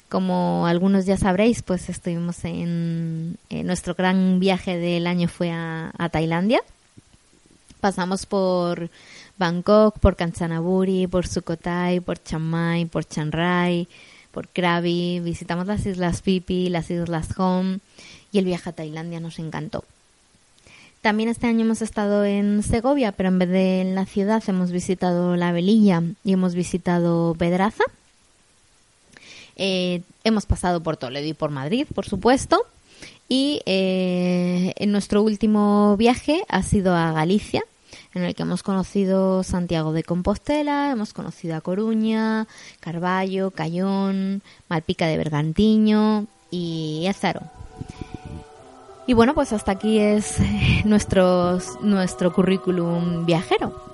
Como 0.08 0.66
algunos 0.66 1.06
ya 1.06 1.16
sabréis, 1.16 1.62
pues 1.62 1.88
estuvimos 1.88 2.44
en, 2.44 3.38
en 3.48 3.66
nuestro 3.66 3.94
gran 3.94 4.40
viaje 4.40 4.76
del 4.76 5.06
año 5.06 5.28
fue 5.28 5.50
a, 5.52 5.92
a 5.96 6.08
Tailandia. 6.08 6.60
Pasamos 7.80 8.26
por 8.26 8.90
Bangkok, 9.38 9.98
por 9.98 10.16
Kanchanaburi, 10.16 11.06
por 11.06 11.26
Sukhothai, 11.26 12.00
por 12.00 12.22
Chiang 12.22 12.42
Mai, 12.42 12.84
por 12.86 13.04
Chiang 13.04 13.32
Rai, 13.32 13.88
por 14.30 14.48
Krabi. 14.48 15.20
Visitamos 15.20 15.66
las 15.66 15.86
islas 15.86 16.22
Phi 16.22 16.68
las 16.68 16.90
islas 16.90 17.28
Home 17.38 17.80
y 18.32 18.38
el 18.38 18.44
viaje 18.44 18.70
a 18.70 18.72
Tailandia 18.72 19.20
nos 19.20 19.38
encantó. 19.38 19.84
También 21.04 21.28
este 21.28 21.46
año 21.46 21.66
hemos 21.66 21.82
estado 21.82 22.24
en 22.24 22.62
Segovia, 22.62 23.12
pero 23.12 23.28
en 23.28 23.38
vez 23.38 23.50
de 23.50 23.80
en 23.82 23.94
la 23.94 24.06
ciudad 24.06 24.42
hemos 24.46 24.70
visitado 24.70 25.36
La 25.36 25.52
Velilla 25.52 26.02
y 26.24 26.32
hemos 26.32 26.54
visitado 26.54 27.34
Pedraza. 27.38 27.84
Eh, 29.56 30.00
hemos 30.24 30.46
pasado 30.46 30.82
por 30.82 30.96
Toledo 30.96 31.26
y 31.26 31.34
por 31.34 31.50
Madrid, 31.50 31.86
por 31.94 32.06
supuesto. 32.06 32.64
Y 33.28 33.60
eh, 33.66 34.72
en 34.76 34.92
nuestro 34.92 35.22
último 35.22 35.96
viaje 35.96 36.42
ha 36.48 36.62
sido 36.62 36.94
a 36.94 37.12
Galicia, 37.12 37.64
en 38.14 38.22
el 38.22 38.34
que 38.34 38.42
hemos 38.42 38.62
conocido 38.62 39.42
Santiago 39.42 39.92
de 39.92 40.04
Compostela, 40.04 40.90
hemos 40.90 41.12
conocido 41.12 41.56
a 41.56 41.60
Coruña, 41.60 42.46
Carballo, 42.80 43.50
Cayón, 43.50 44.42
Malpica 44.68 45.06
de 45.06 45.18
Bergantiño 45.18 46.26
y 46.50 47.06
Ézaro. 47.06 47.42
Y 49.06 49.12
bueno, 49.12 49.34
pues 49.34 49.52
hasta 49.52 49.72
aquí 49.72 49.98
es 49.98 50.36
nuestros, 50.84 51.78
nuestro 51.82 52.32
currículum 52.32 53.26
viajero. 53.26 53.93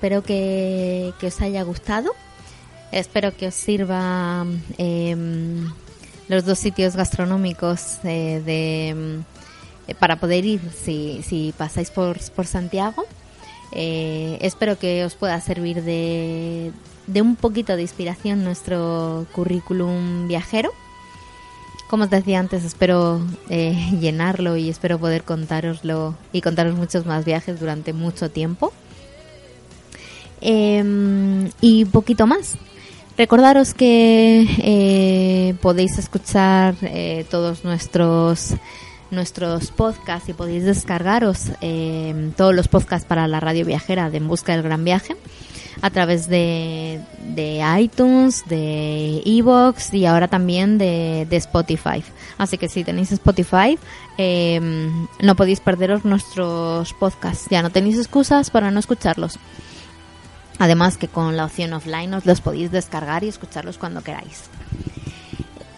Espero 0.00 0.22
que, 0.22 1.12
os 1.22 1.40
haya 1.42 1.62
gustado. 1.62 2.14
Espero 2.90 3.36
que 3.36 3.48
os 3.48 3.54
sirva 3.54 4.46
em, 4.78 5.68
los 6.26 6.46
dos 6.46 6.58
sitios 6.58 6.96
gastronómicos 6.96 7.98
eh, 8.04 8.42
eh, 8.46 9.94
para 9.98 10.16
poder 10.16 10.46
ir 10.46 10.62
si, 10.72 11.52
pasáis 11.54 11.90
por, 11.90 12.16
por 12.32 12.46
Santiago. 12.46 13.04
Eh, 13.72 14.38
espero 14.40 14.78
que 14.78 15.04
os 15.04 15.16
pueda 15.16 15.38
servir 15.42 15.82
de, 15.84 16.72
de 17.06 17.20
un 17.20 17.36
poquito 17.36 17.76
de 17.76 17.82
inspiración 17.82 18.42
nuestro 18.42 19.26
currículum 19.32 20.28
viajero. 20.28 20.72
Como 21.90 22.04
os 22.04 22.10
decía 22.10 22.40
antes, 22.40 22.64
espero 22.64 23.20
llenarlo 23.50 24.56
y 24.56 24.70
espero 24.70 24.98
poder 24.98 25.24
contároslo 25.24 26.14
y 26.32 26.40
contaros 26.40 26.74
muchos 26.74 27.04
más 27.04 27.26
viajes 27.26 27.60
durante 27.60 27.92
mucho 27.92 28.30
tiempo. 28.30 28.72
Em, 30.40 31.50
y 31.60 31.84
poquito 31.84 32.26
más. 32.26 32.56
Recordaros 33.16 33.74
que 33.74 34.46
eh, 34.58 35.54
podéis 35.60 35.98
escuchar 35.98 36.74
eh, 36.82 37.26
todos 37.30 37.64
nuestros 37.64 38.54
nuestros 39.10 39.72
podcasts 39.72 40.28
y 40.28 40.32
podéis 40.32 40.64
descargaros 40.64 41.50
eh, 41.60 42.30
todos 42.36 42.54
los 42.54 42.68
podcasts 42.68 43.06
para 43.06 43.26
la 43.26 43.40
radio 43.40 43.64
viajera 43.64 44.08
de 44.08 44.18
En 44.18 44.28
Busca 44.28 44.52
del 44.52 44.62
Gran 44.62 44.84
Viaje 44.84 45.16
a 45.82 45.90
través 45.90 46.28
de, 46.28 47.00
de 47.34 47.62
iTunes, 47.78 48.44
de 48.46 49.22
Evox 49.24 49.94
y 49.94 50.06
ahora 50.06 50.28
también 50.28 50.78
de, 50.78 51.26
de 51.28 51.36
Spotify. 51.36 52.02
Así 52.38 52.58
que 52.58 52.68
si 52.68 52.84
tenéis 52.84 53.12
Spotify, 53.12 53.78
eh, 54.18 54.60
no 55.20 55.36
podéis 55.36 55.60
perderos 55.60 56.04
nuestros 56.04 56.92
podcasts. 56.94 57.46
Ya 57.50 57.62
no 57.62 57.70
tenéis 57.70 57.98
excusas 57.98 58.50
para 58.50 58.70
no 58.70 58.78
escucharlos. 58.80 59.38
Además 60.60 60.98
que 60.98 61.08
con 61.08 61.38
la 61.38 61.46
opción 61.46 61.72
offline 61.72 62.12
os 62.12 62.26
los 62.26 62.42
podéis 62.42 62.70
descargar 62.70 63.24
y 63.24 63.28
escucharlos 63.28 63.78
cuando 63.78 64.02
queráis. 64.02 64.50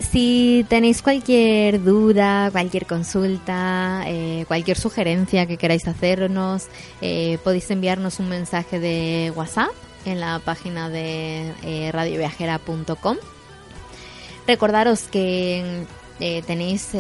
Si 0.01 0.67
tenéis 0.69 1.03
cualquier 1.03 1.85
duda, 1.85 2.51
cualquier 2.51 2.87
consulta, 2.87 4.03
eh, 4.07 4.45
cualquier 4.49 4.77
sugerencia 4.77 5.47
que 5.47 5.57
queráis 5.57 5.87
hacernos, 5.87 6.67
eh, 7.01 7.39
podéis 7.45 7.71
enviarnos 7.71 8.19
un 8.19 8.29
mensaje 8.29 8.81
de 8.81 9.33
WhatsApp 9.37 9.71
en 10.05 10.19
la 10.19 10.41
página 10.41 10.91
de 10.91 11.55
eh, 11.63 11.91
radioviajera.com. 11.93 13.17
Recordaros 14.49 15.05
que 15.05 15.87
tenéis 16.47 16.91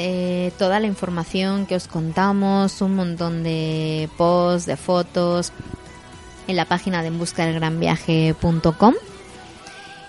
toda 0.59 0.81
la 0.81 0.87
información 0.87 1.67
que 1.67 1.77
os 1.77 1.87
contamos, 1.87 2.81
un 2.81 2.97
montón 2.97 3.43
de 3.45 4.09
posts, 4.17 4.67
de 4.67 4.77
fotos 4.77 5.53
en 6.47 6.57
la 6.57 6.65
página 6.65 7.03
de 7.03 7.09
embuscadelgranviaje.com. 7.09 8.95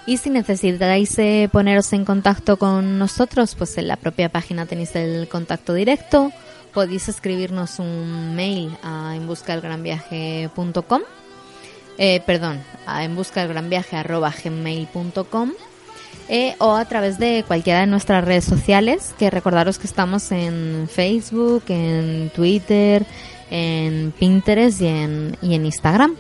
Y 0.06 0.18
si 0.18 0.30
necesitáis 0.30 1.18
eh, 1.18 1.48
poneros 1.52 1.94
en 1.94 2.04
contacto 2.04 2.58
con 2.58 3.00
nosotros, 3.00 3.56
pues 3.56 3.78
en 3.78 3.88
la 3.88 3.96
propia 3.96 4.28
página 4.30 4.66
tenéis 4.66 4.94
el 4.96 5.30
contacto 5.30 5.74
directo. 5.74 6.34
Podéis 6.74 7.08
escribirnos 7.08 7.80
un 7.80 8.36
mail 8.36 8.76
a 8.84 9.16
embuscadelgranviaje.com. 9.16 11.02
Eh, 11.98 12.22
perdón, 12.26 12.62
a 12.86 13.04
embuscadelgranviaje.gmail.com 13.04 15.52
eh, 16.30 16.56
o 16.60 16.74
a 16.74 16.86
través 16.86 17.20
de 17.20 17.44
cualquiera 17.48 17.82
de 17.82 17.88
nuestras 17.88 18.24
redes 18.24 18.46
sociales, 18.46 19.14
que 19.20 19.30
recordaros 19.30 19.78
que 19.78 19.88
estamos 19.88 20.32
en 20.32 20.88
Facebook, 20.92 21.64
en 21.68 22.30
Twitter, 22.30 23.06
en 23.54 24.12
Pinterest 24.12 24.82
y 24.82 24.88
en, 24.88 25.38
Instagram. 25.42 26.16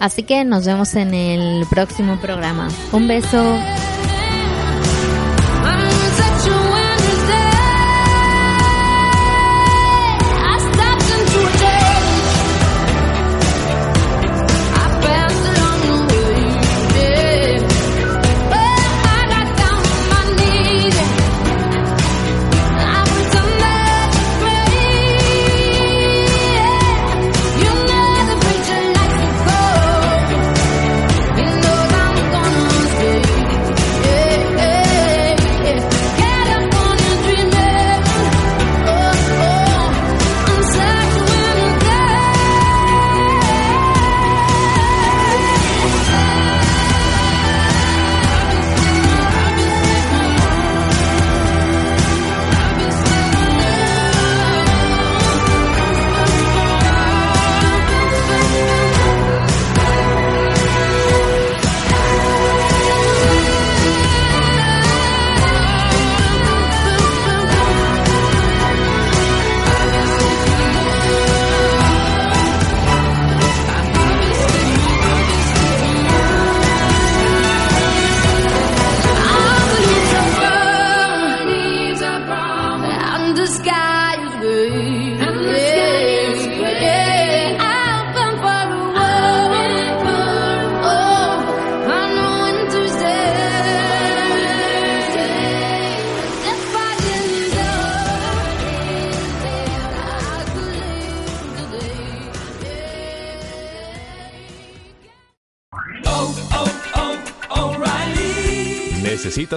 Así 0.00 0.22
que 0.22 0.44
nos 0.44 0.64
vemos 0.64 0.94
en 0.94 1.12
el 1.12 1.66
próximo 1.68 2.18
programa. 2.20 2.68
Un 2.92 3.06
beso. 3.06 3.58